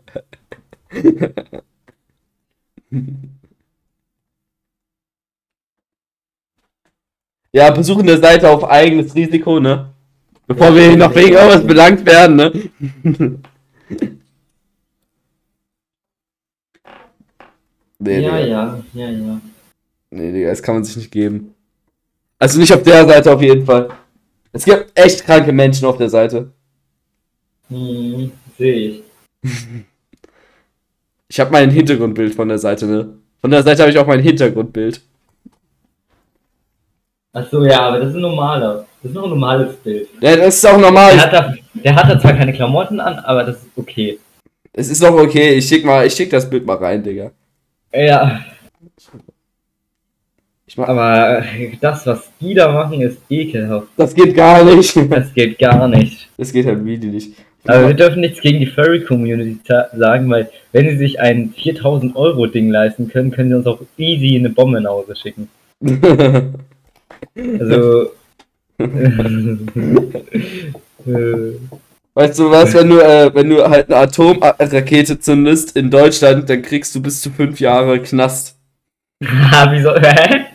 ja, 7.53 7.71
besuchen 7.71 8.07
der 8.07 8.19
Seite 8.19 8.49
auf 8.49 8.65
eigenes 8.65 9.15
Risiko, 9.15 9.59
ne? 9.59 9.91
Bevor 10.47 10.75
wir 10.75 10.89
hier 10.89 10.97
noch 10.97 11.15
wegen 11.15 11.35
irgendwas 11.35 11.67
belangt 11.67 12.07
werden, 12.07 12.37
ne? 12.37 12.53
nee, 17.99 18.21
ja, 18.21 18.39
Digga. 18.39 18.85
ja, 18.95 19.09
ja, 19.09 19.11
ja. 19.11 19.41
Nee, 20.11 20.33
Digga, 20.33 20.49
das 20.51 20.63
kann 20.63 20.77
man 20.77 20.85
sich 20.85 20.97
nicht 20.97 21.11
geben. 21.11 21.55
Also 22.39 22.59
nicht 22.61 22.73
auf 22.73 22.83
der 22.83 23.07
Seite 23.07 23.33
auf 23.33 23.43
jeden 23.43 23.65
Fall. 23.67 23.89
Es 24.53 24.65
gibt 24.65 24.93
echt 24.99 25.25
kranke 25.25 25.53
Menschen 25.53 25.87
auf 25.87 25.99
der 25.99 26.09
Seite. 26.09 26.53
Hm, 27.69 28.31
sehe 28.57 28.75
ich. 28.75 29.03
Ich 31.31 31.39
habe 31.39 31.51
mein 31.51 31.71
Hintergrundbild 31.71 32.35
von 32.35 32.49
der 32.49 32.57
Seite, 32.59 32.87
ne? 32.87 33.19
Von 33.43 33.51
der 33.51 33.63
Seite 33.63 33.83
habe 33.83 33.91
ich 33.93 33.99
auch 33.99 34.07
mein 34.07 34.21
Hintergrundbild. 34.23 35.03
Achso, 37.35 37.63
ja, 37.65 37.81
aber 37.81 37.99
das 38.01 38.09
ist 38.09 38.15
ein 38.15 38.23
normaler. 38.23 38.87
Das 39.03 39.11
ist 39.11 39.15
noch 39.15 39.25
ein 39.25 39.31
normales 39.31 39.77
Bild. 39.77 40.09
Ja, 40.23 40.37
das 40.37 40.57
ist 40.57 40.65
auch 40.67 40.71
Der 40.73 40.79
normal. 40.81 41.21
hat, 41.21 41.31
da, 41.33 41.55
der 41.75 41.95
hat 41.95 42.11
da 42.11 42.19
zwar 42.19 42.33
keine 42.33 42.53
Klamotten 42.55 42.99
an, 42.99 43.19
aber 43.19 43.45
das 43.45 43.57
ist 43.59 43.67
okay. 43.77 44.19
Es 44.73 44.89
ist 44.89 45.03
doch 45.03 45.13
okay. 45.15 45.55
Ich 45.55 45.69
schick 45.69 45.85
mal, 45.85 46.07
ich 46.07 46.15
schick 46.15 46.31
das 46.31 46.49
Bild 46.49 46.65
mal 46.65 46.77
rein, 46.79 47.03
Digga. 47.03 47.31
Ja, 47.93 48.45
Ich 50.67 50.77
mach, 50.77 50.89
aber 50.89 51.43
das, 51.81 52.07
was 52.07 52.31
die 52.41 52.55
da 52.55 52.71
machen, 52.71 53.01
ist 53.01 53.19
ekelhaft. 53.31 53.89
das 53.97 54.15
geht 54.15 54.37
gar 54.37 54.63
nicht. 54.65 54.95
Das 55.11 55.33
geht 55.33 55.59
gar 55.59 55.89
nicht. 55.89 56.29
Das 56.37 56.53
geht 56.53 56.67
halt 56.67 56.85
really 56.85 57.07
nicht. 57.07 57.33
Aber 57.67 57.89
wir 57.89 57.95
dürfen 57.95 58.21
nichts 58.21 58.41
gegen 58.41 58.61
die 58.61 58.67
Furry-Community 58.67 59.59
sagen, 59.95 60.31
weil 60.31 60.51
wenn 60.73 60.89
sie 60.91 60.97
sich 60.97 61.21
ein 61.21 61.55
4000 61.57 62.15
Euro 62.17 62.47
Ding 62.47 62.71
leisten 62.71 63.09
können, 63.09 63.31
können 63.31 63.49
sie 63.51 63.57
uns 63.57 63.67
auch 63.67 63.81
easy 63.97 64.37
eine 64.37 64.51
Bombe 64.51 64.81
nach 64.81 64.91
Hause 64.91 65.17
schicken. 65.17 65.49
Also. 67.35 68.11
äh, 71.07 71.53
weißt 72.19 72.39
du 72.39 72.51
was, 72.51 72.75
wenn 72.75 72.89
du, 72.89 72.99
äh, 72.99 73.33
wenn 73.33 73.49
du 73.49 73.69
halt 73.69 73.89
eine 73.89 74.01
Atomrakete 74.01 75.21
zündest 75.21 75.77
in 75.77 75.91
Deutschland, 75.91 76.51
dann 76.51 76.63
kriegst 76.63 76.95
du 76.95 77.01
bis 77.01 77.21
zu 77.21 77.31
fünf 77.31 77.61
Jahre 77.61 78.01
Knast. 78.01 78.57
Ah, 79.51 79.69
wieso? 79.73 79.95
Hä? 79.97 80.47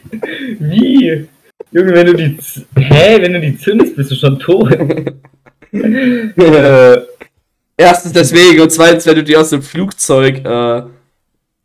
Wie? 0.59 1.27
Junge, 1.71 1.93
wenn 1.93 2.05
du 2.05 2.13
die. 2.13 2.37
Hä? 2.77 3.21
Wenn 3.21 3.33
du 3.33 3.41
die 3.41 3.57
zündest, 3.57 3.95
bist 3.95 4.11
du 4.11 4.15
schon 4.15 4.39
tot. 4.39 4.71
äh, 5.73 6.97
Erstens 7.75 8.13
deswegen 8.13 8.61
und 8.61 8.71
zweitens, 8.71 9.05
wenn 9.05 9.15
du 9.15 9.23
die 9.23 9.35
aus 9.35 9.49
dem 9.49 9.61
Flugzeug 9.63 10.45
äh, 10.45 10.83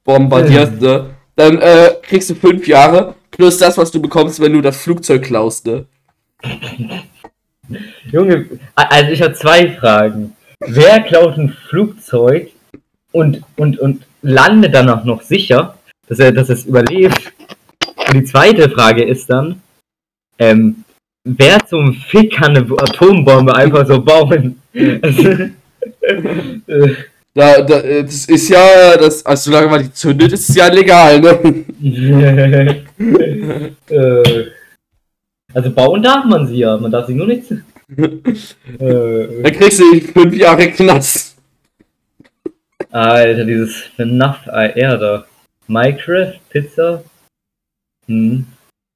bombardierst, 0.04 0.80
ne, 0.80 1.10
dann 1.36 1.58
äh, 1.58 1.90
kriegst 2.02 2.30
du 2.30 2.34
fünf 2.34 2.66
Jahre 2.66 3.14
plus 3.30 3.58
das, 3.58 3.76
was 3.76 3.90
du 3.90 4.00
bekommst, 4.00 4.40
wenn 4.40 4.54
du 4.54 4.60
das 4.60 4.78
Flugzeug 4.78 5.22
klaust, 5.22 5.66
ne? 5.66 5.84
Junge, 8.10 8.46
also 8.74 9.10
ich 9.10 9.22
habe 9.22 9.34
zwei 9.34 9.70
Fragen. 9.70 10.34
Wer 10.60 11.00
klaut 11.00 11.38
ein 11.38 11.50
Flugzeug 11.68 12.50
und, 13.12 13.42
und, 13.56 13.78
und 13.78 14.04
landet 14.22 14.74
dann 14.74 14.90
auch 14.90 15.04
noch 15.04 15.22
sicher, 15.22 15.78
dass 16.08 16.18
er, 16.18 16.32
dass 16.32 16.48
es 16.48 16.64
überlebt? 16.64 17.32
Und 18.08 18.14
die 18.14 18.24
zweite 18.24 18.68
Frage 18.70 19.04
ist 19.04 19.30
dann, 19.30 19.60
ähm, 20.38 20.84
wer 21.24 21.58
zum 21.66 21.94
Fick 21.94 22.34
kann 22.34 22.56
eine 22.56 22.66
Atombombe 22.78 23.54
einfach 23.54 23.86
so 23.86 24.00
bauen? 24.00 24.60
Da, 27.34 27.62
da, 27.62 27.80
das 28.02 28.24
ist 28.24 28.48
ja, 28.48 28.96
das, 28.96 29.24
also 29.24 29.50
solange 29.50 29.68
man 29.68 29.82
die 29.84 29.92
zündet, 29.92 30.32
ist 30.32 30.48
es 30.48 30.56
ja 30.56 30.66
legal, 30.66 31.20
ne? 31.20 31.64
äh, 33.88 34.46
also 35.54 35.70
bauen 35.70 36.02
darf 36.02 36.24
man 36.24 36.46
sie 36.46 36.58
ja, 36.58 36.76
man 36.76 36.90
darf 36.90 37.06
sie 37.06 37.14
nur 37.14 37.26
nicht. 37.26 37.50
äh, 37.96 39.42
Dann 39.42 39.52
kriegst 39.52 39.80
du 39.80 40.00
fünf 40.00 40.34
Jahre 40.34 40.70
Knast. 40.70 41.36
Alter, 42.90 43.44
dieses 43.44 43.76
FNAF 43.96 44.46
AR 44.48 44.98
da. 44.98 45.26
Minecraft, 45.66 46.34
Pizza. 46.48 47.02
Hm. 48.06 48.46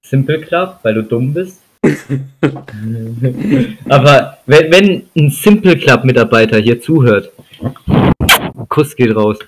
Simple 0.04 0.40
Club, 0.40 0.78
weil 0.82 0.94
du 0.94 1.02
dumm 1.02 1.32
bist. 1.32 1.62
Aber 3.88 4.38
wenn, 4.46 4.70
wenn 4.70 5.06
ein 5.16 5.30
Simple 5.30 5.76
Club 5.76 6.04
Mitarbeiter 6.04 6.58
hier 6.58 6.80
zuhört, 6.80 7.32
Kuss 8.68 8.94
geht 8.94 9.14
raus. 9.14 9.38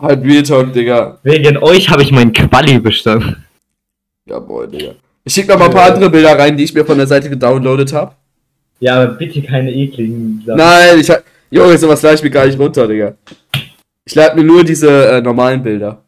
Halt 0.00 0.24
Real 0.24 0.42
Talk, 0.42 0.72
Digga. 0.72 1.18
Wegen 1.22 1.58
euch 1.58 1.88
habe 1.90 2.02
ich 2.02 2.10
meinen 2.12 2.32
Quali 2.32 2.78
bestanden. 2.78 3.44
Jawohl, 4.26 4.68
Digga. 4.68 4.94
Ich 5.28 5.34
schick 5.34 5.46
noch 5.46 5.58
mal 5.58 5.66
ein 5.66 5.72
paar 5.72 5.92
andere 5.92 6.08
Bilder 6.08 6.38
rein, 6.38 6.56
die 6.56 6.64
ich 6.64 6.72
mir 6.72 6.86
von 6.86 6.96
der 6.96 7.06
Seite 7.06 7.28
gedownloadet 7.28 7.92
habe. 7.92 8.14
Ja, 8.80 8.94
aber 8.94 9.12
bitte 9.12 9.42
keine 9.42 9.70
ekligen 9.70 10.42
Sachen. 10.46 10.56
Nein, 10.56 10.98
ich 10.98 11.10
hab. 11.10 11.22
Junge, 11.50 11.76
sowas 11.76 12.00
lade 12.00 12.14
ich 12.14 12.22
mir 12.22 12.30
gar 12.30 12.46
nicht 12.46 12.58
runter, 12.58 12.88
Digga. 12.88 13.12
Ich 14.06 14.14
lade 14.14 14.34
mir 14.36 14.44
nur 14.44 14.64
diese 14.64 14.88
äh, 14.88 15.20
normalen 15.20 15.62
Bilder. 15.62 16.02